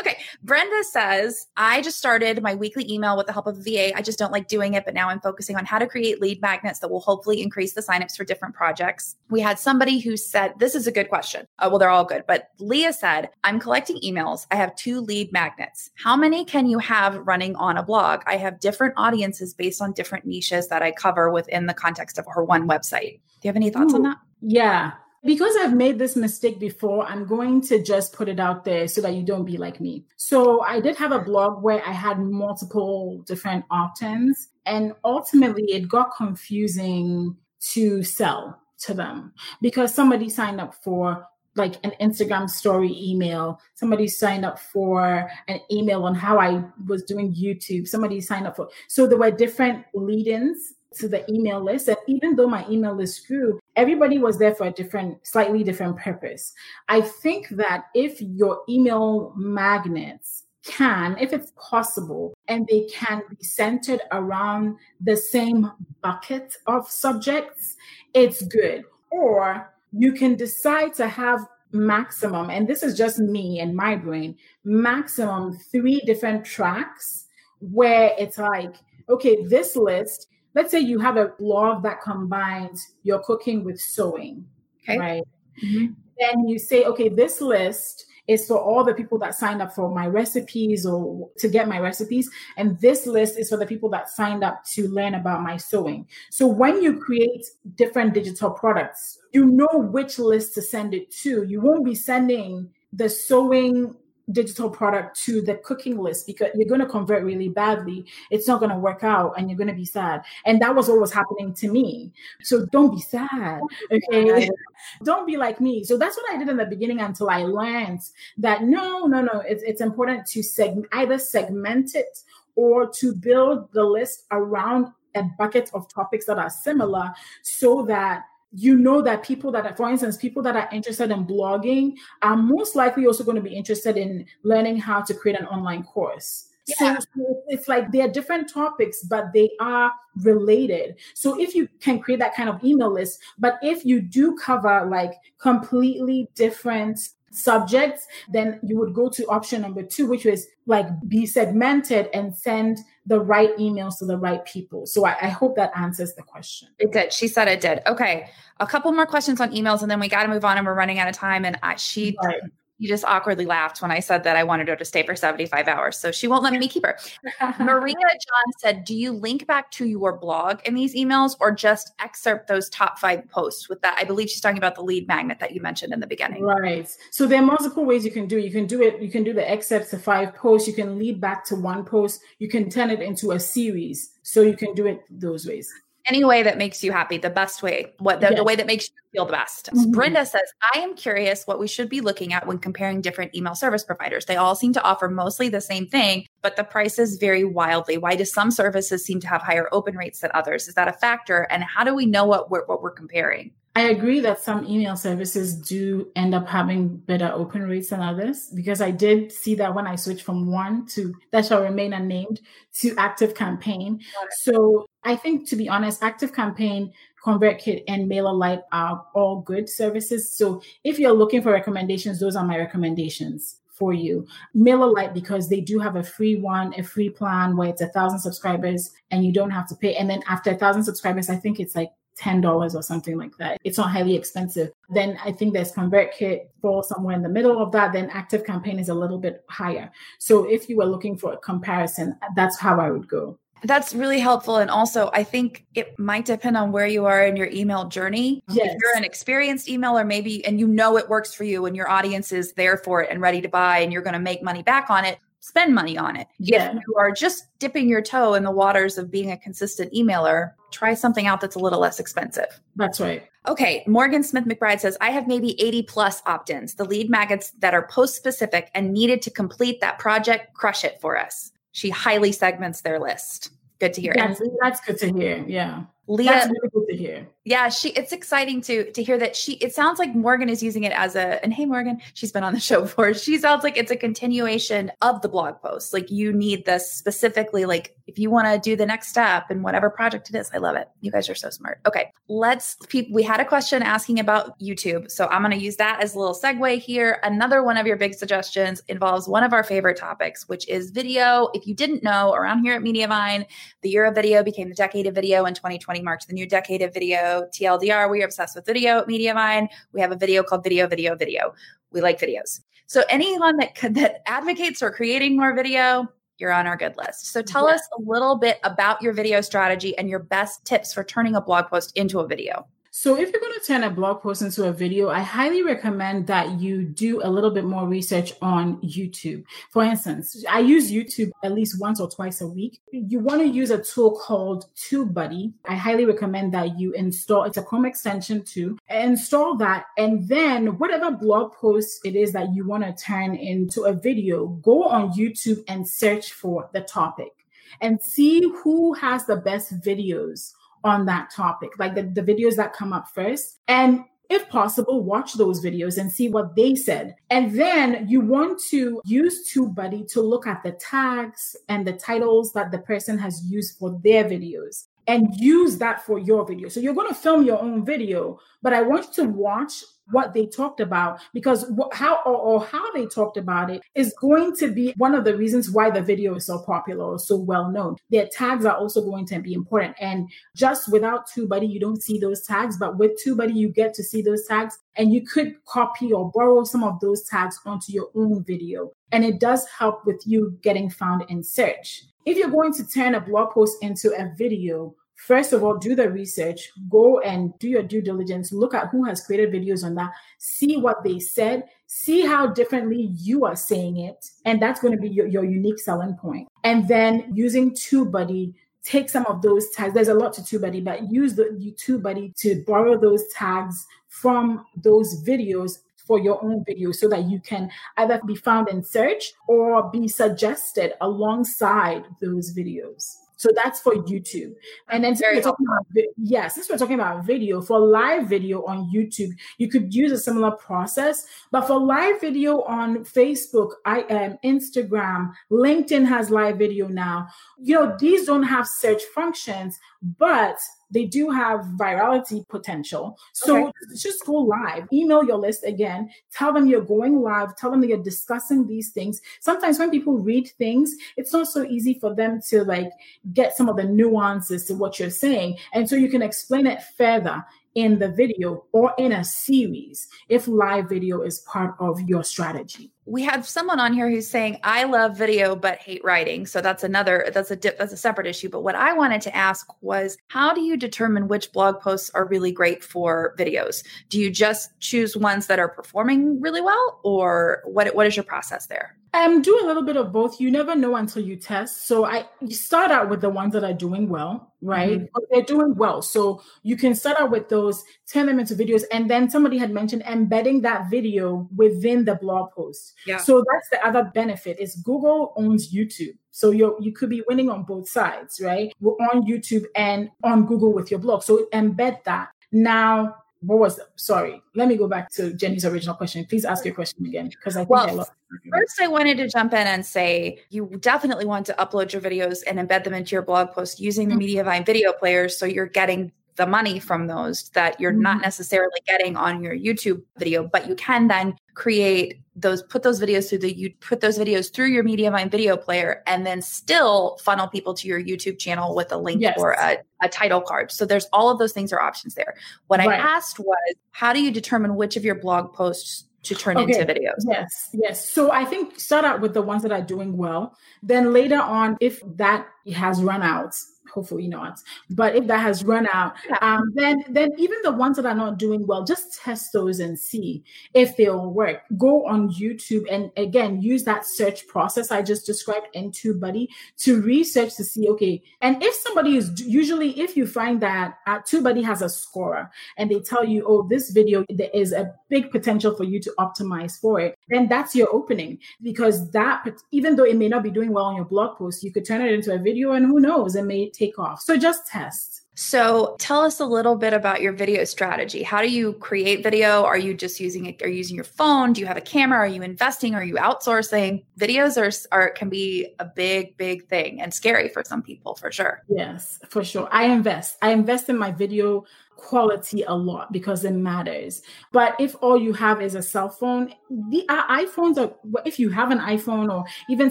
Okay. 0.00 0.18
Brenda 0.42 0.82
says, 0.84 1.48
I 1.56 1.82
just 1.82 1.98
started 1.98 2.42
my 2.42 2.54
weekly 2.54 2.90
email 2.90 3.16
with 3.16 3.26
the 3.26 3.32
help 3.32 3.46
of 3.46 3.58
VA. 3.58 3.94
I 3.96 4.00
just 4.00 4.18
don't 4.18 4.32
like 4.32 4.48
doing 4.48 4.74
it, 4.74 4.84
but 4.84 4.94
now 4.94 5.08
I'm 5.08 5.20
focusing 5.20 5.56
on 5.56 5.66
how 5.66 5.78
to 5.78 5.86
create 5.86 6.20
lead 6.20 6.40
magnets 6.40 6.78
that 6.78 6.88
will 6.88 7.00
hopefully 7.00 7.42
increase 7.42 7.74
the 7.74 7.82
signups 7.82 8.16
for 8.16 8.24
different 8.24 8.54
projects. 8.54 9.16
We 9.28 9.40
had 9.40 9.58
somebody 9.58 9.98
who 9.98 10.16
said, 10.16 10.54
This 10.58 10.74
is 10.74 10.86
a 10.86 10.92
good 10.92 11.10
question. 11.10 11.46
Uh, 11.58 11.68
well, 11.70 11.78
they're 11.78 11.90
all 11.90 12.04
good, 12.04 12.24
but 12.26 12.48
Leah 12.58 12.94
said, 12.94 13.30
I'm 13.44 13.60
collecting 13.60 13.98
emails. 14.02 14.46
I 14.50 14.56
have 14.56 14.74
two 14.76 15.00
lead 15.00 15.32
magnets. 15.32 15.90
How 15.96 16.16
many 16.16 16.44
can 16.44 16.66
you 16.66 16.78
have 16.78 17.16
running 17.26 17.54
on 17.56 17.76
a 17.76 17.82
blog? 17.82 18.22
I 18.26 18.36
have 18.38 18.60
different 18.60 18.94
audiences 18.96 19.52
based 19.52 19.82
on 19.82 19.92
different 19.92 20.24
niches 20.24 20.68
that 20.68 20.82
I 20.82 20.90
cover 20.90 21.30
within 21.30 21.66
the 21.66 21.74
context 21.74 22.18
of 22.18 22.26
her 22.28 22.42
one 22.42 22.66
website. 22.66 23.20
Do 23.42 23.48
you 23.48 23.50
have 23.50 23.56
any 23.56 23.70
thoughts 23.70 23.92
Ooh, 23.92 23.96
on 23.96 24.02
that? 24.04 24.18
Yeah. 24.40 24.92
Because 25.24 25.54
I've 25.60 25.74
made 25.74 25.98
this 25.98 26.16
mistake 26.16 26.58
before, 26.58 27.06
I'm 27.06 27.26
going 27.26 27.60
to 27.62 27.82
just 27.82 28.12
put 28.12 28.28
it 28.28 28.40
out 28.40 28.64
there 28.64 28.88
so 28.88 29.00
that 29.02 29.14
you 29.14 29.22
don't 29.22 29.44
be 29.44 29.56
like 29.56 29.80
me. 29.80 30.04
So 30.16 30.62
I 30.62 30.80
did 30.80 30.96
have 30.96 31.12
a 31.12 31.20
blog 31.20 31.62
where 31.62 31.80
I 31.86 31.92
had 31.92 32.18
multiple 32.18 33.22
different 33.26 33.64
opt-ins 33.70 34.48
and 34.66 34.94
ultimately 35.04 35.64
it 35.64 35.88
got 35.88 36.16
confusing 36.16 37.36
to 37.72 38.02
sell 38.02 38.60
to 38.80 38.94
them 38.94 39.32
because 39.60 39.94
somebody 39.94 40.28
signed 40.28 40.60
up 40.60 40.74
for 40.74 41.24
like 41.54 41.74
an 41.84 41.92
Instagram 42.00 42.48
story 42.48 42.92
email. 42.98 43.60
Somebody 43.74 44.08
signed 44.08 44.44
up 44.44 44.58
for 44.58 45.30
an 45.48 45.60
email 45.70 46.04
on 46.04 46.14
how 46.14 46.38
I 46.38 46.64
was 46.86 47.02
doing 47.04 47.34
YouTube. 47.34 47.86
Somebody 47.86 48.20
signed 48.20 48.46
up 48.46 48.56
for. 48.56 48.68
So 48.88 49.06
there 49.06 49.18
were 49.18 49.30
different 49.30 49.84
lead 49.94 50.28
ins 50.28 50.74
to 50.96 51.08
the 51.08 51.30
email 51.30 51.62
list. 51.62 51.88
And 51.88 51.96
even 52.06 52.36
though 52.36 52.48
my 52.48 52.66
email 52.68 52.94
list 52.94 53.26
grew, 53.26 53.60
everybody 53.76 54.18
was 54.18 54.38
there 54.38 54.54
for 54.54 54.66
a 54.66 54.70
different, 54.70 55.26
slightly 55.26 55.62
different 55.62 55.96
purpose. 55.96 56.52
I 56.88 57.00
think 57.00 57.48
that 57.50 57.84
if 57.94 58.20
your 58.20 58.62
email 58.68 59.32
magnets 59.36 60.44
can, 60.64 61.16
if 61.18 61.32
it's 61.32 61.52
possible, 61.56 62.34
and 62.48 62.66
they 62.68 62.86
can 62.92 63.22
be 63.28 63.44
centered 63.44 64.00
around 64.12 64.76
the 65.00 65.16
same 65.16 65.70
bucket 66.02 66.56
of 66.66 66.88
subjects, 66.88 67.76
it's 68.14 68.42
good. 68.42 68.84
Or 69.10 69.72
you 69.92 70.12
can 70.12 70.36
decide 70.36 70.94
to 70.94 71.08
have 71.08 71.46
maximum, 71.72 72.50
and 72.50 72.68
this 72.68 72.82
is 72.82 72.96
just 72.96 73.18
me 73.18 73.60
and 73.60 73.74
my 73.74 73.96
brain, 73.96 74.36
maximum 74.64 75.56
three 75.56 76.00
different 76.06 76.44
tracks 76.44 77.26
where 77.60 78.12
it's 78.18 78.38
like, 78.38 78.74
okay, 79.08 79.44
this 79.44 79.74
list 79.74 80.28
let's 80.54 80.70
say 80.70 80.80
you 80.80 80.98
have 80.98 81.16
a 81.16 81.28
blog 81.38 81.82
that 81.82 82.00
combines 82.02 82.92
your 83.02 83.20
cooking 83.20 83.64
with 83.64 83.80
sewing, 83.80 84.44
okay. 84.82 84.98
right? 84.98 85.22
Mm-hmm. 85.62 85.92
Then 86.18 86.48
you 86.48 86.58
say, 86.58 86.84
okay, 86.84 87.08
this 87.08 87.40
list 87.40 88.06
is 88.28 88.46
for 88.46 88.58
all 88.58 88.84
the 88.84 88.94
people 88.94 89.18
that 89.18 89.34
signed 89.34 89.60
up 89.60 89.74
for 89.74 89.92
my 89.92 90.06
recipes 90.06 90.86
or 90.86 91.28
to 91.38 91.48
get 91.48 91.68
my 91.68 91.80
recipes. 91.80 92.30
And 92.56 92.78
this 92.80 93.06
list 93.06 93.38
is 93.38 93.48
for 93.48 93.56
the 93.56 93.66
people 93.66 93.88
that 93.90 94.08
signed 94.08 94.44
up 94.44 94.64
to 94.74 94.88
learn 94.88 95.14
about 95.14 95.42
my 95.42 95.56
sewing. 95.56 96.06
So 96.30 96.46
when 96.46 96.82
you 96.82 97.00
create 97.00 97.44
different 97.74 98.14
digital 98.14 98.50
products, 98.50 99.18
you 99.32 99.46
know 99.46 99.70
which 99.72 100.18
list 100.18 100.54
to 100.54 100.62
send 100.62 100.94
it 100.94 101.10
to. 101.22 101.44
You 101.44 101.60
won't 101.60 101.84
be 101.84 101.94
sending 101.94 102.70
the 102.92 103.08
sewing 103.08 103.96
digital 104.30 104.70
product 104.70 105.18
to 105.24 105.42
the 105.42 105.56
cooking 105.56 105.98
list 105.98 106.26
because 106.26 106.48
you're 106.54 106.68
going 106.68 106.80
to 106.80 106.86
convert 106.86 107.24
really 107.24 107.48
badly. 107.48 108.06
It's 108.30 108.46
not 108.46 108.60
going 108.60 108.70
to 108.70 108.78
work 108.78 109.02
out 109.02 109.34
and 109.36 109.50
you're 109.50 109.56
going 109.56 109.68
to 109.68 109.74
be 109.74 109.84
sad. 109.84 110.22
And 110.44 110.60
that 110.62 110.74
was 110.74 110.88
what 110.88 111.00
was 111.00 111.12
happening 111.12 111.54
to 111.54 111.70
me. 111.70 112.12
So 112.42 112.66
don't 112.66 112.94
be 112.94 113.00
sad. 113.00 113.60
Okay. 113.90 114.48
don't 115.04 115.26
be 115.26 115.36
like 115.36 115.60
me. 115.60 115.84
So 115.84 115.96
that's 115.96 116.16
what 116.16 116.32
I 116.32 116.36
did 116.36 116.48
in 116.48 116.56
the 116.56 116.66
beginning 116.66 117.00
until 117.00 117.30
I 117.30 117.42
learned 117.42 118.00
that 118.38 118.62
no, 118.62 119.06
no, 119.06 119.20
no, 119.20 119.40
it's, 119.40 119.62
it's 119.62 119.80
important 119.80 120.26
to 120.28 120.40
seg- 120.40 120.86
either 120.92 121.18
segment 121.18 121.94
it 121.94 122.18
or 122.54 122.88
to 122.90 123.14
build 123.14 123.72
the 123.72 123.82
list 123.82 124.24
around 124.30 124.88
a 125.14 125.22
bucket 125.38 125.70
of 125.74 125.88
topics 125.92 126.26
that 126.26 126.38
are 126.38 126.50
similar 126.50 127.12
so 127.42 127.82
that 127.82 128.24
you 128.52 128.76
know 128.76 129.00
that 129.02 129.22
people 129.22 129.50
that 129.52 129.66
are, 129.66 129.74
for 129.74 129.88
instance, 129.88 130.16
people 130.16 130.42
that 130.42 130.56
are 130.56 130.68
interested 130.72 131.10
in 131.10 131.26
blogging 131.26 131.96
are 132.20 132.36
most 132.36 132.76
likely 132.76 133.06
also 133.06 133.24
going 133.24 133.36
to 133.36 133.42
be 133.42 133.54
interested 133.54 133.96
in 133.96 134.26
learning 134.42 134.76
how 134.76 135.00
to 135.02 135.14
create 135.14 135.38
an 135.38 135.46
online 135.46 135.82
course. 135.82 136.48
Yeah. 136.66 136.98
So, 136.98 137.06
so 137.16 137.42
it's 137.48 137.66
like 137.66 137.90
they're 137.90 138.08
different 138.08 138.48
topics, 138.48 139.02
but 139.02 139.32
they 139.32 139.50
are 139.60 139.92
related. 140.22 140.96
So 141.14 141.40
if 141.40 141.54
you 141.54 141.68
can 141.80 141.98
create 141.98 142.20
that 142.20 142.36
kind 142.36 142.48
of 142.48 142.62
email 142.62 142.92
list, 142.92 143.20
but 143.38 143.58
if 143.62 143.84
you 143.84 144.00
do 144.00 144.36
cover 144.36 144.86
like 144.88 145.14
completely 145.38 146.28
different 146.34 147.00
subjects, 147.32 148.06
then 148.30 148.60
you 148.62 148.78
would 148.78 148.94
go 148.94 149.08
to 149.08 149.26
option 149.26 149.62
number 149.62 149.82
two, 149.82 150.06
which 150.06 150.24
was 150.24 150.46
like 150.66 150.86
be 151.08 151.26
segmented 151.26 152.08
and 152.14 152.36
send 152.36 152.78
the 153.06 153.18
right 153.18 153.56
emails 153.58 153.98
to 153.98 154.04
the 154.04 154.16
right 154.16 154.44
people. 154.44 154.86
So 154.86 155.04
I, 155.04 155.16
I, 155.22 155.28
hope 155.28 155.56
that 155.56 155.72
answers 155.74 156.14
the 156.14 156.22
question. 156.22 156.68
It 156.78 156.92
did. 156.92 157.12
She 157.12 157.26
said 157.26 157.48
it 157.48 157.60
did. 157.60 157.80
Okay. 157.86 158.30
A 158.60 158.66
couple 158.66 158.92
more 158.92 159.06
questions 159.06 159.40
on 159.40 159.50
emails 159.50 159.82
and 159.82 159.90
then 159.90 159.98
we 159.98 160.08
got 160.08 160.22
to 160.22 160.28
move 160.28 160.44
on 160.44 160.56
and 160.56 160.64
we're 160.64 160.74
running 160.74 161.00
out 161.00 161.08
of 161.08 161.14
time. 161.16 161.44
And 161.44 161.58
I, 161.62 161.74
she 161.74 162.16
right 162.22 162.40
you 162.78 162.88
just 162.88 163.04
awkwardly 163.04 163.46
laughed 163.46 163.80
when 163.80 163.90
I 163.90 164.00
said 164.00 164.24
that 164.24 164.36
I 164.36 164.42
wanted 164.42 164.66
her 164.68 164.76
to 164.76 164.84
stay 164.84 165.04
for 165.04 165.14
75 165.14 165.68
hours. 165.68 165.96
So 165.96 166.10
she 166.10 166.26
won't 166.26 166.42
let 166.42 166.52
me 166.52 166.66
keep 166.66 166.84
her. 166.84 166.98
Maria 167.60 167.94
John 167.94 168.52
said, 168.58 168.84
Do 168.84 168.94
you 168.94 169.12
link 169.12 169.46
back 169.46 169.70
to 169.72 169.86
your 169.86 170.16
blog 170.18 170.60
in 170.64 170.74
these 170.74 170.94
emails 170.94 171.36
or 171.38 171.52
just 171.52 171.92
excerpt 172.00 172.48
those 172.48 172.68
top 172.70 172.98
five 172.98 173.28
posts 173.28 173.68
with 173.68 173.80
that? 173.82 173.96
I 174.00 174.04
believe 174.04 174.30
she's 174.30 174.40
talking 174.40 174.58
about 174.58 174.74
the 174.74 174.82
lead 174.82 175.06
magnet 175.06 175.38
that 175.38 175.52
you 175.52 175.60
mentioned 175.60 175.92
in 175.92 176.00
the 176.00 176.06
beginning. 176.06 176.42
Right. 176.42 176.88
So 177.10 177.26
there 177.26 177.40
are 177.40 177.46
multiple 177.46 177.84
ways 177.84 178.04
you 178.04 178.10
can 178.10 178.26
do 178.26 178.38
it. 178.38 178.44
You 178.44 178.50
can 178.50 178.66
do 178.66 178.82
it, 178.82 179.00
you 179.00 179.10
can 179.10 179.22
do 179.22 179.32
the 179.32 179.48
excerpts 179.48 179.90
to 179.90 179.98
five 179.98 180.34
posts, 180.34 180.66
you 180.66 180.74
can 180.74 180.98
lead 180.98 181.20
back 181.20 181.44
to 181.46 181.56
one 181.56 181.84
post, 181.84 182.20
you 182.38 182.48
can 182.48 182.68
turn 182.68 182.90
it 182.90 183.00
into 183.00 183.32
a 183.32 183.38
series. 183.38 184.10
So 184.22 184.42
you 184.42 184.56
can 184.56 184.74
do 184.74 184.86
it 184.86 185.02
those 185.10 185.46
ways 185.46 185.72
any 186.06 186.24
way 186.24 186.42
that 186.42 186.58
makes 186.58 186.82
you 186.82 186.92
happy, 186.92 187.18
the 187.18 187.30
best 187.30 187.62
way, 187.62 187.92
what 187.98 188.20
the, 188.20 188.28
yes. 188.28 188.36
the 188.36 188.44
way 188.44 188.56
that 188.56 188.66
makes 188.66 188.88
you 188.88 188.94
feel 189.12 189.26
the 189.26 189.32
best. 189.32 189.70
Mm-hmm. 189.72 189.92
Brenda 189.92 190.26
says, 190.26 190.52
I 190.74 190.80
am 190.80 190.94
curious 190.94 191.46
what 191.46 191.60
we 191.60 191.68
should 191.68 191.88
be 191.88 192.00
looking 192.00 192.32
at 192.32 192.46
when 192.46 192.58
comparing 192.58 193.00
different 193.00 193.34
email 193.34 193.54
service 193.54 193.84
providers. 193.84 194.24
They 194.24 194.36
all 194.36 194.54
seem 194.54 194.72
to 194.74 194.82
offer 194.82 195.08
mostly 195.08 195.48
the 195.48 195.60
same 195.60 195.86
thing, 195.86 196.26
but 196.42 196.56
the 196.56 196.64
prices 196.64 197.18
vary 197.18 197.44
wildly. 197.44 197.98
Why 197.98 198.16
do 198.16 198.24
some 198.24 198.50
services 198.50 199.04
seem 199.04 199.20
to 199.20 199.28
have 199.28 199.42
higher 199.42 199.68
open 199.72 199.96
rates 199.96 200.20
than 200.20 200.30
others? 200.34 200.68
Is 200.68 200.74
that 200.74 200.88
a 200.88 200.92
factor? 200.92 201.46
And 201.50 201.62
how 201.62 201.84
do 201.84 201.94
we 201.94 202.06
know 202.06 202.24
what 202.24 202.50
we're, 202.50 202.64
what 202.66 202.82
we're 202.82 202.90
comparing? 202.90 203.52
I 203.74 203.84
agree 203.84 204.20
that 204.20 204.40
some 204.40 204.66
email 204.66 204.96
services 204.96 205.56
do 205.56 206.10
end 206.14 206.34
up 206.34 206.46
having 206.46 206.96
better 206.98 207.32
open 207.34 207.62
rates 207.62 207.88
than 207.88 208.00
others 208.00 208.50
because 208.54 208.82
I 208.82 208.90
did 208.90 209.32
see 209.32 209.54
that 209.54 209.74
when 209.74 209.86
I 209.86 209.96
switched 209.96 210.24
from 210.24 210.50
one 210.50 210.84
to 210.88 211.14
that 211.30 211.46
shall 211.46 211.62
remain 211.62 211.94
unnamed 211.94 212.42
to 212.80 212.94
Active 212.98 213.34
Campaign. 213.34 214.00
So 214.40 214.86
I 215.04 215.16
think, 215.16 215.48
to 215.48 215.56
be 215.56 215.70
honest, 215.70 216.02
Active 216.02 216.34
Campaign, 216.34 216.92
ConvertKit, 217.24 217.84
and 217.88 218.10
MailerLite 218.10 218.62
are 218.72 219.06
all 219.14 219.40
good 219.40 219.70
services. 219.70 220.30
So 220.36 220.60
if 220.84 220.98
you're 220.98 221.12
looking 221.12 221.40
for 221.40 221.50
recommendations, 221.50 222.20
those 222.20 222.36
are 222.36 222.44
my 222.44 222.58
recommendations 222.58 223.60
for 223.70 223.94
you. 223.94 224.26
MailerLite 224.54 225.14
because 225.14 225.48
they 225.48 225.62
do 225.62 225.78
have 225.78 225.96
a 225.96 226.02
free 226.02 226.36
one, 226.36 226.74
a 226.78 226.82
free 226.82 227.08
plan 227.08 227.56
where 227.56 227.70
it's 227.70 227.80
a 227.80 227.88
thousand 227.88 228.18
subscribers 228.18 228.90
and 229.10 229.24
you 229.24 229.32
don't 229.32 229.50
have 229.50 229.66
to 229.68 229.74
pay. 229.74 229.94
And 229.94 230.10
then 230.10 230.22
after 230.28 230.50
a 230.50 230.58
thousand 230.58 230.84
subscribers, 230.84 231.30
I 231.30 231.36
think 231.36 231.58
it's 231.58 231.74
like 231.74 231.90
$10 232.20 232.74
or 232.74 232.82
something 232.82 233.16
like 233.16 233.36
that. 233.38 233.58
It's 233.64 233.78
not 233.78 233.90
highly 233.90 234.14
expensive. 234.14 234.70
Then 234.90 235.18
I 235.24 235.32
think 235.32 235.52
there's 235.52 235.72
ConvertKit 235.72 236.48
for 236.60 236.84
somewhere 236.84 237.16
in 237.16 237.22
the 237.22 237.28
middle 237.28 237.62
of 237.62 237.72
that. 237.72 237.92
Then 237.92 238.10
Active 238.10 238.44
Campaign 238.44 238.78
is 238.78 238.88
a 238.88 238.94
little 238.94 239.18
bit 239.18 239.44
higher. 239.48 239.90
So 240.18 240.44
if 240.44 240.68
you 240.68 240.76
were 240.76 240.84
looking 240.84 241.16
for 241.16 241.32
a 241.32 241.38
comparison, 241.38 242.16
that's 242.36 242.58
how 242.58 242.80
I 242.80 242.90
would 242.90 243.08
go. 243.08 243.38
That's 243.64 243.94
really 243.94 244.18
helpful. 244.18 244.56
And 244.56 244.70
also, 244.70 245.08
I 245.12 245.22
think 245.22 245.64
it 245.74 245.96
might 245.96 246.24
depend 246.24 246.56
on 246.56 246.72
where 246.72 246.88
you 246.88 247.06
are 247.06 247.24
in 247.24 247.36
your 247.36 247.46
email 247.46 247.84
journey. 247.84 248.42
Yes. 248.48 248.74
If 248.74 248.80
you're 248.82 248.96
an 248.96 249.04
experienced 249.04 249.68
emailer, 249.68 250.04
maybe, 250.04 250.44
and 250.44 250.58
you 250.58 250.66
know 250.66 250.96
it 250.96 251.08
works 251.08 251.32
for 251.32 251.44
you 251.44 251.66
and 251.66 251.76
your 251.76 251.88
audience 251.88 252.32
is 252.32 252.54
there 252.54 252.76
for 252.76 253.02
it 253.02 253.10
and 253.10 253.20
ready 253.20 253.40
to 253.40 253.48
buy 253.48 253.78
and 253.78 253.92
you're 253.92 254.02
going 254.02 254.14
to 254.14 254.20
make 254.20 254.42
money 254.42 254.64
back 254.64 254.90
on 254.90 255.04
it, 255.04 255.18
spend 255.42 255.74
money 255.74 255.98
on 255.98 256.16
it. 256.16 256.28
Yeah. 256.38 256.68
If 256.70 256.82
you 256.86 256.94
are 256.96 257.10
just 257.10 257.46
dipping 257.58 257.88
your 257.88 258.00
toe 258.00 258.34
in 258.34 258.44
the 258.44 258.50
waters 258.50 258.96
of 258.96 259.10
being 259.10 259.32
a 259.32 259.36
consistent 259.36 259.92
emailer, 259.92 260.52
try 260.70 260.94
something 260.94 261.26
out 261.26 261.40
that's 261.40 261.56
a 261.56 261.58
little 261.58 261.80
less 261.80 261.98
expensive. 261.98 262.60
That's 262.76 263.00
right. 263.00 263.24
Okay, 263.48 263.82
Morgan 263.88 264.22
Smith 264.22 264.44
McBride 264.44 264.78
says, 264.78 264.96
I 265.00 265.10
have 265.10 265.26
maybe 265.26 265.60
80 265.60 265.82
plus 265.82 266.22
opt 266.26 266.48
ins, 266.48 266.74
the 266.74 266.84
lead 266.84 267.10
magnets 267.10 267.50
that 267.58 267.74
are 267.74 267.88
post 267.88 268.14
specific 268.14 268.70
and 268.72 268.92
needed 268.92 269.20
to 269.22 269.30
complete 269.30 269.80
that 269.80 269.98
project, 269.98 270.54
crush 270.54 270.84
it 270.84 271.00
for 271.00 271.18
us. 271.18 271.50
She 271.72 271.90
highly 271.90 272.30
segments 272.30 272.82
their 272.82 273.00
list. 273.00 273.50
Good 273.80 273.94
to 273.94 274.00
hear. 274.00 274.14
That's, 274.16 274.40
that's 274.60 274.80
good 274.80 274.98
to 274.98 275.12
hear. 275.12 275.44
Yeah. 275.44 275.84
Leah, 276.12 276.30
that's 276.30 276.46
really 276.48 276.68
good 276.74 276.86
to 276.90 276.96
hear. 276.96 277.28
Yeah, 277.44 277.70
she. 277.70 277.88
It's 277.90 278.12
exciting 278.12 278.60
to 278.62 278.92
to 278.92 279.02
hear 279.02 279.16
that 279.18 279.34
she. 279.34 279.54
It 279.54 279.74
sounds 279.74 279.98
like 279.98 280.14
Morgan 280.14 280.50
is 280.50 280.62
using 280.62 280.84
it 280.84 280.92
as 280.92 281.16
a. 281.16 281.42
And 281.42 281.52
hey, 281.54 281.64
Morgan, 281.64 282.02
she's 282.12 282.30
been 282.30 282.44
on 282.44 282.52
the 282.52 282.60
show 282.68 282.82
before. 282.82 283.14
She 283.14 283.38
sounds 283.38 283.64
like 283.64 283.78
it's 283.78 283.90
a 283.90 283.96
continuation 283.96 284.92
of 285.00 285.22
the 285.22 285.28
blog 285.28 285.60
post. 285.62 285.92
Like 285.94 286.10
you 286.10 286.32
need 286.32 286.66
this 286.66 286.92
specifically. 286.92 287.64
Like 287.64 287.96
if 288.06 288.18
you 288.18 288.30
want 288.30 288.46
to 288.48 288.58
do 288.58 288.76
the 288.76 288.84
next 288.84 289.08
step 289.08 289.50
in 289.50 289.62
whatever 289.62 289.88
project 289.88 290.28
it 290.28 290.36
is, 290.36 290.50
I 290.52 290.58
love 290.58 290.76
it. 290.76 290.88
You 291.00 291.10
guys 291.10 291.30
are 291.30 291.34
so 291.34 291.48
smart. 291.48 291.80
Okay, 291.86 292.12
let's. 292.28 292.76
We 293.10 293.22
had 293.22 293.40
a 293.40 293.44
question 293.44 293.82
asking 293.82 294.20
about 294.20 294.58
YouTube, 294.60 295.10
so 295.10 295.26
I'm 295.28 295.40
going 295.40 295.58
to 295.58 295.64
use 295.64 295.76
that 295.76 296.02
as 296.02 296.14
a 296.14 296.18
little 296.18 296.34
segue 296.34 296.78
here. 296.78 297.20
Another 297.22 297.62
one 297.62 297.78
of 297.78 297.86
your 297.86 297.96
big 297.96 298.12
suggestions 298.12 298.82
involves 298.88 299.26
one 299.26 299.44
of 299.44 299.54
our 299.54 299.64
favorite 299.64 299.96
topics, 299.96 300.46
which 300.48 300.68
is 300.68 300.90
video. 300.90 301.48
If 301.54 301.66
you 301.66 301.74
didn't 301.74 302.02
know, 302.02 302.34
around 302.34 302.62
here 302.62 302.74
at 302.74 302.82
Mediavine, 302.82 303.46
the 303.80 303.88
year 303.88 304.04
of 304.04 304.14
video 304.14 304.42
became 304.42 304.68
the 304.68 304.74
decade 304.74 305.06
of 305.06 305.14
video 305.14 305.46
in 305.46 305.54
2020 305.54 306.01
marks 306.02 306.26
the 306.26 306.34
new 306.34 306.46
decade 306.46 306.82
of 306.82 306.92
video. 306.92 307.48
TLDR, 307.52 308.10
we 308.10 308.22
are 308.22 308.26
obsessed 308.26 308.56
with 308.56 308.66
video 308.66 308.98
at 308.98 309.08
Mediavine. 309.08 309.68
We 309.92 310.00
have 310.00 310.12
a 310.12 310.16
video 310.16 310.42
called 310.42 310.64
Video, 310.64 310.86
Video, 310.86 311.14
Video. 311.14 311.54
We 311.92 312.00
like 312.00 312.18
videos. 312.20 312.60
So 312.86 313.04
anyone 313.08 313.56
that 313.58 313.74
that 313.94 314.22
advocates 314.26 314.80
for 314.80 314.90
creating 314.90 315.36
more 315.36 315.54
video, 315.54 316.08
you're 316.38 316.52
on 316.52 316.66
our 316.66 316.76
good 316.76 316.96
list. 316.96 317.32
So 317.32 317.40
tell 317.40 317.68
yeah. 317.68 317.76
us 317.76 317.88
a 317.96 318.02
little 318.02 318.36
bit 318.36 318.58
about 318.64 319.00
your 319.00 319.12
video 319.12 319.40
strategy 319.40 319.96
and 319.96 320.08
your 320.08 320.18
best 320.18 320.64
tips 320.64 320.92
for 320.92 321.04
turning 321.04 321.36
a 321.36 321.40
blog 321.40 321.68
post 321.68 321.96
into 321.96 322.20
a 322.20 322.26
video. 322.26 322.66
So, 322.94 323.18
if 323.18 323.32
you're 323.32 323.40
going 323.40 323.58
to 323.58 323.66
turn 323.66 323.84
a 323.84 323.90
blog 323.90 324.20
post 324.20 324.42
into 324.42 324.64
a 324.64 324.72
video, 324.72 325.08
I 325.08 325.20
highly 325.20 325.62
recommend 325.62 326.26
that 326.26 326.60
you 326.60 326.84
do 326.84 327.22
a 327.24 327.30
little 327.30 327.50
bit 327.50 327.64
more 327.64 327.88
research 327.88 328.34
on 328.42 328.82
YouTube. 328.82 329.44
For 329.70 329.82
instance, 329.82 330.44
I 330.46 330.60
use 330.60 330.92
YouTube 330.92 331.30
at 331.42 331.54
least 331.54 331.80
once 331.80 332.00
or 332.00 332.10
twice 332.10 332.42
a 332.42 332.46
week. 332.46 332.82
You 332.92 333.20
want 333.20 333.40
to 333.40 333.48
use 333.48 333.70
a 333.70 333.82
tool 333.82 334.20
called 334.20 334.66
TubeBuddy. 334.76 335.54
I 335.66 335.74
highly 335.74 336.04
recommend 336.04 336.52
that 336.52 336.78
you 336.78 336.92
install, 336.92 337.44
it's 337.44 337.56
a 337.56 337.62
Chrome 337.62 337.86
extension 337.86 338.44
too. 338.44 338.76
Install 338.90 339.56
that. 339.56 339.86
And 339.96 340.28
then, 340.28 340.76
whatever 340.76 341.12
blog 341.12 341.54
post 341.54 342.04
it 342.04 342.14
is 342.14 342.34
that 342.34 342.54
you 342.54 342.66
want 342.66 342.84
to 342.84 342.92
turn 342.92 343.34
into 343.34 343.84
a 343.84 343.94
video, 343.94 344.48
go 344.48 344.84
on 344.84 345.14
YouTube 345.14 345.64
and 345.66 345.88
search 345.88 346.34
for 346.34 346.68
the 346.74 346.82
topic 346.82 347.32
and 347.80 348.02
see 348.02 348.42
who 348.62 348.92
has 348.92 349.24
the 349.24 349.36
best 349.36 349.80
videos 349.80 350.52
on 350.84 351.06
that 351.06 351.30
topic, 351.34 351.70
like 351.78 351.94
the, 351.94 352.02
the 352.02 352.22
videos 352.22 352.56
that 352.56 352.72
come 352.72 352.92
up 352.92 353.08
first. 353.14 353.58
And 353.68 354.04
if 354.30 354.48
possible, 354.48 355.02
watch 355.02 355.34
those 355.34 355.62
videos 355.62 355.98
and 355.98 356.10
see 356.10 356.30
what 356.30 356.56
they 356.56 356.74
said. 356.74 357.16
And 357.28 357.58
then 357.58 358.08
you 358.08 358.20
want 358.20 358.60
to 358.70 359.00
use 359.04 359.52
TubeBuddy 359.52 360.10
to 360.12 360.22
look 360.22 360.46
at 360.46 360.62
the 360.62 360.72
tags 360.72 361.54
and 361.68 361.86
the 361.86 361.92
titles 361.92 362.52
that 362.54 362.70
the 362.70 362.78
person 362.78 363.18
has 363.18 363.44
used 363.44 363.78
for 363.78 364.00
their 364.02 364.24
videos 364.24 364.86
and 365.06 365.34
use 365.36 365.78
that 365.78 366.06
for 366.06 366.18
your 366.18 366.46
video. 366.46 366.68
So 366.68 366.80
you're 366.80 366.94
going 366.94 367.08
to 367.08 367.14
film 367.14 367.44
your 367.44 367.60
own 367.60 367.84
video, 367.84 368.38
but 368.62 368.72
I 368.72 368.82
want 368.82 369.06
you 369.08 369.24
to 369.24 369.30
watch 369.30 369.84
what 370.10 370.34
they 370.34 370.46
talked 370.46 370.80
about 370.80 371.20
because 371.32 371.70
how 371.92 372.20
or, 372.26 372.36
or, 372.36 372.64
how 372.64 372.92
they 372.92 373.06
talked 373.06 373.36
about 373.36 373.70
it 373.70 373.82
is 373.94 374.14
going 374.20 374.54
to 374.56 374.70
be 374.70 374.92
one 374.96 375.14
of 375.14 375.24
the 375.24 375.36
reasons 375.36 375.70
why 375.70 375.90
the 375.90 376.02
video 376.02 376.34
is 376.34 376.46
so 376.46 376.58
popular 376.58 377.04
or 377.04 377.18
so 377.18 377.36
well 377.36 377.70
known. 377.70 377.96
Their 378.10 378.28
tags 378.30 378.64
are 378.64 378.76
also 378.76 379.02
going 379.02 379.26
to 379.26 379.38
be 379.38 379.52
important. 379.52 379.96
And 380.00 380.28
just 380.56 380.90
without 380.90 381.28
TubeBuddy, 381.28 381.70
you 381.70 381.80
don't 381.80 382.02
see 382.02 382.18
those 382.18 382.42
tags, 382.42 382.76
but 382.76 382.98
with 382.98 383.12
TubeBuddy, 383.24 383.54
you 383.54 383.68
get 383.68 383.94
to 383.94 384.02
see 384.02 384.22
those 384.22 384.46
tags 384.46 384.78
and 384.96 385.12
you 385.12 385.24
could 385.24 385.54
copy 385.64 386.12
or 386.12 386.30
borrow 386.32 386.64
some 386.64 386.84
of 386.84 387.00
those 387.00 387.22
tags 387.24 387.58
onto 387.64 387.92
your 387.92 388.08
own 388.14 388.44
video. 388.44 388.90
And 389.10 389.24
it 389.24 389.40
does 389.40 389.66
help 389.68 390.04
with 390.06 390.22
you 390.26 390.58
getting 390.62 390.90
found 390.90 391.24
in 391.28 391.42
search. 391.42 392.04
If 392.24 392.36
you're 392.36 392.50
going 392.50 392.72
to 392.74 392.86
turn 392.86 393.14
a 393.14 393.20
blog 393.20 393.52
post 393.52 393.78
into 393.82 394.10
a 394.10 394.32
video, 394.36 394.94
first 395.26 395.52
of 395.52 395.62
all, 395.62 395.76
do 395.76 395.94
the 395.94 396.10
research, 396.10 396.70
go 396.88 397.20
and 397.20 397.56
do 397.58 397.68
your 397.68 397.82
due 397.82 398.02
diligence, 398.02 398.52
look 398.52 398.74
at 398.74 398.88
who 398.88 399.04
has 399.04 399.24
created 399.24 399.52
videos 399.52 399.84
on 399.84 399.94
that, 399.94 400.10
see 400.38 400.76
what 400.76 401.04
they 401.04 401.20
said, 401.20 401.64
see 401.86 402.26
how 402.26 402.46
differently 402.46 403.10
you 403.16 403.44
are 403.44 403.56
saying 403.56 403.98
it. 403.98 404.30
And 404.44 404.60
that's 404.60 404.80
going 404.80 404.94
to 404.94 405.00
be 405.00 405.08
your, 405.08 405.26
your 405.26 405.44
unique 405.44 405.78
selling 405.78 406.16
point. 406.16 406.48
And 406.64 406.88
then 406.88 407.30
using 407.32 407.70
TubeBuddy, 407.72 408.54
take 408.82 409.08
some 409.08 409.24
of 409.26 409.42
those 409.42 409.70
tags. 409.70 409.94
There's 409.94 410.08
a 410.08 410.14
lot 410.14 410.32
to 410.34 410.42
TubeBuddy, 410.42 410.84
but 410.84 411.10
use 411.10 411.34
the 411.34 411.44
TubeBuddy 411.44 412.34
to 412.38 412.64
borrow 412.66 412.98
those 412.98 413.22
tags 413.28 413.86
from 414.08 414.66
those 414.76 415.22
videos 415.22 415.78
for 416.04 416.18
your 416.18 416.42
own 416.44 416.64
video 416.66 416.90
so 416.90 417.08
that 417.08 417.30
you 417.30 417.38
can 417.40 417.70
either 417.96 418.20
be 418.26 418.34
found 418.34 418.68
in 418.68 418.82
search 418.82 419.34
or 419.46 419.88
be 419.90 420.08
suggested 420.08 420.94
alongside 421.00 422.04
those 422.20 422.52
videos. 422.52 423.18
So 423.42 423.50
that's 423.56 423.80
for 423.80 423.94
YouTube. 423.94 424.54
And 424.88 425.02
then 425.02 425.16
since 425.16 425.34
we're 425.34 425.42
talking 425.42 425.66
about, 425.66 425.84
yeah, 426.16 426.46
since 426.46 426.70
we're 426.70 426.78
talking 426.78 426.94
about 426.94 427.24
video, 427.24 427.60
for 427.60 427.80
live 427.80 428.28
video 428.28 428.64
on 428.66 428.88
YouTube, 428.94 429.30
you 429.58 429.68
could 429.68 429.92
use 429.92 430.12
a 430.12 430.18
similar 430.18 430.52
process. 430.52 431.26
But 431.50 431.62
for 431.62 431.80
live 431.80 432.20
video 432.20 432.62
on 432.62 432.98
Facebook, 432.98 433.72
I 433.84 434.02
am 434.02 434.32
um, 434.34 434.38
Instagram, 434.44 435.32
LinkedIn 435.50 436.06
has 436.06 436.30
live 436.30 436.56
video 436.56 436.86
now. 436.86 437.26
You 437.60 437.80
know, 437.80 437.96
these 437.98 438.26
don't 438.26 438.44
have 438.44 438.68
search 438.68 439.02
functions, 439.12 439.80
but 440.18 440.56
they 440.92 441.06
do 441.06 441.30
have 441.30 441.60
virality 441.76 442.46
potential. 442.48 443.18
So 443.32 443.68
okay. 443.68 443.72
just 443.96 444.24
go 444.24 444.34
live, 444.34 444.86
email 444.92 445.24
your 445.24 445.38
list 445.38 445.64
again, 445.64 446.10
tell 446.30 446.52
them 446.52 446.66
you're 446.66 446.82
going 446.82 447.20
live, 447.20 447.56
tell 447.56 447.70
them 447.70 447.80
that 447.80 447.88
you're 447.88 448.02
discussing 448.02 448.66
these 448.66 448.90
things. 448.90 449.20
Sometimes 449.40 449.78
when 449.78 449.90
people 449.90 450.18
read 450.18 450.48
things, 450.58 450.94
it's 451.16 451.32
not 451.32 451.48
so 451.48 451.64
easy 451.64 451.94
for 451.94 452.14
them 452.14 452.40
to 452.50 452.62
like 452.64 452.90
get 453.32 453.56
some 453.56 453.68
of 453.68 453.76
the 453.76 453.84
nuances 453.84 454.66
to 454.66 454.74
what 454.74 454.98
you're 454.98 455.10
saying. 455.10 455.56
And 455.72 455.88
so 455.88 455.96
you 455.96 456.08
can 456.08 456.22
explain 456.22 456.66
it 456.66 456.82
further 456.96 457.44
in 457.74 457.98
the 457.98 458.08
video 458.08 458.64
or 458.72 458.94
in 458.98 459.12
a 459.12 459.24
series 459.24 460.08
if 460.28 460.46
live 460.46 460.88
video 460.88 461.22
is 461.22 461.40
part 461.40 461.74
of 461.78 462.00
your 462.02 462.22
strategy 462.22 462.90
we 463.04 463.22
have 463.22 463.46
someone 463.48 463.80
on 463.80 463.92
here 463.92 464.08
who's 464.08 464.28
saying 464.28 464.58
i 464.62 464.84
love 464.84 465.16
video 465.16 465.56
but 465.56 465.78
hate 465.78 466.02
writing 466.04 466.46
so 466.46 466.60
that's 466.60 466.84
another 466.84 467.28
that's 467.32 467.50
a 467.50 467.56
that's 467.56 467.92
a 467.92 467.96
separate 467.96 468.26
issue 468.26 468.48
but 468.48 468.62
what 468.62 468.74
i 468.74 468.92
wanted 468.92 469.20
to 469.20 469.34
ask 469.34 469.66
was 469.80 470.16
how 470.28 470.54
do 470.54 470.60
you 470.60 470.76
determine 470.76 471.28
which 471.28 471.52
blog 471.52 471.80
posts 471.80 472.10
are 472.10 472.26
really 472.26 472.52
great 472.52 472.82
for 472.84 473.34
videos 473.38 473.84
do 474.08 474.20
you 474.20 474.30
just 474.30 474.70
choose 474.80 475.16
ones 475.16 475.46
that 475.46 475.58
are 475.58 475.68
performing 475.68 476.40
really 476.40 476.60
well 476.60 477.00
or 477.02 477.62
what 477.66 477.94
what 477.94 478.06
is 478.06 478.16
your 478.16 478.24
process 478.24 478.66
there 478.66 478.96
um, 479.14 479.42
do 479.42 479.58
a 479.62 479.66
little 479.66 479.82
bit 479.82 479.96
of 479.96 480.10
both. 480.10 480.40
You 480.40 480.50
never 480.50 480.74
know 480.74 480.96
until 480.96 481.22
you 481.22 481.36
test. 481.36 481.86
So 481.86 482.06
I 482.06 482.26
you 482.40 482.54
start 482.54 482.90
out 482.90 483.10
with 483.10 483.20
the 483.20 483.28
ones 483.28 483.52
that 483.52 483.62
are 483.62 483.74
doing 483.74 484.08
well, 484.08 484.54
right? 484.62 485.00
Mm-hmm. 485.00 485.24
They're 485.30 485.42
doing 485.42 485.74
well. 485.74 486.00
So 486.00 486.42
you 486.62 486.76
can 486.76 486.94
start 486.94 487.20
out 487.20 487.30
with 487.30 487.50
those, 487.50 487.84
turn 488.10 488.24
them 488.24 488.40
into 488.40 488.54
videos, 488.54 488.84
and 488.90 489.10
then 489.10 489.28
somebody 489.28 489.58
had 489.58 489.70
mentioned 489.70 490.02
embedding 490.08 490.62
that 490.62 490.88
video 490.90 491.46
within 491.54 492.06
the 492.06 492.14
blog 492.14 492.52
post. 492.52 492.91
Yeah. 493.06 493.18
So 493.18 493.44
that's 493.52 493.68
the 493.70 493.86
other 493.86 494.10
benefit 494.14 494.58
is 494.58 494.76
Google 494.76 495.32
owns 495.36 495.72
YouTube. 495.72 496.16
So 496.30 496.50
you 496.50 496.76
you 496.80 496.92
could 496.92 497.10
be 497.10 497.22
winning 497.28 497.50
on 497.50 497.64
both 497.64 497.88
sides, 497.88 498.40
right? 498.42 498.72
We're 498.80 498.92
on 498.92 499.26
YouTube 499.26 499.64
and 499.76 500.10
on 500.22 500.46
Google 500.46 500.72
with 500.72 500.90
your 500.90 501.00
blog. 501.00 501.22
So 501.22 501.46
embed 501.52 502.04
that. 502.04 502.30
Now 502.52 503.16
what 503.42 503.58
was 503.58 503.80
sorry 503.96 504.40
let 504.54 504.68
me 504.68 504.76
go 504.76 504.86
back 504.86 505.10
to 505.10 505.32
jenny's 505.34 505.64
original 505.64 505.96
question 505.96 506.24
please 506.26 506.44
ask 506.44 506.64
your 506.64 506.74
question 506.74 507.04
again 507.04 507.28
because 507.28 507.56
i 507.56 507.60
think 507.60 507.70
well, 507.70 507.88
I 507.88 507.92
lost 507.92 508.12
first 508.52 508.80
i 508.80 508.86
wanted 508.86 509.16
to 509.16 509.28
jump 509.28 509.52
in 509.52 509.66
and 509.66 509.84
say 509.84 510.38
you 510.50 510.70
definitely 510.78 511.24
want 511.24 511.46
to 511.46 511.54
upload 511.54 511.92
your 511.92 512.00
videos 512.00 512.42
and 512.46 512.60
embed 512.60 512.84
them 512.84 512.94
into 512.94 513.16
your 513.16 513.22
blog 513.22 513.50
post 513.50 513.80
using 513.80 514.08
the 514.08 514.14
mm-hmm. 514.14 514.48
mediavine 514.48 514.64
video 514.64 514.92
players 514.92 515.36
so 515.36 515.44
you're 515.44 515.66
getting 515.66 516.12
the 516.36 516.46
money 516.46 516.78
from 516.78 517.06
those 517.06 517.48
that 517.50 517.78
you're 517.80 517.92
mm-hmm. 517.92 518.02
not 518.02 518.22
necessarily 518.22 518.80
getting 518.86 519.16
on 519.16 519.42
your 519.42 519.54
YouTube 519.54 520.02
video, 520.16 520.46
but 520.46 520.68
you 520.68 520.74
can 520.74 521.08
then 521.08 521.34
create 521.54 522.20
those, 522.34 522.62
put 522.62 522.82
those 522.82 523.00
videos 523.00 523.28
through 523.28 523.38
the, 523.38 523.52
you 523.54 523.72
put 523.80 524.00
those 524.00 524.18
videos 524.18 524.52
through 524.52 524.68
your 524.68 524.82
Mediavine 524.82 525.30
video 525.30 525.56
player 525.56 526.02
and 526.06 526.26
then 526.26 526.40
still 526.40 527.18
funnel 527.22 527.46
people 527.46 527.74
to 527.74 527.86
your 527.86 528.02
YouTube 528.02 528.38
channel 528.38 528.74
with 528.74 528.90
a 528.90 528.96
link 528.96 529.20
yes. 529.20 529.36
or 529.38 529.52
a, 529.52 529.78
a, 530.02 530.08
title 530.08 530.40
card. 530.40 530.72
So 530.72 530.86
there's 530.86 531.06
all 531.12 531.30
of 531.30 531.38
those 531.38 531.52
things 531.52 531.72
are 531.72 531.80
options 531.80 532.14
there. 532.14 532.34
What 532.68 532.78
right. 532.78 532.88
I 532.88 532.94
asked 532.96 533.38
was, 533.38 533.74
how 533.90 534.12
do 534.12 534.22
you 534.22 534.30
determine 534.30 534.76
which 534.76 534.96
of 534.96 535.04
your 535.04 535.14
blog 535.14 535.52
posts 535.52 536.04
to 536.24 536.34
turn 536.34 536.56
okay. 536.56 536.78
into 536.78 536.92
videos. 536.92 537.24
Yes, 537.26 537.70
yes. 537.72 538.08
So 538.08 538.30
I 538.30 538.44
think 538.44 538.78
start 538.78 539.04
out 539.04 539.20
with 539.20 539.34
the 539.34 539.42
ones 539.42 539.62
that 539.62 539.72
are 539.72 539.82
doing 539.82 540.16
well. 540.16 540.56
Then 540.82 541.12
later 541.12 541.40
on, 541.40 541.76
if 541.80 542.00
that 542.16 542.46
has 542.72 543.02
run 543.02 543.22
out, 543.22 543.54
hopefully 543.92 544.26
not. 544.26 544.58
But 544.90 545.14
if 545.16 545.26
that 545.26 545.40
has 545.40 545.64
run 545.64 545.86
out, 545.92 546.14
yeah. 546.28 546.38
um, 546.40 546.72
then 546.74 547.04
then 547.08 547.30
even 547.38 547.58
the 547.62 547.72
ones 547.72 547.96
that 547.96 548.06
are 548.06 548.14
not 548.14 548.38
doing 548.38 548.66
well, 548.66 548.84
just 548.84 549.20
test 549.20 549.52
those 549.52 549.80
and 549.80 549.98
see 549.98 550.44
if 550.74 550.96
they'll 550.96 551.30
work. 551.30 551.62
Go 551.76 552.06
on 552.06 552.30
YouTube 552.30 552.84
and 552.90 553.10
again 553.16 553.60
use 553.60 553.84
that 553.84 554.06
search 554.06 554.46
process 554.48 554.90
I 554.90 555.02
just 555.02 555.26
described 555.26 555.66
in 555.74 555.90
TubeBuddy 555.90 556.48
to 556.78 557.00
research 557.02 557.56
to 557.56 557.64
see 557.64 557.88
okay. 557.90 558.22
And 558.40 558.62
if 558.62 558.74
somebody 558.74 559.16
is 559.16 559.30
usually 559.46 560.00
if 560.00 560.16
you 560.16 560.26
find 560.26 560.60
that 560.62 560.98
uh, 561.06 561.20
TubeBuddy 561.20 561.64
has 561.64 561.82
a 561.82 561.88
scorer 561.88 562.50
and 562.76 562.90
they 562.90 563.00
tell 563.00 563.24
you 563.24 563.44
oh 563.46 563.66
this 563.68 563.90
video 563.90 564.24
there 564.28 564.50
is 564.54 564.72
a 564.72 564.94
big 565.12 565.30
potential 565.30 565.76
for 565.76 565.84
you 565.84 566.00
to 566.00 566.10
optimize 566.18 566.80
for 566.80 566.98
it, 566.98 567.18
then 567.28 567.46
that's 567.46 567.76
your 567.76 567.94
opening 567.94 568.38
because 568.62 569.10
that 569.10 569.46
even 569.70 569.94
though 569.94 570.08
it 570.12 570.16
may 570.16 570.28
not 570.28 570.42
be 570.42 570.50
doing 570.50 570.72
well 570.72 570.86
on 570.86 570.96
your 570.96 571.04
blog 571.04 571.36
post, 571.36 571.62
you 571.62 571.70
could 571.70 571.84
turn 571.84 572.00
it 572.00 572.10
into 572.10 572.32
a 572.32 572.38
video 572.38 572.72
and 572.72 572.86
who 572.86 572.98
knows 572.98 573.36
it 573.36 573.44
may 573.44 573.68
take 573.68 573.98
off. 573.98 574.22
So 574.22 574.38
just 574.38 574.66
test. 574.66 575.22
So 575.34 575.96
tell 575.98 576.20
us 576.20 576.40
a 576.40 576.46
little 576.46 576.76
bit 576.76 576.92
about 576.92 577.22
your 577.22 577.32
video 577.32 577.64
strategy. 577.64 578.22
How 578.22 578.42
do 578.42 578.50
you 578.50 578.74
create 578.74 579.22
video? 579.22 579.64
Are 579.64 579.78
you 579.78 579.94
just 579.94 580.20
using 580.20 580.46
it? 580.46 580.62
Are 580.62 580.68
you 580.68 580.76
using 580.76 580.96
your 580.96 581.04
phone? 581.04 581.52
Do 581.52 581.60
you 581.60 581.66
have 581.66 581.78
a 581.78 581.82
camera? 581.82 582.18
Are 582.18 582.26
you 582.26 582.42
investing? 582.42 582.94
Are 582.94 583.04
you 583.04 583.14
outsourcing? 583.14 584.04
Videos 584.18 584.56
are, 584.60 584.72
are 584.96 585.10
can 585.10 585.28
be 585.28 585.74
a 585.78 585.84
big, 585.84 586.36
big 586.36 586.68
thing 586.68 587.00
and 587.00 587.12
scary 587.12 587.48
for 587.48 587.62
some 587.64 587.82
people 587.82 588.14
for 588.14 588.30
sure. 588.30 588.62
Yes, 588.68 589.18
for 589.28 589.42
sure. 589.42 589.68
I 589.72 589.84
invest. 589.84 590.36
I 590.42 590.52
invest 590.52 590.88
in 590.88 590.98
my 590.98 591.10
video 591.10 591.64
quality 592.02 592.64
a 592.64 592.74
lot 592.74 593.12
because 593.12 593.44
it 593.44 593.52
matters. 593.52 594.22
But 594.50 594.74
if 594.80 594.96
all 595.00 595.16
you 595.16 595.32
have 595.34 595.62
is 595.62 595.76
a 595.76 595.82
cell 595.82 596.08
phone, 596.08 596.52
the 596.68 597.04
iPhones 597.08 597.78
are, 597.78 597.94
if 598.26 598.38
you 598.38 598.50
have 598.50 598.72
an 598.72 598.80
iPhone 598.80 599.32
or 599.32 599.44
even 599.70 599.90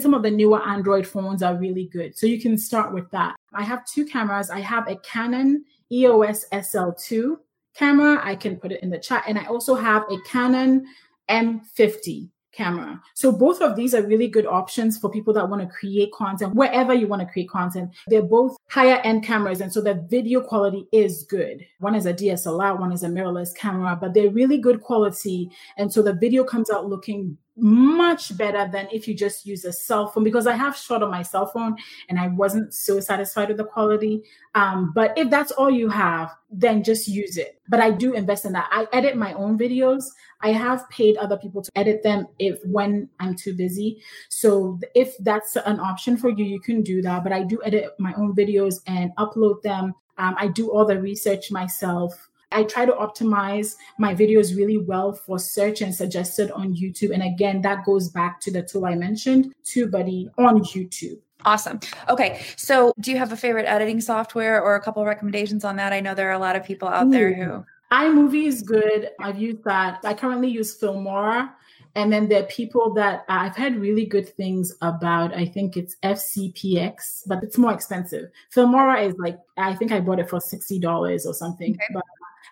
some 0.00 0.12
of 0.12 0.22
the 0.22 0.30
newer 0.30 0.62
Android 0.62 1.06
phones 1.06 1.42
are 1.42 1.56
really 1.56 1.86
good. 1.86 2.16
So 2.16 2.26
you 2.26 2.40
can 2.40 2.58
start 2.58 2.92
with 2.92 3.10
that. 3.10 3.34
I 3.54 3.62
have 3.62 3.86
two 3.86 4.04
cameras. 4.04 4.50
I 4.50 4.60
have 4.60 4.88
a 4.88 4.96
Canon 4.96 5.64
EOS 5.90 6.44
SL2 6.52 7.36
camera. 7.74 8.20
I 8.22 8.36
can 8.36 8.56
put 8.56 8.72
it 8.72 8.82
in 8.82 8.90
the 8.90 8.98
chat. 8.98 9.24
And 9.26 9.38
I 9.38 9.46
also 9.46 9.74
have 9.74 10.02
a 10.10 10.18
Canon 10.26 10.84
M50 11.30 12.28
camera. 12.52 13.00
So 13.14 13.32
both 13.32 13.60
of 13.60 13.76
these 13.76 13.94
are 13.94 14.02
really 14.06 14.28
good 14.28 14.46
options 14.46 14.98
for 14.98 15.10
people 15.10 15.32
that 15.34 15.48
want 15.48 15.62
to 15.62 15.68
create 15.68 16.12
content 16.12 16.54
wherever 16.54 16.94
you 16.94 17.06
want 17.06 17.20
to 17.20 17.26
create 17.26 17.48
content. 17.48 17.90
They're 18.08 18.22
both 18.22 18.56
higher 18.70 19.00
end 19.04 19.24
cameras. 19.24 19.60
And 19.60 19.72
so 19.72 19.80
the 19.80 20.06
video 20.08 20.40
quality 20.40 20.86
is 20.92 21.24
good. 21.24 21.66
One 21.80 21.94
is 21.94 22.06
a 22.06 22.14
DSLR, 22.14 22.78
one 22.78 22.92
is 22.92 23.02
a 23.02 23.08
mirrorless 23.08 23.54
camera, 23.56 23.96
but 24.00 24.14
they're 24.14 24.30
really 24.30 24.58
good 24.58 24.82
quality. 24.82 25.50
And 25.76 25.92
so 25.92 26.02
the 26.02 26.14
video 26.14 26.44
comes 26.44 26.70
out 26.70 26.88
looking 26.88 27.36
much 27.56 28.36
better 28.36 28.68
than 28.70 28.88
if 28.90 29.06
you 29.06 29.14
just 29.14 29.44
use 29.44 29.64
a 29.64 29.72
cell 29.72 30.08
phone 30.08 30.24
because 30.24 30.46
I 30.46 30.54
have 30.54 30.76
shot 30.76 31.02
on 31.02 31.10
my 31.10 31.22
cell 31.22 31.46
phone 31.46 31.76
and 32.08 32.18
I 32.18 32.28
wasn't 32.28 32.72
so 32.72 32.98
satisfied 33.00 33.48
with 33.48 33.58
the 33.58 33.64
quality. 33.64 34.22
Um, 34.54 34.92
but 34.94 35.16
if 35.18 35.28
that's 35.28 35.52
all 35.52 35.70
you 35.70 35.90
have, 35.90 36.30
then 36.50 36.82
just 36.82 37.08
use 37.08 37.36
it. 37.36 37.60
But 37.68 37.80
I 37.80 37.90
do 37.90 38.14
invest 38.14 38.44
in 38.44 38.52
that. 38.52 38.68
I 38.70 38.86
edit 38.92 39.16
my 39.16 39.34
own 39.34 39.58
videos. 39.58 40.04
I 40.40 40.52
have 40.52 40.88
paid 40.88 41.16
other 41.16 41.36
people 41.36 41.62
to 41.62 41.70
edit 41.76 42.02
them 42.02 42.26
if 42.38 42.58
when 42.64 43.08
I'm 43.20 43.36
too 43.36 43.54
busy. 43.54 44.02
So 44.28 44.78
if 44.94 45.16
that's 45.18 45.56
an 45.56 45.78
option 45.78 46.16
for 46.16 46.30
you, 46.30 46.44
you 46.44 46.60
can 46.60 46.82
do 46.82 47.02
that. 47.02 47.22
But 47.22 47.32
I 47.32 47.42
do 47.42 47.60
edit 47.64 47.92
my 47.98 48.14
own 48.14 48.34
videos 48.34 48.76
and 48.86 49.14
upload 49.16 49.62
them. 49.62 49.94
Um, 50.18 50.34
I 50.38 50.48
do 50.48 50.70
all 50.70 50.84
the 50.84 51.00
research 51.00 51.50
myself. 51.50 52.30
I 52.52 52.64
try 52.64 52.86
to 52.86 52.92
optimize 52.92 53.76
my 53.98 54.14
videos 54.14 54.56
really 54.56 54.78
well 54.78 55.12
for 55.12 55.38
search 55.38 55.80
and 55.80 55.94
suggested 55.94 56.50
on 56.52 56.74
YouTube. 56.74 57.12
And 57.12 57.22
again, 57.22 57.62
that 57.62 57.84
goes 57.84 58.08
back 58.08 58.40
to 58.42 58.50
the 58.50 58.62
tool 58.62 58.86
I 58.86 58.94
mentioned, 58.94 59.54
TubeBuddy 59.64 60.30
on 60.38 60.62
YouTube. 60.62 61.18
Awesome. 61.44 61.80
Okay. 62.08 62.40
So, 62.56 62.92
do 63.00 63.10
you 63.10 63.18
have 63.18 63.32
a 63.32 63.36
favorite 63.36 63.66
editing 63.66 64.00
software 64.00 64.62
or 64.62 64.76
a 64.76 64.80
couple 64.80 65.02
of 65.02 65.08
recommendations 65.08 65.64
on 65.64 65.76
that? 65.76 65.92
I 65.92 66.00
know 66.00 66.14
there 66.14 66.28
are 66.28 66.34
a 66.34 66.38
lot 66.38 66.56
of 66.56 66.64
people 66.64 66.88
out 66.88 67.10
there 67.10 67.34
who. 67.34 67.64
iMovie 67.92 68.46
is 68.46 68.62
good. 68.62 69.10
I've 69.20 69.38
used 69.38 69.64
that. 69.64 70.00
I 70.04 70.14
currently 70.14 70.48
use 70.48 70.78
Filmora. 70.78 71.50
And 71.94 72.10
then 72.10 72.28
there 72.28 72.42
are 72.42 72.46
people 72.46 72.94
that 72.94 73.20
uh, 73.28 73.34
I've 73.34 73.56
heard 73.56 73.76
really 73.76 74.06
good 74.06 74.28
things 74.28 74.74
about. 74.80 75.34
I 75.34 75.44
think 75.44 75.76
it's 75.76 75.96
FCPX, 76.02 77.24
but 77.26 77.42
it's 77.42 77.58
more 77.58 77.72
expensive. 77.72 78.30
Filmora 78.54 79.06
is 79.06 79.14
like, 79.18 79.38
I 79.58 79.74
think 79.74 79.92
I 79.92 80.00
bought 80.00 80.18
it 80.18 80.30
for 80.30 80.38
$60 80.38 81.26
or 81.26 81.34
something. 81.34 81.72
Okay. 81.74 81.86
But 81.92 82.04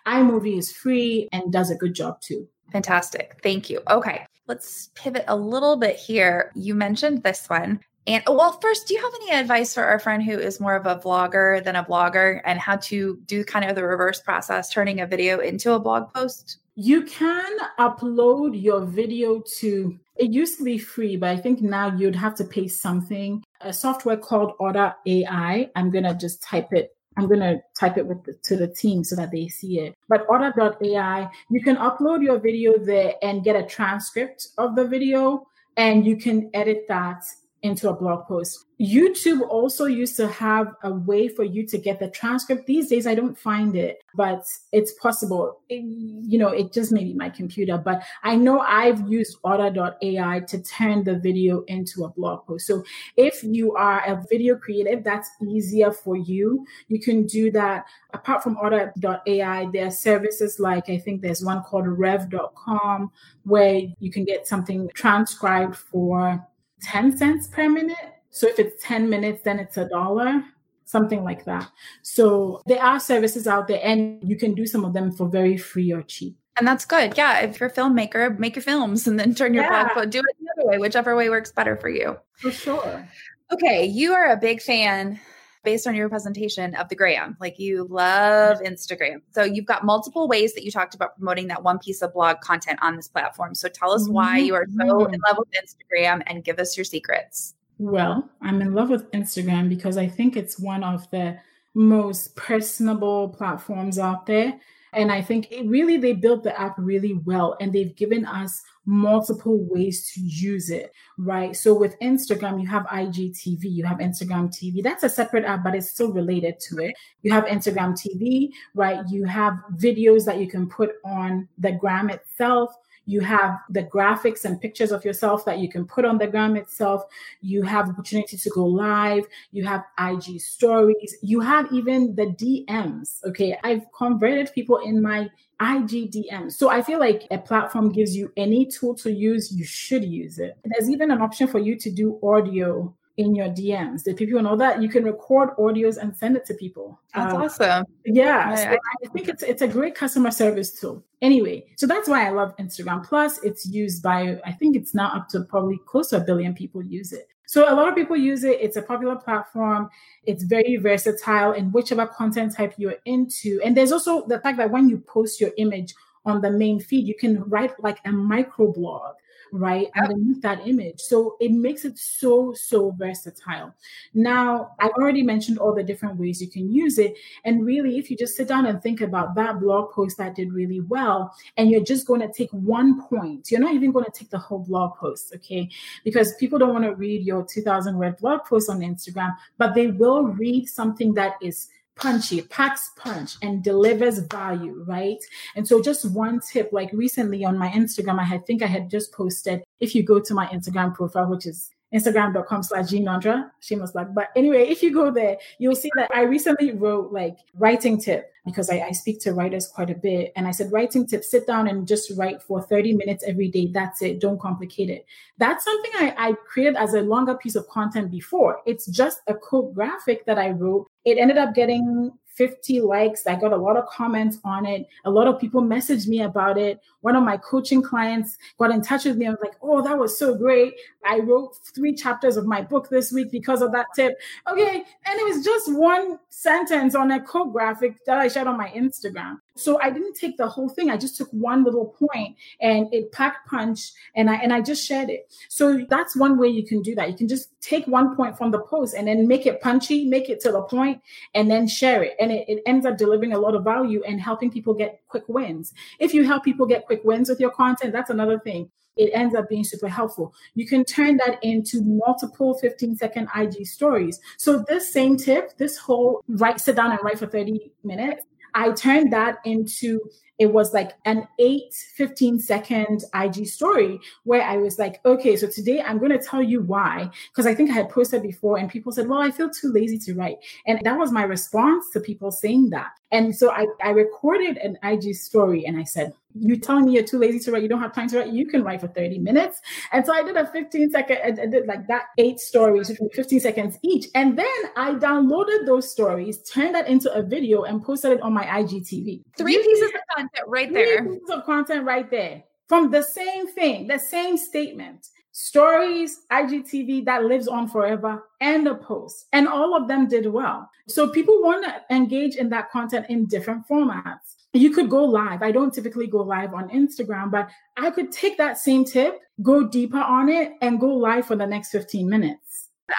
iMovie 0.07 0.57
is 0.57 0.71
free 0.71 1.29
and 1.31 1.51
does 1.51 1.71
a 1.71 1.75
good 1.75 1.93
job 1.93 2.21
too. 2.21 2.47
Fantastic. 2.71 3.39
Thank 3.43 3.69
you. 3.69 3.81
Okay. 3.89 4.25
Let's 4.47 4.89
pivot 4.95 5.25
a 5.27 5.35
little 5.35 5.77
bit 5.77 5.95
here. 5.95 6.51
You 6.55 6.75
mentioned 6.75 7.23
this 7.23 7.47
one. 7.47 7.79
And 8.07 8.23
oh, 8.25 8.35
well, 8.35 8.59
first, 8.59 8.87
do 8.87 8.95
you 8.95 9.01
have 9.01 9.13
any 9.21 9.31
advice 9.31 9.73
for 9.73 9.83
our 9.83 9.99
friend 9.99 10.23
who 10.23 10.37
is 10.37 10.59
more 10.59 10.75
of 10.75 10.87
a 10.87 10.95
vlogger 10.95 11.63
than 11.63 11.75
a 11.75 11.83
blogger 11.83 12.41
and 12.45 12.59
how 12.59 12.77
to 12.77 13.19
do 13.25 13.43
kind 13.43 13.69
of 13.69 13.75
the 13.75 13.85
reverse 13.85 14.19
process, 14.19 14.71
turning 14.71 14.99
a 15.01 15.05
video 15.05 15.39
into 15.39 15.73
a 15.73 15.79
blog 15.79 16.11
post? 16.11 16.57
You 16.75 17.03
can 17.03 17.57
upload 17.79 18.59
your 18.59 18.85
video 18.85 19.43
to, 19.59 19.99
it 20.15 20.31
used 20.31 20.57
to 20.57 20.63
be 20.63 20.79
free, 20.79 21.15
but 21.15 21.29
I 21.29 21.37
think 21.37 21.61
now 21.61 21.95
you'd 21.95 22.15
have 22.15 22.33
to 22.35 22.43
pay 22.43 22.67
something. 22.67 23.43
A 23.59 23.71
software 23.71 24.17
called 24.17 24.53
Otter 24.59 24.95
AI. 25.05 25.69
I'm 25.75 25.91
going 25.91 26.05
to 26.05 26.15
just 26.15 26.41
type 26.41 26.69
it 26.71 26.95
I'm 27.17 27.27
going 27.27 27.41
to 27.41 27.61
type 27.77 27.97
it 27.97 28.07
with 28.07 28.23
the, 28.23 28.33
to 28.43 28.55
the 28.55 28.67
team 28.67 29.03
so 29.03 29.15
that 29.15 29.31
they 29.31 29.47
see 29.47 29.79
it. 29.79 29.95
But 30.07 30.25
Otter.ai, 30.29 31.29
you 31.49 31.61
can 31.61 31.75
upload 31.75 32.23
your 32.23 32.39
video 32.39 32.77
there 32.77 33.15
and 33.21 33.43
get 33.43 33.55
a 33.55 33.63
transcript 33.63 34.47
of 34.57 34.75
the 34.75 34.87
video 34.87 35.47
and 35.77 36.05
you 36.05 36.15
can 36.15 36.49
edit 36.53 36.85
that 36.87 37.23
into 37.63 37.89
a 37.89 37.93
blog 37.93 38.27
post. 38.27 38.65
YouTube 38.81 39.41
also 39.47 39.85
used 39.85 40.15
to 40.17 40.27
have 40.27 40.73
a 40.81 40.91
way 40.91 41.27
for 41.27 41.43
you 41.43 41.67
to 41.67 41.77
get 41.77 41.99
the 41.99 42.09
transcript. 42.09 42.65
These 42.65 42.89
days, 42.89 43.05
I 43.05 43.13
don't 43.13 43.37
find 43.37 43.75
it, 43.75 44.01
but 44.15 44.43
it's 44.71 44.93
possible. 44.93 45.59
It, 45.69 45.83
you 45.83 46.39
know, 46.39 46.47
it 46.47 46.73
just 46.73 46.91
may 46.91 47.03
be 47.03 47.13
my 47.13 47.29
computer, 47.29 47.77
but 47.77 48.01
I 48.23 48.35
know 48.35 48.59
I've 48.59 49.07
used 49.07 49.37
Otter.ai 49.43 50.39
to 50.39 50.63
turn 50.63 51.03
the 51.03 51.19
video 51.19 51.61
into 51.67 52.05
a 52.05 52.09
blog 52.09 52.47
post. 52.47 52.65
So 52.65 52.83
if 53.17 53.43
you 53.43 53.75
are 53.75 54.01
a 54.07 54.25
video 54.27 54.55
creative, 54.55 55.03
that's 55.03 55.29
easier 55.47 55.91
for 55.91 56.15
you. 56.15 56.65
You 56.87 56.99
can 56.99 57.27
do 57.27 57.51
that. 57.51 57.85
Apart 58.15 58.41
from 58.41 58.57
Otter.ai, 58.57 59.67
there 59.71 59.85
are 59.85 59.91
services 59.91 60.59
like 60.59 60.89
I 60.89 60.97
think 60.97 61.21
there's 61.21 61.45
one 61.45 61.61
called 61.61 61.87
Rev.com 61.87 63.11
where 63.43 63.81
you 63.99 64.11
can 64.11 64.25
get 64.25 64.47
something 64.47 64.89
transcribed 64.95 65.75
for 65.75 66.43
10 66.81 67.15
cents 67.15 67.47
per 67.47 67.69
minute. 67.69 68.20
So 68.31 68.47
if 68.47 68.59
it's 68.59 68.83
10 68.83 69.09
minutes, 69.09 69.43
then 69.43 69.59
it's 69.59 69.77
a 69.77 69.87
dollar, 69.87 70.43
something 70.85 71.23
like 71.23 71.45
that. 71.45 71.69
So 72.01 72.61
there 72.65 72.81
are 72.81 72.99
services 72.99 73.45
out 73.45 73.67
there 73.67 73.81
and 73.83 74.21
you 74.27 74.37
can 74.37 74.53
do 74.53 74.65
some 74.65 74.85
of 74.85 74.93
them 74.93 75.11
for 75.11 75.27
very 75.27 75.57
free 75.57 75.91
or 75.91 76.01
cheap. 76.01 76.37
And 76.57 76.67
that's 76.67 76.85
good. 76.85 77.13
Yeah. 77.17 77.39
If 77.39 77.59
you're 77.59 77.69
a 77.69 77.73
filmmaker, 77.73 78.37
make 78.37 78.55
your 78.55 78.63
films 78.63 79.07
and 79.07 79.19
then 79.19 79.35
turn 79.35 79.53
your 79.53 79.63
yeah. 79.63 79.93
blog, 79.93 80.09
do 80.09 80.19
it 80.19 80.25
the 80.39 80.61
other 80.61 80.69
way, 80.69 80.77
whichever 80.77 81.15
way 81.15 81.29
works 81.29 81.51
better 81.51 81.77
for 81.77 81.89
you. 81.89 82.17
For 82.33 82.51
sure. 82.51 83.07
Okay. 83.51 83.85
You 83.85 84.13
are 84.13 84.31
a 84.31 84.37
big 84.37 84.61
fan 84.61 85.19
based 85.63 85.87
on 85.87 85.95
your 85.95 86.09
presentation 86.09 86.75
of 86.75 86.89
the 86.89 86.95
gram. 86.95 87.37
Like 87.39 87.59
you 87.59 87.87
love 87.89 88.59
Instagram. 88.59 89.21
So 89.31 89.43
you've 89.43 89.65
got 89.65 89.85
multiple 89.85 90.27
ways 90.27 90.53
that 90.55 90.63
you 90.63 90.71
talked 90.71 90.95
about 90.95 91.17
promoting 91.17 91.47
that 91.47 91.63
one 91.63 91.79
piece 91.79 92.01
of 92.01 92.13
blog 92.13 92.41
content 92.41 92.79
on 92.81 92.95
this 92.95 93.07
platform. 93.07 93.55
So 93.55 93.67
tell 93.69 93.91
us 93.91 94.07
why 94.09 94.37
you 94.37 94.55
are 94.55 94.65
so 94.77 95.05
in 95.05 95.11
mm-hmm. 95.11 95.21
love 95.27 95.37
with 95.37 95.49
Instagram 95.51 96.23
and 96.27 96.43
give 96.43 96.59
us 96.59 96.77
your 96.77 96.85
secrets. 96.85 97.55
Well, 97.83 98.29
I'm 98.43 98.61
in 98.61 98.75
love 98.75 98.91
with 98.91 99.09
Instagram 99.09 99.67
because 99.67 99.97
I 99.97 100.07
think 100.07 100.37
it's 100.37 100.59
one 100.59 100.83
of 100.83 101.09
the 101.09 101.39
most 101.73 102.35
personable 102.35 103.29
platforms 103.29 103.97
out 103.97 104.27
there. 104.27 104.59
And 104.93 105.11
I 105.11 105.23
think 105.23 105.51
it 105.51 105.65
really 105.65 105.97
they 105.97 106.13
built 106.13 106.43
the 106.43 106.59
app 106.59 106.75
really 106.77 107.19
well 107.25 107.57
and 107.59 107.73
they've 107.73 107.95
given 107.95 108.23
us 108.23 108.61
multiple 108.85 109.65
ways 109.67 110.11
to 110.13 110.21
use 110.21 110.69
it, 110.69 110.91
right? 111.17 111.55
So 111.55 111.73
with 111.73 111.97
Instagram, 112.01 112.61
you 112.61 112.67
have 112.67 112.83
IGTV, 112.83 113.63
you 113.63 113.83
have 113.85 113.97
Instagram 113.97 114.49
TV. 114.49 114.83
That's 114.83 115.03
a 115.03 115.09
separate 115.09 115.45
app, 115.45 115.63
but 115.63 115.73
it's 115.73 115.89
still 115.89 116.13
related 116.13 116.59
to 116.69 116.77
it. 116.83 116.93
You 117.23 117.31
have 117.31 117.45
Instagram 117.45 117.99
TV, 117.99 118.49
right? 118.75 119.03
You 119.09 119.25
have 119.25 119.55
videos 119.77 120.23
that 120.25 120.37
you 120.37 120.47
can 120.47 120.69
put 120.69 120.91
on 121.03 121.47
the 121.57 121.71
gram 121.71 122.11
itself. 122.11 122.75
You 123.05 123.21
have 123.21 123.59
the 123.69 123.83
graphics 123.83 124.45
and 124.45 124.61
pictures 124.61 124.91
of 124.91 125.03
yourself 125.03 125.45
that 125.45 125.59
you 125.59 125.69
can 125.69 125.85
put 125.85 126.05
on 126.05 126.17
the 126.17 126.27
gram 126.27 126.55
itself. 126.55 127.03
You 127.41 127.63
have 127.63 127.89
opportunity 127.89 128.37
to 128.37 128.49
go 128.49 128.65
live. 128.65 129.25
You 129.51 129.65
have 129.65 129.83
IG 129.99 130.39
stories. 130.39 131.15
You 131.21 131.39
have 131.39 131.71
even 131.71 132.15
the 132.15 132.27
DMs. 132.27 133.23
Okay. 133.25 133.57
I've 133.63 133.85
converted 133.97 134.51
people 134.53 134.77
in 134.77 135.01
my 135.01 135.29
IG 135.61 136.11
DMs. 136.11 136.53
So 136.53 136.69
I 136.69 136.81
feel 136.81 136.99
like 136.99 137.27
a 137.29 137.37
platform 137.37 137.91
gives 137.91 138.15
you 138.15 138.31
any 138.35 138.65
tool 138.65 138.95
to 138.95 139.11
use, 139.11 139.51
you 139.51 139.63
should 139.63 140.03
use 140.03 140.39
it. 140.39 140.57
There's 140.65 140.89
even 140.89 141.11
an 141.11 141.21
option 141.21 141.47
for 141.47 141.59
you 141.59 141.75
to 141.77 141.91
do 141.91 142.19
audio 142.23 142.95
in 143.21 143.35
your 143.35 143.47
DMs. 143.47 144.03
Did 144.03 144.17
people 144.17 144.41
know 144.41 144.55
that 144.57 144.81
you 144.81 144.89
can 144.89 145.03
record 145.03 145.55
audios 145.57 145.97
and 145.97 146.15
send 146.15 146.35
it 146.35 146.45
to 146.47 146.53
people? 146.53 146.99
That's 147.13 147.33
um, 147.33 147.41
awesome. 147.41 147.85
Yeah, 148.05 148.55
so 148.55 148.69
I 148.71 149.07
think 149.13 149.29
it's 149.29 149.43
it's 149.43 149.61
a 149.61 149.67
great 149.67 149.95
customer 149.95 150.31
service 150.31 150.79
tool. 150.79 151.03
Anyway, 151.21 151.65
so 151.77 151.87
that's 151.87 152.09
why 152.09 152.25
I 152.27 152.31
love 152.31 152.55
Instagram. 152.57 153.05
Plus, 153.05 153.41
it's 153.43 153.65
used 153.67 154.01
by 154.03 154.39
I 154.45 154.51
think 154.51 154.75
it's 154.75 154.93
now 154.93 155.11
up 155.15 155.29
to 155.29 155.41
probably 155.41 155.79
close 155.85 156.09
to 156.09 156.17
a 156.17 156.21
billion 156.21 156.53
people 156.53 156.83
use 156.83 157.13
it. 157.13 157.27
So 157.45 157.71
a 157.71 157.75
lot 157.75 157.89
of 157.89 157.95
people 157.95 158.15
use 158.15 158.45
it. 158.45 158.59
It's 158.61 158.77
a 158.77 158.81
popular 158.81 159.17
platform. 159.17 159.89
It's 160.23 160.43
very 160.43 160.77
versatile 160.77 161.51
in 161.51 161.71
whichever 161.73 162.07
content 162.07 162.55
type 162.55 162.73
you're 162.77 162.95
into. 163.05 163.59
And 163.65 163.75
there's 163.75 163.91
also 163.91 164.25
the 164.25 164.39
fact 164.39 164.57
that 164.57 164.71
when 164.71 164.87
you 164.87 164.99
post 164.99 165.41
your 165.41 165.51
image 165.57 165.93
on 166.23 166.39
the 166.41 166.49
main 166.49 166.79
feed, 166.79 167.05
you 167.05 167.15
can 167.15 167.43
write 167.49 167.73
like 167.83 167.99
a 168.05 168.11
micro 168.11 168.71
blog 168.71 169.15
right? 169.51 169.89
Yep. 169.95 170.03
Underneath 170.03 170.41
that 170.41 170.67
image. 170.67 170.99
So 170.99 171.35
it 171.39 171.51
makes 171.51 171.85
it 171.85 171.97
so, 171.97 172.53
so 172.53 172.91
versatile. 172.91 173.73
Now, 174.13 174.71
I 174.79 174.87
already 174.89 175.23
mentioned 175.23 175.57
all 175.57 175.73
the 175.73 175.83
different 175.83 176.17
ways 176.17 176.41
you 176.41 176.49
can 176.49 176.71
use 176.71 176.97
it. 176.97 177.15
And 177.43 177.65
really, 177.65 177.97
if 177.97 178.09
you 178.09 178.17
just 178.17 178.35
sit 178.35 178.47
down 178.47 178.65
and 178.65 178.81
think 178.81 179.01
about 179.01 179.35
that 179.35 179.59
blog 179.59 179.91
post 179.91 180.17
that 180.17 180.35
did 180.35 180.53
really 180.53 180.81
well, 180.81 181.35
and 181.57 181.69
you're 181.69 181.83
just 181.83 182.07
going 182.07 182.21
to 182.21 182.31
take 182.31 182.51
one 182.51 183.01
point, 183.07 183.51
you're 183.51 183.61
not 183.61 183.73
even 183.73 183.91
going 183.91 184.05
to 184.05 184.11
take 184.11 184.29
the 184.29 184.37
whole 184.37 184.59
blog 184.59 184.95
post, 184.97 185.33
okay? 185.35 185.69
Because 186.03 186.35
people 186.35 186.59
don't 186.59 186.73
want 186.73 186.85
to 186.85 186.95
read 186.95 187.25
your 187.25 187.45
2000 187.45 187.97
word 187.97 188.17
blog 188.17 188.45
post 188.45 188.69
on 188.69 188.79
Instagram, 188.79 189.35
but 189.57 189.75
they 189.75 189.87
will 189.87 190.23
read 190.23 190.67
something 190.67 191.13
that 191.15 191.33
is 191.41 191.69
punchy, 192.01 192.41
packs 192.41 192.91
punch, 192.97 193.35
and 193.43 193.63
delivers 193.63 194.19
value, 194.19 194.83
right? 194.87 195.23
And 195.55 195.67
so, 195.67 195.81
just 195.81 196.09
one 196.11 196.39
tip 196.39 196.69
like 196.71 196.91
recently 196.91 197.45
on 197.45 197.57
my 197.57 197.69
Instagram, 197.69 198.19
I 198.19 198.23
had, 198.23 198.45
think 198.45 198.63
I 198.63 198.67
had 198.67 198.89
just 198.89 199.13
posted, 199.13 199.63
if 199.79 199.93
you 199.93 200.01
go 200.03 200.19
to 200.19 200.33
my 200.33 200.47
Instagram 200.47 200.95
profile, 200.95 201.29
which 201.29 201.45
is 201.45 201.69
instagram.com 201.93 202.63
slash 202.63 202.89
gnonterah, 202.89 203.51
shameless 203.59 203.91
plug. 203.91 204.15
But 204.15 204.29
anyway, 204.35 204.67
if 204.69 204.81
you 204.81 204.93
go 204.93 205.11
there, 205.11 205.37
you'll 205.59 205.75
see 205.75 205.91
that 205.95 206.09
I 206.13 206.23
recently 206.23 206.71
wrote 206.71 207.11
like 207.11 207.37
writing 207.53 207.99
tip 207.99 208.30
because 208.45 208.69
I, 208.69 208.79
I, 208.79 208.91
speak 208.91 209.19
to 209.21 209.33
writers 209.33 209.67
quite 209.67 209.89
a 209.89 209.95
bit. 209.95 210.33
And 210.35 210.47
I 210.47 210.51
said, 210.51 210.71
writing 210.71 211.05
tip, 211.05 211.23
sit 211.23 211.45
down 211.45 211.67
and 211.67 211.87
just 211.87 212.11
write 212.17 212.41
for 212.41 212.61
30 212.61 212.93
minutes 212.93 213.23
every 213.27 213.47
day. 213.47 213.69
That's 213.71 214.01
it. 214.01 214.19
Don't 214.19 214.39
complicate 214.39 214.89
it. 214.89 215.05
That's 215.37 215.63
something 215.63 215.91
I, 215.95 216.15
I 216.17 216.33
created 216.33 216.75
as 216.75 216.93
a 216.93 217.01
longer 217.01 217.35
piece 217.35 217.55
of 217.55 217.67
content 217.67 218.09
before. 218.09 218.61
It's 218.65 218.87
just 218.87 219.21
a 219.27 219.35
quote 219.35 219.75
graphic 219.75 220.25
that 220.25 220.39
I 220.39 220.49
wrote. 220.49 220.87
It 221.05 221.17
ended 221.19 221.37
up 221.37 221.53
getting 221.53 222.11
50 222.41 222.81
likes. 222.81 223.27
I 223.27 223.35
got 223.35 223.53
a 223.53 223.55
lot 223.55 223.77
of 223.77 223.85
comments 223.85 224.39
on 224.43 224.65
it. 224.65 224.87
A 225.05 225.11
lot 225.11 225.27
of 225.27 225.39
people 225.39 225.61
messaged 225.61 226.07
me 226.07 226.23
about 226.23 226.57
it. 226.57 226.81
One 227.01 227.15
of 227.15 227.23
my 227.23 227.37
coaching 227.37 227.83
clients 227.83 228.35
got 228.57 228.71
in 228.71 228.81
touch 228.81 229.05
with 229.05 229.15
me 229.15 229.27
and 229.27 229.37
was 229.37 229.47
like, 229.47 229.57
Oh, 229.61 229.83
that 229.83 229.95
was 229.95 230.17
so 230.17 230.35
great. 230.35 230.73
I 231.05 231.19
wrote 231.19 231.55
three 231.75 231.93
chapters 231.93 232.37
of 232.37 232.47
my 232.47 232.63
book 232.63 232.89
this 232.89 233.11
week 233.11 233.29
because 233.29 233.61
of 233.61 233.71
that 233.73 233.85
tip. 233.95 234.17
Okay. 234.51 234.83
And 235.05 235.19
it 235.19 235.23
was 235.23 235.45
just 235.45 235.71
one 235.71 236.17
sentence 236.29 236.95
on 236.95 237.11
a 237.11 237.21
code 237.21 237.53
graphic 237.53 238.03
that 238.05 238.17
I 238.17 238.27
shared 238.27 238.47
on 238.47 238.57
my 238.57 238.69
Instagram. 238.69 239.37
So 239.55 239.79
I 239.81 239.89
didn't 239.89 240.13
take 240.13 240.37
the 240.37 240.47
whole 240.47 240.69
thing. 240.69 240.89
I 240.89 240.97
just 240.97 241.17
took 241.17 241.29
one 241.31 241.63
little 241.63 241.85
point 241.85 242.37
and 242.61 242.91
it 242.93 243.11
packed 243.11 243.47
punch 243.47 243.91
and 244.15 244.29
I 244.29 244.35
and 244.35 244.53
I 244.53 244.61
just 244.61 244.85
shared 244.85 245.09
it. 245.09 245.31
So 245.49 245.85
that's 245.89 246.15
one 246.15 246.37
way 246.37 246.47
you 246.47 246.65
can 246.65 246.81
do 246.81 246.95
that. 246.95 247.09
You 247.09 247.17
can 247.17 247.27
just 247.27 247.49
take 247.61 247.85
one 247.87 248.15
point 248.15 248.37
from 248.37 248.51
the 248.51 248.59
post 248.59 248.93
and 248.93 249.07
then 249.07 249.27
make 249.27 249.45
it 249.45 249.61
punchy, 249.61 250.05
make 250.05 250.29
it 250.29 250.39
to 250.41 250.51
the 250.51 250.61
point, 250.61 251.01
and 251.33 251.49
then 251.49 251.67
share 251.67 252.03
it. 252.03 252.15
And 252.19 252.31
it, 252.31 252.47
it 252.47 252.63
ends 252.65 252.85
up 252.85 252.97
delivering 252.97 253.33
a 253.33 253.39
lot 253.39 253.55
of 253.55 253.63
value 253.63 254.01
and 254.07 254.21
helping 254.21 254.51
people 254.51 254.73
get 254.73 255.01
quick 255.07 255.23
wins. 255.27 255.73
If 255.99 256.13
you 256.13 256.25
help 256.25 256.43
people 256.43 256.65
get 256.65 256.85
quick 256.85 257.01
wins 257.03 257.29
with 257.29 257.39
your 257.39 257.51
content, 257.51 257.93
that's 257.93 258.09
another 258.09 258.39
thing 258.39 258.71
it 258.97 259.11
ends 259.13 259.35
up 259.35 259.49
being 259.49 259.63
super 259.63 259.87
helpful. 259.87 260.33
You 260.53 260.67
can 260.67 260.83
turn 260.83 261.17
that 261.17 261.39
into 261.43 261.81
multiple 261.81 262.55
15 262.55 262.97
second 262.97 263.29
IG 263.35 263.65
stories. 263.65 264.19
So 264.37 264.63
this 264.67 264.91
same 264.91 265.17
tip, 265.17 265.57
this 265.57 265.77
whole 265.77 266.23
write, 266.27 266.59
sit 266.59 266.75
down 266.75 266.91
and 266.91 266.99
write 267.03 267.19
for 267.19 267.27
30 267.27 267.71
minutes, 267.83 268.25
I 268.53 268.71
turned 268.71 269.13
that 269.13 269.37
into 269.45 269.99
it 270.41 270.51
was 270.51 270.73
like 270.73 270.93
an 271.05 271.27
8 271.37 271.71
15 271.71 272.39
second 272.39 273.03
IG 273.13 273.45
story 273.45 273.99
where 274.23 274.41
I 274.41 274.57
was 274.57 274.79
like, 274.79 274.99
okay, 275.05 275.35
so 275.35 275.45
today 275.45 275.81
I'm 275.81 275.99
going 275.99 276.11
to 276.11 276.17
tell 276.17 276.41
you 276.41 276.63
why. 276.63 277.11
Because 277.29 277.45
I 277.45 277.53
think 277.53 277.69
I 277.69 277.73
had 277.73 277.89
posted 277.89 278.23
before 278.23 278.57
and 278.57 278.67
people 278.67 278.91
said, 278.91 279.07
well, 279.07 279.21
I 279.21 279.29
feel 279.29 279.51
too 279.51 279.71
lazy 279.71 279.99
to 279.99 280.15
write. 280.15 280.37
And 280.65 280.81
that 280.83 280.97
was 280.97 281.11
my 281.11 281.21
response 281.21 281.91
to 281.93 281.99
people 281.99 282.31
saying 282.31 282.71
that. 282.71 282.89
And 283.11 283.35
so 283.35 283.51
I, 283.51 283.67
I 283.83 283.91
recorded 283.91 284.57
an 284.57 284.79
IG 284.81 285.13
story 285.13 285.63
and 285.63 285.77
I 285.77 285.83
said, 285.83 286.11
you 286.35 286.57
telling 286.57 286.85
me 286.85 286.93
you're 286.93 287.03
too 287.03 287.19
lazy 287.19 287.39
to 287.39 287.51
write, 287.51 287.63
you 287.63 287.69
don't 287.69 287.81
have 287.81 287.93
time 287.93 288.09
to 288.09 288.19
write, 288.19 288.33
you 288.33 288.47
can 288.47 288.63
write 288.63 288.81
for 288.81 288.87
30 288.87 289.19
minutes. 289.19 289.59
And 289.91 290.05
so 290.05 290.13
I 290.13 290.23
did 290.23 290.35
a 290.37 290.47
15 290.47 290.91
second, 290.91 291.17
I 291.23 291.45
did 291.45 291.67
like 291.67 291.87
that 291.87 292.05
eight 292.17 292.39
stories, 292.39 292.91
15 293.13 293.39
seconds 293.39 293.77
each. 293.83 294.07
And 294.15 294.37
then 294.37 294.47
I 294.75 294.93
downloaded 294.93 295.65
those 295.65 295.91
stories, 295.91 296.41
turned 296.43 296.75
that 296.75 296.87
into 296.87 297.11
a 297.13 297.21
video 297.21 297.63
and 297.63 297.83
posted 297.83 298.13
it 298.13 298.21
on 298.21 298.33
my 298.33 298.45
IGTV. 298.45 299.23
Three 299.37 299.57
pieces 299.57 299.89
of 299.89 300.01
content 300.15 300.47
right 300.47 300.73
there. 300.73 300.99
Three 301.03 301.09
pieces 301.09 301.29
of 301.29 301.45
content 301.45 301.85
right 301.85 302.09
there 302.09 302.43
from 302.67 302.91
the 302.91 303.03
same 303.03 303.47
thing, 303.47 303.87
the 303.87 303.99
same 303.99 304.37
statement 304.37 305.07
stories, 305.33 306.21
IGTV 306.31 307.05
that 307.05 307.25
lives 307.25 307.47
on 307.47 307.67
forever, 307.67 308.23
and 308.39 308.67
a 308.67 308.75
post. 308.75 309.27
And 309.33 309.47
all 309.47 309.75
of 309.75 309.87
them 309.87 310.07
did 310.07 310.27
well. 310.27 310.69
So 310.87 311.09
people 311.09 311.41
want 311.41 311.65
to 311.65 311.95
engage 311.95 312.35
in 312.35 312.49
that 312.49 312.69
content 312.71 313.07
in 313.09 313.25
different 313.25 313.67
formats. 313.67 314.35
You 314.53 314.71
could 314.71 314.89
go 314.89 315.05
live. 315.05 315.41
I 315.41 315.51
don't 315.51 315.73
typically 315.73 316.07
go 316.07 316.21
live 316.21 316.53
on 316.53 316.69
Instagram, 316.69 317.31
but 317.31 317.49
I 317.77 317.89
could 317.89 318.11
take 318.11 318.37
that 318.37 318.57
same 318.57 318.83
tip, 318.83 319.19
go 319.41 319.67
deeper 319.67 319.99
on 319.99 320.27
it, 320.29 320.53
and 320.61 320.79
go 320.79 320.89
live 320.89 321.25
for 321.25 321.35
the 321.37 321.47
next 321.47 321.71
15 321.71 322.09
minutes. 322.09 322.50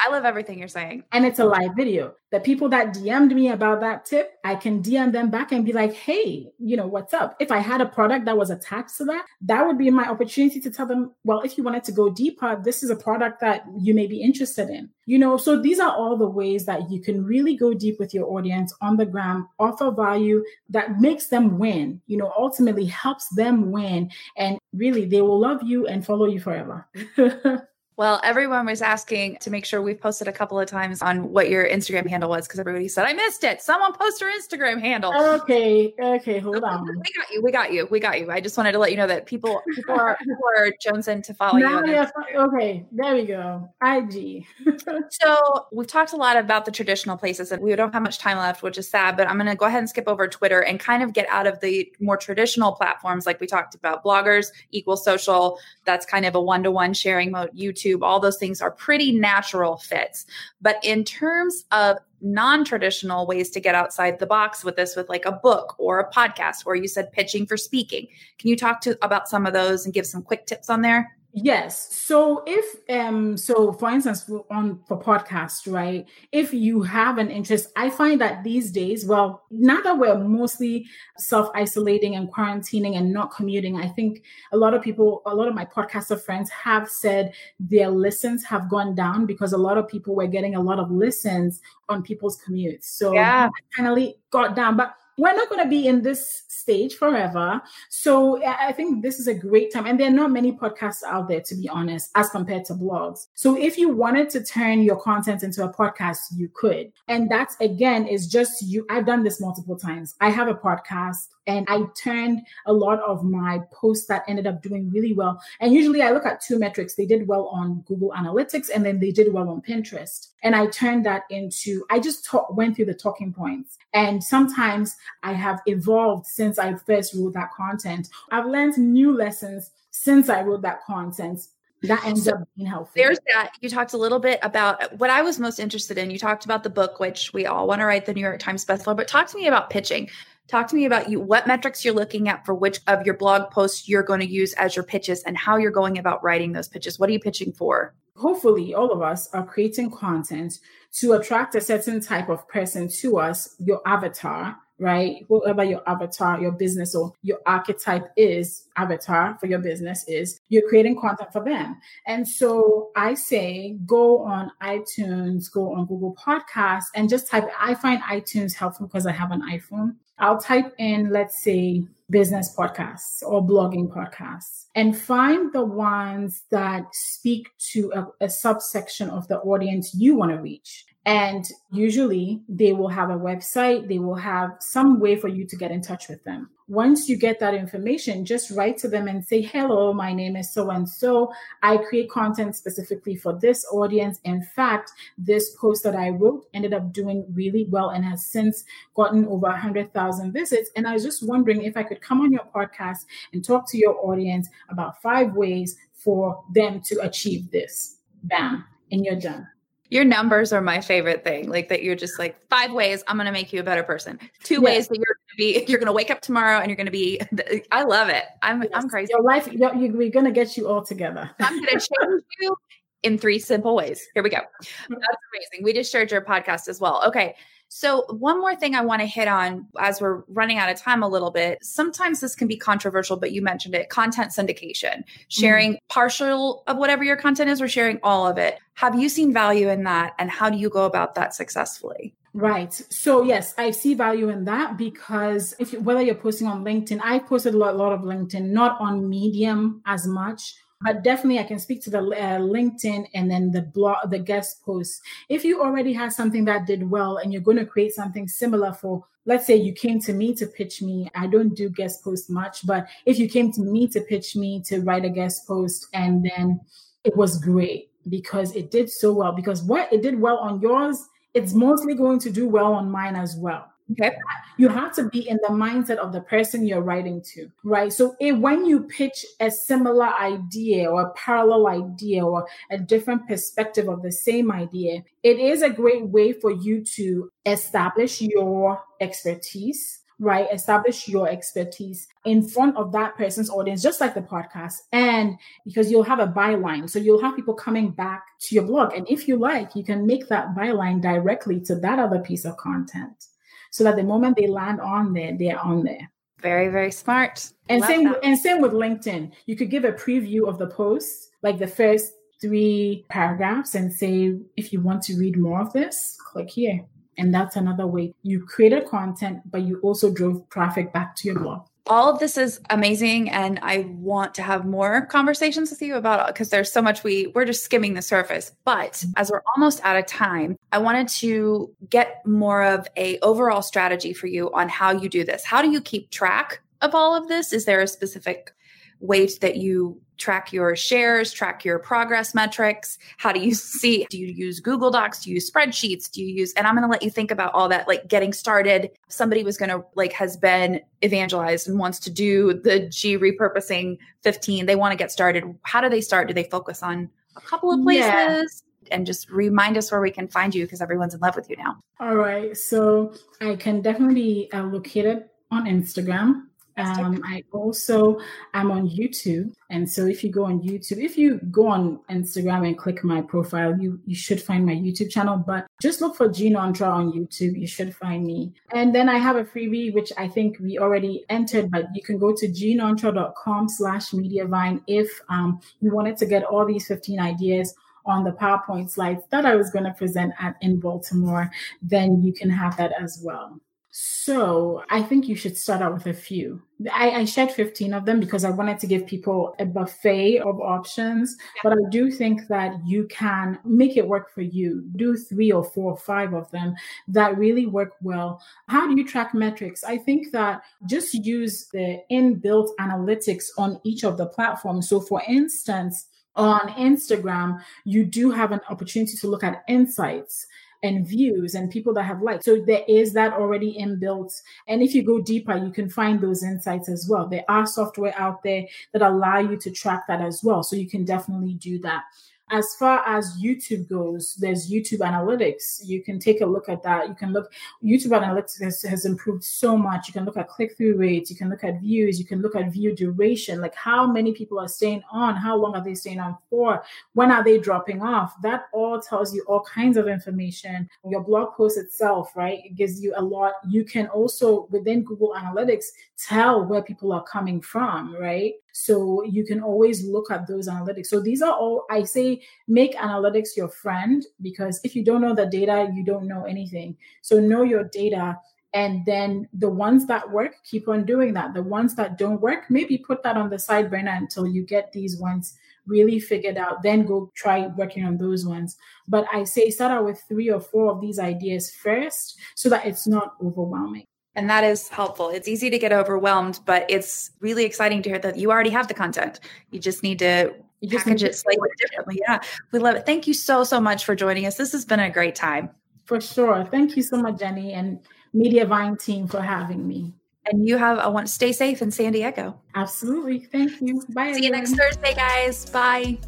I 0.05 0.11
love 0.11 0.24
everything 0.24 0.59
you're 0.59 0.68
saying. 0.68 1.05
And 1.12 1.24
it's 1.24 1.38
a 1.38 1.45
live 1.45 1.74
video. 1.76 2.14
The 2.30 2.40
people 2.40 2.68
that 2.70 2.95
DM'd 2.95 3.34
me 3.34 3.49
about 3.49 3.80
that 3.80 4.07
tip, 4.07 4.32
I 4.45 4.55
can 4.55 4.82
DM 4.82 5.12
them 5.12 5.30
back 5.30 5.53
and 5.53 5.64
be 5.64 5.72
like, 5.72 5.93
hey, 5.93 6.51
you 6.59 6.76
know, 6.76 6.86
what's 6.86 7.12
up? 7.12 7.36
If 7.40 7.53
I 7.53 7.59
had 7.59 7.80
a 7.80 7.86
product 7.86 8.24
that 8.24 8.36
was 8.36 8.51
attached 8.51 8.97
to 8.99 9.05
that, 9.05 9.26
that 9.43 9.66
would 9.66 9.76
be 9.76 9.90
my 9.90 10.09
opportunity 10.09 10.61
to 10.61 10.70
tell 10.70 10.86
them, 10.86 11.12
well, 11.24 11.40
if 11.43 11.59
you 11.59 11.64
wanted 11.64 11.84
to 11.84 11.93
go 11.93 12.11
deeper, 12.11 12.61
this 12.64 12.82
is 12.82 12.90
a 12.90 12.97
product 12.97 13.40
that 13.40 13.64
you 13.78 13.95
may 13.95 14.07
be 14.07 14.22
interested 14.22 14.70
in. 14.70 14.90
You 15.05 15.18
know, 15.18 15.36
so 15.36 15.61
these 15.61 15.80
are 15.80 15.90
all 15.90 16.16
the 16.16 16.28
ways 16.28 16.64
that 16.66 16.90
you 16.90 17.01
can 17.01 17.24
really 17.24 17.57
go 17.57 17.74
deep 17.74 17.99
with 17.99 18.14
your 18.14 18.30
audience 18.30 18.72
on 18.80 18.97
the 18.97 19.05
gram, 19.05 19.49
offer 19.59 19.90
value 19.90 20.45
that 20.70 21.01
makes 21.01 21.26
them 21.26 21.59
win, 21.59 22.01
you 22.07 22.16
know, 22.16 22.32
ultimately 22.38 22.86
helps 22.86 23.28
them 23.30 23.72
win. 23.72 24.11
And 24.36 24.59
really, 24.72 25.05
they 25.05 25.20
will 25.20 25.40
love 25.40 25.62
you 25.62 25.86
and 25.86 26.07
follow 26.07 26.26
you 26.26 26.40
forever. 26.40 26.86
Well, 27.99 28.20
everyone 28.24 28.64
was 28.64 28.80
asking 28.80 29.36
to 29.43 29.51
make 29.51 29.66
sure 29.66 29.82
we've 29.82 30.01
posted 30.01 30.26
a 30.26 30.32
couple 30.32 30.59
of 30.59 30.66
times 30.66 31.03
on 31.03 31.30
what 31.30 31.51
your 31.51 31.68
Instagram 31.68 32.09
handle 32.09 32.30
was 32.30 32.47
because 32.47 32.59
everybody 32.59 32.88
said, 32.88 33.05
I 33.05 33.12
missed 33.12 33.45
it. 33.45 33.61
Someone 33.61 33.93
post 33.93 34.18
your 34.18 34.30
Instagram 34.32 34.80
handle. 34.80 35.12
Okay. 35.14 35.93
Okay. 36.01 36.38
Hold 36.38 36.64
on. 36.64 36.86
We 36.86 37.12
got 37.12 37.30
you. 37.30 37.43
We 37.43 37.53
got 37.53 37.72
you. 37.72 37.86
We 37.90 38.01
got 38.01 38.18
you. 38.18 38.30
I 38.30 38.40
just 38.40 38.57
wanted 38.57 38.72
to 38.72 38.78
let 38.78 38.93
you 38.93 38.97
know 38.97 39.07
that 39.07 39.26
people 39.26 39.62
people 39.74 39.95
are 39.95 40.16
people 40.24 40.43
are 40.57 40.72
jonesing 40.84 41.22
to 41.24 41.34
follow 41.34 41.59
now 41.59 41.84
you. 41.84 42.07
okay. 42.34 42.86
There 42.93 43.14
we 43.14 43.26
go. 43.26 43.68
IG. 43.84 44.47
so 45.11 45.66
we've 45.70 45.86
talked 45.86 46.14
a 46.14 46.16
lot 46.16 46.38
about 46.38 46.64
the 46.64 46.72
traditional 46.72 47.18
places 47.18 47.53
and 47.53 47.62
we 47.62 47.76
don't 47.76 47.93
have 47.93 48.03
much 48.03 48.18
time 48.18 48.38
left, 48.38 48.62
which 48.62 48.78
is 48.78 48.88
sad, 48.88 49.18
but 49.18 49.28
I'm 49.28 49.36
gonna 49.36 49.55
go 49.55 49.66
ahead 49.66 49.80
and 49.80 49.88
skip 49.88 50.09
over 50.09 50.26
Twitter 50.26 50.61
and 50.61 50.80
kind 50.80 51.03
of 51.03 51.12
get 51.12 51.26
out 51.28 51.47
of 51.47 51.61
the 51.61 51.93
more 52.01 52.16
traditional 52.16 52.72
platforms 52.72 53.26
like 53.26 53.38
we 53.38 53.47
talked 53.47 53.74
about. 53.74 54.03
Bloggers, 54.03 54.47
equal 54.70 54.97
social, 54.97 55.59
that's 55.84 56.07
kind 56.07 56.24
of 56.24 56.34
a 56.34 56.40
one-to-one 56.40 56.95
sharing 56.95 57.30
mode, 57.30 57.51
YouTube 57.55 57.81
YouTube, 57.82 58.02
all 58.02 58.20
those 58.20 58.38
things 58.38 58.60
are 58.60 58.70
pretty 58.70 59.12
natural 59.12 59.76
fits. 59.76 60.26
But 60.60 60.76
in 60.82 61.04
terms 61.04 61.64
of 61.72 61.98
non 62.20 62.64
traditional 62.64 63.26
ways 63.26 63.50
to 63.50 63.60
get 63.60 63.74
outside 63.74 64.18
the 64.18 64.26
box 64.26 64.64
with 64.64 64.76
this, 64.76 64.96
with 64.96 65.08
like 65.08 65.24
a 65.24 65.32
book 65.32 65.74
or 65.78 65.98
a 65.98 66.10
podcast, 66.10 66.66
or 66.66 66.76
you 66.76 66.88
said 66.88 67.12
pitching 67.12 67.46
for 67.46 67.56
speaking, 67.56 68.06
can 68.38 68.48
you 68.48 68.56
talk 68.56 68.80
to 68.82 68.98
about 69.04 69.28
some 69.28 69.46
of 69.46 69.52
those 69.52 69.84
and 69.84 69.94
give 69.94 70.06
some 70.06 70.22
quick 70.22 70.46
tips 70.46 70.70
on 70.70 70.82
there? 70.82 71.16
Yes. 71.34 71.94
So 71.94 72.42
if 72.46 72.64
um 72.90 73.38
so 73.38 73.72
for 73.72 73.88
instance 73.90 74.30
on 74.50 74.80
for 74.86 75.00
podcast, 75.00 75.72
right? 75.72 76.06
If 76.30 76.52
you 76.52 76.82
have 76.82 77.16
an 77.16 77.30
interest, 77.30 77.72
I 77.74 77.88
find 77.88 78.20
that 78.20 78.44
these 78.44 78.70
days, 78.70 79.06
well, 79.06 79.44
now 79.50 79.80
that 79.80 79.98
we're 79.98 80.18
mostly 80.18 80.86
self-isolating 81.16 82.16
and 82.16 82.30
quarantining 82.30 82.98
and 82.98 83.14
not 83.14 83.34
commuting, 83.34 83.80
I 83.80 83.88
think 83.88 84.24
a 84.52 84.58
lot 84.58 84.74
of 84.74 84.82
people, 84.82 85.22
a 85.24 85.34
lot 85.34 85.48
of 85.48 85.54
my 85.54 85.64
podcaster 85.64 86.20
friends 86.20 86.50
have 86.50 86.88
said 86.90 87.32
their 87.58 87.88
listens 87.88 88.44
have 88.44 88.68
gone 88.68 88.94
down 88.94 89.24
because 89.24 89.54
a 89.54 89.58
lot 89.58 89.78
of 89.78 89.88
people 89.88 90.14
were 90.14 90.26
getting 90.26 90.54
a 90.54 90.60
lot 90.60 90.78
of 90.78 90.90
listens 90.90 91.62
on 91.88 92.02
people's 92.02 92.38
commutes. 92.42 92.84
So 92.84 93.14
yeah. 93.14 93.48
finally 93.74 94.16
got 94.30 94.54
down. 94.54 94.76
But 94.76 94.94
we're 95.16 95.34
not 95.34 95.48
going 95.48 95.62
to 95.62 95.68
be 95.68 95.86
in 95.86 96.02
this 96.02 96.44
stage 96.62 96.94
forever. 96.94 97.60
So 97.88 98.42
I 98.44 98.72
think 98.72 99.02
this 99.02 99.18
is 99.18 99.26
a 99.26 99.34
great 99.34 99.72
time. 99.72 99.86
And 99.86 99.98
there 99.98 100.08
are 100.08 100.18
not 100.22 100.30
many 100.30 100.52
podcasts 100.52 101.02
out 101.02 101.28
there, 101.28 101.40
to 101.40 101.54
be 101.54 101.68
honest, 101.68 102.10
as 102.14 102.30
compared 102.30 102.64
to 102.66 102.74
blogs. 102.74 103.26
So 103.34 103.58
if 103.58 103.76
you 103.76 103.88
wanted 103.88 104.30
to 104.30 104.44
turn 104.44 104.82
your 104.82 105.00
content 105.00 105.42
into 105.42 105.64
a 105.64 105.72
podcast, 105.72 106.18
you 106.34 106.48
could. 106.54 106.92
And 107.08 107.30
that's 107.30 107.56
again 107.60 108.06
is 108.06 108.26
just 108.28 108.62
you. 108.62 108.86
I've 108.88 109.06
done 109.06 109.24
this 109.24 109.40
multiple 109.40 109.76
times. 109.76 110.14
I 110.20 110.30
have 110.30 110.48
a 110.48 110.54
podcast 110.54 111.28
and 111.47 111.66
I 111.68 111.82
turned 112.01 112.43
a 112.66 112.72
lot 112.72 113.01
of 113.01 113.24
my 113.24 113.61
posts 113.72 114.07
that 114.07 114.24
ended 114.28 114.47
up 114.47 114.62
doing 114.62 114.90
really 114.90 115.12
well. 115.12 115.40
And 115.61 115.72
usually 115.72 116.03
I 116.03 116.11
look 116.11 116.26
at 116.26 116.40
two 116.40 116.59
metrics. 116.59 116.95
They 116.95 117.07
did 117.07 117.26
well 117.26 117.47
on 117.49 117.82
Google 117.86 118.12
Analytics 118.16 118.68
and 118.72 118.84
then 118.84 119.01
they 119.01 119.11
did 119.11 119.32
well 119.32 119.49
on 119.49 119.61
Pinterest. 119.61 120.28
And 120.43 120.55
I 120.55 120.66
turned 120.66 121.05
that 121.07 121.22
into, 121.30 121.84
I 121.90 121.99
just 121.99 122.24
talk, 122.24 122.55
went 122.55 122.76
through 122.76 122.86
the 122.86 122.95
talking 122.95 123.32
points. 123.32 123.78
And 123.93 124.22
sometimes 124.22 124.97
I 125.22 125.32
have 125.32 125.61
evolved 125.66 126.26
since 126.26 126.59
I 126.59 126.74
first 126.74 127.14
wrote 127.14 127.34
that 127.34 127.51
content. 127.57 128.09
I've 128.30 128.47
learned 128.47 128.78
new 128.78 129.12
lessons 129.12 129.70
since 129.90 130.28
I 130.28 130.43
wrote 130.43 130.62
that 130.62 130.84
content 130.84 131.49
that 131.82 132.05
ends 132.05 132.24
so 132.24 132.34
up 132.34 132.49
being 132.57 132.68
helpful. 132.68 132.93
There's 132.95 133.18
that. 133.32 133.53
You 133.61 133.68
talked 133.68 133.93
a 133.93 133.97
little 133.97 134.20
bit 134.20 134.38
about 134.43 134.99
what 134.99 135.11
I 135.11 135.22
was 135.22 135.38
most 135.38 135.59
interested 135.59 135.99
in. 135.99 136.11
You 136.11 136.18
talked 136.18 136.45
about 136.45 136.62
the 136.62 136.70
book, 136.70 137.01
which 137.01 137.32
we 137.32 137.47
all 137.47 137.66
want 137.66 137.80
to 137.80 137.86
write 137.86 138.07
the 138.07 138.14
New 138.14 138.20
York 138.20 138.38
Times 138.38 138.64
bestseller, 138.64 138.97
but 138.97 139.09
talk 139.09 139.26
to 139.28 139.36
me 139.36 139.49
about 139.49 139.70
pitching. 139.70 140.09
Talk 140.49 140.68
to 140.68 140.76
me 140.76 140.84
about 140.84 141.09
you, 141.09 141.20
what 141.20 141.47
metrics 141.47 141.84
you're 141.84 141.95
looking 141.95 142.28
at 142.28 142.45
for 142.45 142.55
which 142.55 142.80
of 142.86 143.07
your 143.07 143.16
blog 143.16 143.51
posts 143.51 143.88
you're 143.88 144.03
going 144.03 144.20
to 144.20 144.26
use 144.26 144.53
as 144.55 144.76
your 144.76 144.84
pitches 144.84 145.22
and 145.22 145.36
how 145.36 145.57
you're 145.57 145.70
going 145.70 145.99
about 145.99 146.22
writing 146.22 146.53
those 146.53 146.68
pitches. 146.68 146.99
What 146.99 147.09
are 147.09 147.12
you 147.12 147.20
pitching 147.20 147.53
for? 147.53 147.95
Hopefully, 148.16 148.74
all 148.74 148.90
of 148.90 149.01
us 149.01 149.32
are 149.32 149.47
creating 149.47 149.90
content 149.90 150.59
to 151.01 151.12
attract 151.12 151.55
a 151.55 151.61
certain 151.61 152.01
type 152.01 152.28
of 152.28 152.47
person 152.49 152.88
to 153.01 153.18
us, 153.18 153.55
your 153.59 153.80
avatar, 153.86 154.57
right? 154.78 155.24
Whoever 155.28 155.64
your 155.64 155.82
avatar, 155.88 156.40
your 156.40 156.53
business 156.53 156.95
or 156.95 157.12
your 157.22 157.38
archetype 157.47 158.12
is, 158.16 158.68
avatar 158.76 159.38
for 159.40 159.47
your 159.47 159.61
business 159.61 160.05
is, 160.09 160.40
you're 160.49 160.68
creating 160.68 161.01
content 161.01 161.32
for 161.32 161.43
them. 161.43 161.80
And 162.07 162.26
so 162.26 162.90
I 162.97 163.14
say 163.14 163.78
go 163.86 164.18
on 164.18 164.51
iTunes, 164.62 165.51
go 165.51 165.72
on 165.72 165.86
Google 165.86 166.14
Podcasts, 166.16 166.86
and 166.95 167.09
just 167.09 167.28
type. 167.30 167.49
I 167.59 167.74
find 167.74 168.03
iTunes 168.03 168.55
helpful 168.55 168.86
because 168.86 169.07
I 169.07 169.12
have 169.12 169.30
an 169.30 169.43
iPhone. 169.43 169.97
I'll 170.18 170.38
type 170.38 170.74
in, 170.78 171.10
let's 171.10 171.42
say, 171.42 171.84
business 172.10 172.54
podcasts 172.56 173.22
or 173.22 173.42
blogging 173.42 173.88
podcasts 173.88 174.66
and 174.74 174.96
find 174.96 175.52
the 175.52 175.64
ones 175.64 176.42
that 176.50 176.84
speak 176.92 177.48
to 177.72 177.90
a, 177.94 178.24
a 178.26 178.28
subsection 178.28 179.08
of 179.08 179.26
the 179.28 179.38
audience 179.40 179.94
you 179.94 180.14
want 180.14 180.30
to 180.30 180.38
reach. 180.38 180.84
And 181.04 181.44
usually 181.72 182.42
they 182.48 182.72
will 182.74 182.88
have 182.88 183.10
a 183.10 183.18
website, 183.18 183.88
they 183.88 183.98
will 183.98 184.14
have 184.14 184.50
some 184.60 185.00
way 185.00 185.16
for 185.16 185.28
you 185.28 185.44
to 185.46 185.56
get 185.56 185.72
in 185.72 185.82
touch 185.82 186.08
with 186.08 186.22
them. 186.22 186.50
Once 186.72 187.06
you 187.06 187.18
get 187.18 187.38
that 187.38 187.52
information, 187.52 188.24
just 188.24 188.50
write 188.50 188.78
to 188.78 188.88
them 188.88 189.06
and 189.06 189.22
say, 189.22 189.42
Hello, 189.42 189.92
my 189.92 190.10
name 190.10 190.36
is 190.36 190.54
so 190.54 190.70
and 190.70 190.88
so. 190.88 191.30
I 191.62 191.76
create 191.76 192.10
content 192.10 192.56
specifically 192.56 193.14
for 193.14 193.38
this 193.38 193.62
audience. 193.70 194.18
In 194.24 194.42
fact, 194.42 194.90
this 195.18 195.54
post 195.56 195.84
that 195.84 195.94
I 195.94 196.08
wrote 196.08 196.46
ended 196.54 196.72
up 196.72 196.90
doing 196.90 197.26
really 197.34 197.66
well 197.68 197.90
and 197.90 198.06
has 198.06 198.24
since 198.24 198.64
gotten 198.94 199.26
over 199.26 199.48
100,000 199.48 200.32
visits. 200.32 200.70
And 200.74 200.86
I 200.86 200.94
was 200.94 201.04
just 201.04 201.22
wondering 201.28 201.60
if 201.60 201.76
I 201.76 201.82
could 201.82 202.00
come 202.00 202.22
on 202.22 202.32
your 202.32 202.48
podcast 202.54 203.04
and 203.34 203.44
talk 203.44 203.70
to 203.72 203.76
your 203.76 203.94
audience 204.02 204.48
about 204.70 205.02
five 205.02 205.34
ways 205.34 205.76
for 205.92 206.42
them 206.54 206.80
to 206.86 207.02
achieve 207.02 207.50
this. 207.50 207.98
Bam, 208.22 208.64
and 208.90 209.04
you're 209.04 209.20
done. 209.20 209.46
Your 209.93 210.05
numbers 210.05 210.55
are 210.55 210.62
my 210.62 210.80
favorite 210.80 211.22
thing. 211.22 211.51
Like 211.51 211.68
that 211.68 211.82
you're 211.82 211.95
just 211.95 212.18
like 212.18 212.34
five 212.49 212.72
ways 212.72 213.05
I'm 213.07 213.16
going 213.18 213.26
to 213.26 213.32
make 213.32 213.53
you 213.53 213.61
a 213.61 213.62
better 213.62 213.82
person. 213.82 214.18
Two 214.43 214.62
ways 214.62 214.88
that 214.88 214.97
you're 214.97 215.05
going 215.05 215.28
to 215.32 215.36
be 215.36 215.64
you're 215.70 215.78
going 215.78 215.86
to 215.86 215.93
wake 215.93 216.11
up 216.11 216.22
tomorrow 216.22 216.61
and 216.61 216.70
you're 216.70 216.76
going 216.76 216.86
to 216.86 216.90
be 216.90 217.20
I 217.72 217.82
love 217.82 218.09
it. 218.09 218.24
I'm 218.40 218.62
yes. 218.62 218.70
I'm 218.72 218.88
crazy. 218.88 219.11
Your 219.12 219.22
life 219.22 219.53
you're, 219.53 219.76
we're 219.76 220.09
going 220.09 220.24
to 220.24 220.32
get 220.32 220.57
you 220.57 220.66
all 220.66 220.82
together. 220.82 221.30
I'm 221.40 221.62
going 221.62 221.78
to 221.78 221.86
change 221.86 222.22
you 222.40 222.57
in 223.03 223.18
three 223.18 223.38
simple 223.38 223.76
ways. 223.76 224.03
Here 224.14 224.22
we 224.22 224.30
go. 224.30 224.38
That's 224.38 224.72
amazing. 224.88 225.62
We 225.62 225.74
just 225.74 225.93
shared 225.93 226.11
your 226.11 226.22
podcast 226.22 226.68
as 226.68 226.80
well. 226.80 227.03
Okay. 227.09 227.34
So, 227.74 228.04
one 228.10 228.38
more 228.38 228.54
thing 228.54 228.74
I 228.74 228.82
want 228.82 229.00
to 229.00 229.06
hit 229.06 229.28
on 229.28 229.66
as 229.80 229.98
we're 229.98 230.24
running 230.28 230.58
out 230.58 230.70
of 230.70 230.76
time 230.78 231.02
a 231.02 231.08
little 231.08 231.30
bit. 231.30 231.58
Sometimes 231.64 232.20
this 232.20 232.34
can 232.34 232.46
be 232.46 232.54
controversial, 232.54 233.16
but 233.16 233.32
you 233.32 233.40
mentioned 233.40 233.74
it 233.74 233.88
content 233.88 234.30
syndication, 234.30 235.04
sharing 235.28 235.72
mm-hmm. 235.72 235.86
partial 235.88 236.64
of 236.66 236.76
whatever 236.76 237.02
your 237.02 237.16
content 237.16 237.48
is 237.48 237.62
or 237.62 237.68
sharing 237.68 237.98
all 238.02 238.26
of 238.26 238.36
it. 238.36 238.58
Have 238.74 239.00
you 239.00 239.08
seen 239.08 239.32
value 239.32 239.70
in 239.70 239.84
that? 239.84 240.12
And 240.18 240.30
how 240.30 240.50
do 240.50 240.58
you 240.58 240.68
go 240.68 240.84
about 240.84 241.14
that 241.14 241.34
successfully? 241.34 242.14
Right. 242.34 242.74
So 242.74 243.22
yes, 243.22 243.54
I 243.56 243.70
see 243.70 243.94
value 243.94 244.28
in 244.28 244.44
that 244.44 244.76
because 244.76 245.54
if 245.58 245.72
whether 245.80 246.02
you're 246.02 246.14
posting 246.14 246.48
on 246.48 246.66
LinkedIn, 246.66 247.00
I 247.02 247.20
posted 247.20 247.54
a 247.54 247.56
lot, 247.56 247.72
a 247.72 247.78
lot 247.78 247.92
of 247.92 248.00
LinkedIn, 248.02 248.50
not 248.50 248.78
on 248.82 249.08
Medium 249.08 249.80
as 249.86 250.06
much 250.06 250.56
but 250.82 251.02
definitely 251.02 251.38
I 251.38 251.44
can 251.44 251.58
speak 251.58 251.82
to 251.82 251.90
the 251.90 251.98
uh, 251.98 252.38
LinkedIn 252.38 253.06
and 253.14 253.30
then 253.30 253.50
the 253.50 253.62
blog, 253.62 254.10
the 254.10 254.18
guest 254.18 254.64
posts. 254.64 255.00
If 255.28 255.44
you 255.44 255.62
already 255.62 255.92
have 255.92 256.12
something 256.12 256.44
that 256.46 256.66
did 256.66 256.88
well 256.88 257.18
and 257.18 257.32
you're 257.32 257.42
going 257.42 257.58
to 257.58 257.66
create 257.66 257.92
something 257.92 258.28
similar 258.28 258.72
for, 258.72 259.04
let's 259.24 259.46
say 259.46 259.56
you 259.56 259.72
came 259.72 260.00
to 260.00 260.12
me 260.12 260.34
to 260.34 260.46
pitch 260.46 260.82
me. 260.82 261.08
I 261.14 261.26
don't 261.26 261.54
do 261.54 261.68
guest 261.68 262.02
posts 262.02 262.28
much, 262.28 262.66
but 262.66 262.86
if 263.06 263.18
you 263.18 263.28
came 263.28 263.52
to 263.52 263.60
me 263.60 263.88
to 263.88 264.00
pitch 264.00 264.36
me 264.36 264.62
to 264.66 264.80
write 264.80 265.04
a 265.04 265.10
guest 265.10 265.46
post 265.46 265.86
and 265.94 266.24
then 266.24 266.60
it 267.04 267.16
was 267.16 267.38
great 267.38 267.90
because 268.08 268.54
it 268.56 268.70
did 268.70 268.90
so 268.90 269.12
well 269.12 269.32
because 269.32 269.62
what 269.62 269.92
it 269.92 270.02
did 270.02 270.18
well 270.18 270.38
on 270.38 270.60
yours, 270.60 271.08
it's 271.34 271.54
mostly 271.54 271.94
going 271.94 272.18
to 272.20 272.30
do 272.30 272.48
well 272.48 272.74
on 272.74 272.90
mine 272.90 273.16
as 273.16 273.36
well. 273.36 273.71
Okay. 273.93 274.16
You 274.59 274.68
have 274.68 274.95
to 274.95 275.09
be 275.09 275.28
in 275.28 275.38
the 275.43 275.53
mindset 275.53 275.97
of 275.97 276.12
the 276.12 276.20
person 276.20 276.66
you're 276.66 276.82
writing 276.82 277.22
to, 277.34 277.51
right? 277.64 277.93
So 277.93 278.16
if, 278.20 278.36
when 278.36 278.64
you 278.64 278.84
pitch 278.84 279.24
a 279.40 279.51
similar 279.51 280.09
idea 280.20 280.90
or 280.90 281.03
a 281.03 281.11
parallel 281.12 281.68
idea 281.68 282.24
or 282.24 282.47
a 282.70 282.78
different 282.78 283.26
perspective 283.26 283.88
of 283.88 284.03
the 284.03 284.12
same 284.12 284.53
idea, 284.53 285.03
it 285.22 285.38
is 285.38 285.62
a 285.62 285.70
great 285.70 286.07
way 286.07 286.32
for 286.32 286.51
you 286.51 286.84
to 286.97 287.30
establish 287.47 288.20
your 288.20 288.82
expertise 289.01 290.03
right? 290.22 290.47
Establish 290.53 291.09
your 291.09 291.28
expertise 291.28 292.07
in 292.24 292.49
front 292.49 292.76
of 292.76 292.93
that 292.93 293.16
person's 293.16 293.51
audience, 293.51 293.82
just 293.82 294.01
like 294.01 294.14
the 294.14 294.20
podcast. 294.20 294.74
And 294.93 295.36
because 295.64 295.90
you'll 295.90 296.05
have 296.05 296.20
a 296.20 296.28
byline. 296.28 296.88
So 296.88 297.01
you'll 297.01 297.20
have 297.20 297.34
people 297.34 297.55
coming 297.55 297.90
back 297.90 298.22
to 298.43 298.55
your 298.55 298.62
blog. 298.64 298.93
And 298.95 299.05
if 299.11 299.26
you 299.26 299.36
like, 299.36 299.74
you 299.74 299.82
can 299.82 300.07
make 300.07 300.28
that 300.28 300.55
byline 300.55 301.03
directly 301.03 301.59
to 301.62 301.74
that 301.76 301.99
other 301.99 302.20
piece 302.20 302.45
of 302.45 302.57
content 302.57 303.26
so 303.72 303.82
that 303.84 303.96
the 303.96 304.04
moment 304.04 304.36
they 304.36 304.46
land 304.46 304.80
on 304.80 305.12
there, 305.14 305.36
they're 305.36 305.58
on 305.58 305.82
there. 305.82 306.10
Very, 306.40 306.68
very 306.68 306.92
smart. 306.92 307.52
And 307.68 307.80
Love 307.80 307.90
same 307.90 308.04
that. 308.04 308.20
and 308.22 308.38
same 308.38 308.60
with 308.60 308.72
LinkedIn. 308.72 309.32
You 309.46 309.56
could 309.56 309.70
give 309.70 309.84
a 309.84 309.92
preview 309.92 310.46
of 310.46 310.58
the 310.58 310.66
post, 310.66 311.30
like 311.42 311.58
the 311.58 311.66
first 311.66 312.12
three 312.40 313.04
paragraphs, 313.08 313.74
and 313.74 313.92
say, 313.92 314.36
if 314.56 314.72
you 314.72 314.80
want 314.80 315.02
to 315.04 315.18
read 315.18 315.38
more 315.38 315.60
of 315.60 315.72
this, 315.72 316.18
click 316.20 316.50
here. 316.50 316.80
And 317.18 317.32
that's 317.34 317.56
another 317.56 317.86
way. 317.86 318.14
You 318.22 318.44
created 318.44 318.88
content, 318.88 319.40
but 319.50 319.62
you 319.62 319.80
also 319.80 320.12
drove 320.12 320.48
traffic 320.50 320.92
back 320.92 321.16
to 321.16 321.28
your 321.28 321.38
blog 321.38 321.66
all 321.86 322.12
of 322.12 322.20
this 322.20 322.36
is 322.36 322.60
amazing 322.70 323.28
and 323.28 323.58
i 323.62 323.78
want 323.98 324.34
to 324.34 324.42
have 324.42 324.64
more 324.64 325.06
conversations 325.06 325.70
with 325.70 325.82
you 325.82 325.96
about 325.96 326.28
it 326.28 326.34
because 326.34 326.50
there's 326.50 326.72
so 326.72 326.80
much 326.80 327.02
we 327.02 327.26
we're 327.34 327.44
just 327.44 327.64
skimming 327.64 327.94
the 327.94 328.02
surface. 328.02 328.52
But 328.64 328.92
mm-hmm. 328.92 329.10
as 329.16 329.30
we're 329.30 329.42
almost 329.56 329.80
out 329.84 329.96
of 329.96 330.06
time 330.06 330.56
i 330.70 330.78
wanted 330.78 331.08
to 331.08 331.74
get 331.90 332.24
more 332.26 332.62
of 332.62 332.86
a 332.96 333.18
overall 333.20 333.62
strategy 333.62 334.12
for 334.12 334.26
you 334.26 334.52
on 334.52 334.68
how 334.68 334.90
you 334.90 335.08
do 335.08 335.24
this. 335.24 335.44
How 335.44 335.62
do 335.62 335.70
you 335.70 335.80
keep 335.80 336.10
track 336.10 336.60
of 336.80 336.94
all 336.94 337.14
of 337.14 337.28
this? 337.28 337.52
Is 337.52 337.64
there 337.64 337.80
a 337.80 337.86
specific 337.86 338.52
way 339.00 339.28
that 339.40 339.56
you 339.56 340.00
track 340.22 340.52
your 340.52 340.76
shares, 340.76 341.32
track 341.32 341.64
your 341.64 341.80
progress 341.80 342.32
metrics? 342.34 342.96
How 343.16 343.32
do 343.32 343.40
you 343.40 343.54
see? 343.80 344.06
Do 344.08 344.18
you 344.18 344.28
use 344.28 344.60
Google 344.60 344.90
Docs? 344.90 345.24
Do 345.24 345.30
you 345.30 345.34
use 345.34 345.50
spreadsheets? 345.50 346.10
Do 346.10 346.22
you 346.22 346.32
use, 346.32 346.52
and 346.54 346.66
I'm 346.66 346.74
going 346.74 346.86
to 346.86 346.90
let 346.90 347.02
you 347.02 347.10
think 347.10 347.30
about 347.30 347.52
all 347.52 347.68
that, 347.68 347.88
like 347.88 348.06
getting 348.08 348.32
started. 348.32 348.90
Somebody 349.08 349.42
was 349.42 349.56
going 349.56 349.70
to, 349.70 349.84
like, 349.96 350.12
has 350.12 350.36
been 350.36 350.80
evangelized 351.04 351.68
and 351.68 351.78
wants 351.78 351.98
to 352.00 352.10
do 352.10 352.54
the 352.54 352.88
G 352.88 353.18
repurposing 353.18 353.98
15. 354.22 354.66
They 354.66 354.76
want 354.76 354.92
to 354.92 354.96
get 354.96 355.10
started. 355.10 355.44
How 355.62 355.80
do 355.80 355.88
they 355.88 356.00
start? 356.00 356.28
Do 356.28 356.34
they 356.34 356.44
focus 356.44 356.82
on 356.82 357.10
a 357.36 357.40
couple 357.40 357.72
of 357.72 357.82
places? 357.82 358.04
Yeah 358.04 358.68
and 358.90 359.06
just 359.06 359.30
remind 359.30 359.78
us 359.78 359.90
where 359.90 360.02
we 360.02 360.10
can 360.10 360.28
find 360.28 360.54
you 360.54 360.64
because 360.64 360.82
everyone's 360.82 361.14
in 361.14 361.20
love 361.20 361.34
with 361.34 361.48
you 361.48 361.56
now. 361.56 361.78
All 362.00 362.16
right. 362.16 362.54
So 362.54 363.14
I 363.40 363.54
can 363.56 363.80
definitely 363.80 364.14
be 364.14 364.50
uh, 364.52 364.64
located 364.64 365.30
on 365.50 365.66
Instagram 365.66 366.48
Um, 366.76 367.22
I 367.24 367.42
also 367.52 368.18
am 368.54 368.70
on 368.70 368.88
YouTube, 368.88 369.52
and 369.70 369.90
so 369.90 370.06
if 370.06 370.24
you 370.24 370.30
go 370.30 370.44
on 370.44 370.60
YouTube, 370.62 370.98
if 370.98 371.18
you 371.18 371.38
go 371.50 371.68
on 371.68 372.00
Instagram 372.10 372.66
and 372.66 372.78
click 372.78 373.04
my 373.04 373.20
profile, 373.20 373.78
you 373.78 374.00
you 374.06 374.14
should 374.14 374.42
find 374.42 374.64
my 374.64 374.74
YouTube 374.74 375.10
channel. 375.10 375.36
But 375.36 375.66
just 375.80 376.00
look 376.00 376.16
for 376.16 376.28
G 376.28 376.50
Nonterah 376.50 376.92
on 376.92 377.12
YouTube. 377.12 377.58
You 377.58 377.66
should 377.66 377.94
find 377.94 378.24
me. 378.24 378.52
And 378.72 378.94
then 378.94 379.08
I 379.08 379.18
have 379.18 379.36
a 379.36 379.44
freebie 379.44 379.92
which 379.92 380.12
I 380.16 380.28
think 380.28 380.58
we 380.60 380.78
already 380.78 381.24
entered, 381.28 381.70
but 381.70 381.86
you 381.94 382.02
can 382.02 382.18
go 382.18 382.32
to 382.34 382.48
gnonterah.com 382.48 383.68
slash 383.68 384.10
mediavine 384.10 384.82
if 384.86 385.20
um, 385.28 385.60
you 385.80 385.92
wanted 385.92 386.16
to 386.18 386.26
get 386.26 386.44
all 386.44 386.64
these 386.64 386.86
15 386.86 387.20
ideas 387.20 387.74
on 388.04 388.24
the 388.24 388.32
PowerPoint 388.32 388.90
slides 388.90 389.22
that 389.30 389.46
I 389.46 389.54
was 389.54 389.70
going 389.70 389.84
to 389.84 389.92
present 389.92 390.32
at 390.40 390.56
in 390.60 390.80
Baltimore, 390.80 391.50
then 391.80 392.22
you 392.22 392.32
can 392.32 392.50
have 392.50 392.76
that 392.76 392.92
as 393.00 393.20
well. 393.22 393.60
So 393.95 394.82
I 394.88 395.03
think 395.03 395.28
you 395.28 395.36
should 395.36 395.59
start 395.59 395.82
out 395.82 395.93
with 395.93 396.07
a 396.07 396.14
few. 396.14 396.62
I, 396.90 397.11
I, 397.11 397.24
shared 397.26 397.51
15 397.51 397.93
of 397.93 398.07
them 398.07 398.20
because 398.20 398.43
I 398.43 398.49
wanted 398.49 398.78
to 398.78 398.86
give 398.86 399.07
people 399.07 399.55
a 399.59 399.66
buffet 399.66 400.38
of 400.38 400.62
options. 400.62 401.36
But 401.62 401.74
I 401.74 401.90
do 401.90 402.11
think 402.11 402.49
that 402.49 402.74
you 402.86 403.07
can 403.09 403.59
make 403.66 403.99
it 403.99 404.09
work 404.09 404.32
for 404.32 404.40
you. 404.40 404.82
Do 404.97 405.14
three 405.18 405.53
or 405.53 405.62
four 405.62 405.93
or 405.93 405.99
five 405.99 406.32
of 406.32 406.51
them 406.53 406.74
that 407.09 407.36
really 407.36 407.66
work 407.66 407.93
well. 408.01 408.40
How 408.66 408.88
do 408.88 408.97
you 408.97 409.07
track 409.07 409.34
metrics? 409.34 409.84
I 409.84 409.99
think 409.99 410.32
that 410.32 410.62
just 410.86 411.12
use 411.12 411.68
the 411.68 412.01
inbuilt 412.11 412.70
analytics 412.80 413.49
on 413.59 413.78
each 413.84 414.05
of 414.05 414.16
the 414.16 414.26
platforms. 414.26 414.88
So 414.88 415.01
for 415.01 415.22
instance, 415.28 416.07
on 416.34 416.61
Instagram, 416.70 417.62
you 417.84 418.07
do 418.07 418.30
have 418.30 418.53
an 418.53 418.61
opportunity 418.70 419.18
to 419.18 419.26
look 419.26 419.45
at 419.45 419.64
insights 419.68 420.47
and 420.82 421.06
views 421.06 421.54
and 421.54 421.70
people 421.70 421.94
that 421.94 422.04
have 422.04 422.22
liked. 422.22 422.44
So 422.44 422.60
there 422.60 422.82
is 422.88 423.12
that 423.12 423.32
already 423.32 423.76
inbuilt. 423.80 424.32
And 424.66 424.82
if 424.82 424.94
you 424.94 425.02
go 425.02 425.20
deeper, 425.20 425.56
you 425.56 425.70
can 425.70 425.88
find 425.88 426.20
those 426.20 426.42
insights 426.42 426.88
as 426.88 427.06
well. 427.08 427.28
There 427.28 427.44
are 427.48 427.66
software 427.66 428.14
out 428.18 428.42
there 428.42 428.66
that 428.92 429.02
allow 429.02 429.38
you 429.38 429.56
to 429.58 429.70
track 429.70 430.06
that 430.08 430.20
as 430.20 430.42
well. 430.42 430.62
So 430.62 430.76
you 430.76 430.88
can 430.88 431.04
definitely 431.04 431.54
do 431.54 431.78
that 431.80 432.02
as 432.51 432.74
far 432.78 433.03
as 433.07 433.38
YouTube 433.43 433.88
goes, 433.88 434.34
there's 434.34 434.70
YouTube 434.70 434.99
Analytics. 434.99 435.80
You 435.84 436.03
can 436.03 436.18
take 436.18 436.40
a 436.43 436.47
look 436.47 436.68
at 436.68 436.82
that. 436.82 437.09
You 437.09 437.14
can 437.14 437.32
look, 437.32 437.51
YouTube 437.82 438.11
Analytics 438.11 438.61
has, 438.62 438.82
has 438.82 439.05
improved 439.05 439.43
so 439.43 439.76
much. 439.76 440.07
You 440.07 440.12
can 440.12 440.24
look 440.24 440.36
at 440.36 440.49
click 440.49 440.76
through 440.76 440.97
rates, 440.97 441.30
you 441.30 441.36
can 441.36 441.49
look 441.49 441.64
at 441.64 441.80
views, 441.80 442.18
you 442.18 442.26
can 442.26 442.43
look 442.43 442.55
at 442.55 442.70
view 442.70 442.95
duration, 442.95 443.61
like 443.61 443.74
how 443.74 444.07
many 444.07 444.32
people 444.32 444.59
are 444.59 444.68
staying 444.68 445.03
on, 445.11 445.34
how 445.36 445.57
long 445.57 445.74
are 445.74 445.84
they 445.84 445.95
staying 445.95 446.20
on 446.20 446.36
for, 446.51 446.84
when 447.14 447.30
are 447.30 447.43
they 447.43 447.59
dropping 447.59 448.03
off. 448.03 448.34
That 448.43 448.64
all 448.72 449.01
tells 449.01 449.34
you 449.34 449.45
all 449.49 449.62
kinds 449.62 449.97
of 449.97 450.09
information. 450.09 450.88
Your 451.09 451.22
blog 451.22 451.55
post 451.55 451.78
itself, 451.78 452.36
right? 452.36 452.61
It 452.64 452.74
gives 452.74 453.01
you 453.03 453.14
a 453.16 453.22
lot. 453.22 453.55
You 453.68 453.84
can 453.84 454.09
also, 454.09 454.66
within 454.70 455.05
Google 455.05 455.34
Analytics, 455.36 455.86
tell 456.18 456.64
where 456.64 456.82
people 456.82 457.12
are 457.12 457.24
coming 457.24 457.61
from, 457.61 458.14
right? 458.16 458.55
So 458.72 459.22
you 459.24 459.44
can 459.44 459.62
always 459.62 460.04
look 460.04 460.30
at 460.30 460.46
those 460.46 460.68
analytics. 460.68 461.06
So 461.06 461.20
these 461.20 461.42
are 461.42 461.52
all, 461.52 461.84
I 461.90 462.02
say, 462.04 462.42
make 462.66 462.96
analytics 462.96 463.56
your 463.56 463.68
friend 463.68 464.24
because 464.40 464.80
if 464.82 464.96
you 464.96 465.04
don't 465.04 465.20
know 465.20 465.34
the 465.34 465.46
data, 465.46 465.90
you 465.94 466.04
don't 466.04 466.26
know 466.26 466.44
anything. 466.44 466.96
So 467.20 467.38
know 467.38 467.62
your 467.62 467.84
data. 467.84 468.38
And 468.74 469.04
then 469.04 469.48
the 469.52 469.68
ones 469.68 470.06
that 470.06 470.30
work, 470.30 470.54
keep 470.64 470.88
on 470.88 471.04
doing 471.04 471.34
that. 471.34 471.52
The 471.52 471.62
ones 471.62 471.94
that 471.96 472.16
don't 472.16 472.40
work, 472.40 472.70
maybe 472.70 472.96
put 472.96 473.22
that 473.22 473.36
on 473.36 473.50
the 473.50 473.58
side 473.58 473.90
burner 473.90 474.12
until 474.12 474.46
you 474.46 474.64
get 474.64 474.92
these 474.92 475.18
ones 475.18 475.58
really 475.86 476.18
figured 476.18 476.56
out. 476.56 476.82
Then 476.82 477.04
go 477.04 477.30
try 477.34 477.66
working 477.66 478.04
on 478.06 478.16
those 478.16 478.46
ones. 478.46 478.78
But 479.06 479.26
I 479.32 479.44
say 479.44 479.68
start 479.68 479.92
out 479.92 480.06
with 480.06 480.22
three 480.26 480.50
or 480.50 480.60
four 480.60 480.90
of 480.90 481.02
these 481.02 481.18
ideas 481.18 481.70
first 481.70 482.38
so 482.54 482.70
that 482.70 482.86
it's 482.86 483.06
not 483.06 483.34
overwhelming. 483.42 484.06
And 484.34 484.48
that 484.48 484.64
is 484.64 484.88
helpful. 484.88 485.28
It's 485.28 485.46
easy 485.46 485.68
to 485.70 485.78
get 485.78 485.92
overwhelmed, 485.92 486.60
but 486.64 486.86
it's 486.88 487.30
really 487.40 487.64
exciting 487.64 488.02
to 488.02 488.08
hear 488.08 488.18
that 488.18 488.38
you 488.38 488.50
already 488.50 488.70
have 488.70 488.88
the 488.88 488.94
content. 488.94 489.40
You 489.70 489.78
just 489.78 490.02
need 490.02 490.18
to 490.20 490.54
you 490.80 490.88
just 490.88 491.04
package 491.04 491.22
it 491.22 491.36
slightly 491.36 491.68
differently. 491.78 492.20
Yeah, 492.26 492.40
we 492.72 492.78
love 492.78 492.96
it. 492.96 493.06
Thank 493.06 493.26
you 493.26 493.34
so, 493.34 493.62
so 493.62 493.80
much 493.80 494.04
for 494.04 494.14
joining 494.14 494.46
us. 494.46 494.56
This 494.56 494.72
has 494.72 494.84
been 494.84 495.00
a 495.00 495.10
great 495.10 495.34
time. 495.34 495.70
For 496.06 496.20
sure. 496.20 496.64
Thank 496.70 496.96
you 496.96 497.02
so 497.02 497.18
much, 497.18 497.38
Jenny, 497.38 497.72
and 497.72 498.00
Mediavine 498.34 499.02
team 499.02 499.28
for 499.28 499.40
having 499.40 499.86
me. 499.86 500.12
And 500.46 500.66
you 500.66 500.76
have, 500.76 500.98
I 500.98 501.08
want 501.08 501.28
to 501.28 501.32
stay 501.32 501.52
safe 501.52 501.82
in 501.82 501.90
San 501.90 502.12
Diego. 502.12 502.60
Absolutely. 502.74 503.40
Thank 503.40 503.80
you. 503.80 504.02
Bye. 504.08 504.32
See 504.32 504.38
everyone. 504.38 504.42
you 504.42 504.50
next 504.50 504.74
Thursday, 504.74 505.14
guys. 505.14 505.70
Bye. 505.70 506.18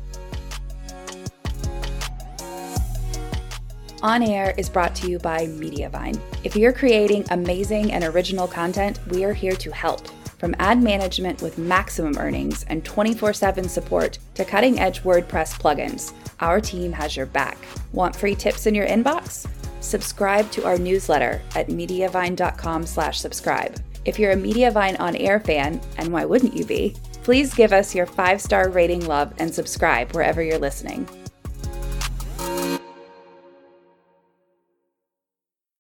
On 4.05 4.22
Air 4.22 4.52
is 4.59 4.68
brought 4.68 4.94
to 4.96 5.09
you 5.09 5.18
by 5.18 5.46
Mediavine. 5.46 6.20
If 6.44 6.55
you're 6.55 6.74
creating 6.74 7.24
amazing 7.30 7.90
and 7.90 8.05
original 8.05 8.46
content, 8.46 9.00
we 9.09 9.24
are 9.24 9.32
here 9.32 9.57
to 9.57 9.70
help. 9.70 10.07
From 10.36 10.55
ad 10.59 10.82
management 10.82 11.40
with 11.40 11.57
maximum 11.57 12.18
earnings 12.18 12.64
and 12.64 12.84
24 12.84 13.32
7 13.32 13.66
support 13.66 14.18
to 14.34 14.44
cutting 14.44 14.78
edge 14.78 15.02
WordPress 15.05 15.59
plugins, 15.59 16.12
our 16.40 16.61
team 16.61 16.92
has 16.92 17.16
your 17.16 17.24
back. 17.24 17.57
Want 17.92 18.14
free 18.14 18.34
tips 18.34 18.66
in 18.66 18.74
your 18.74 18.86
inbox? 18.86 19.48
Subscribe 19.80 20.50
to 20.50 20.66
our 20.66 20.76
newsletter 20.76 21.40
at 21.57 21.68
mediavine.com 21.68 22.84
slash 22.84 23.18
subscribe. 23.18 23.80
If 24.05 24.18
you're 24.18 24.32
a 24.32 24.36
Mediavine 24.36 25.00
on 25.00 25.16
air 25.16 25.40
fan, 25.40 25.80
and 25.96 26.12
why 26.12 26.26
wouldn't 26.26 26.55
you 26.55 26.66
be? 26.66 26.94
Please 27.22 27.55
give 27.55 27.72
us 27.72 27.94
your 27.94 28.05
five 28.05 28.42
star 28.42 28.68
rating 28.68 29.07
love 29.07 29.32
and 29.38 29.55
subscribe 29.55 30.12
wherever 30.12 30.42
you're 30.42 30.59
listening. 30.59 31.09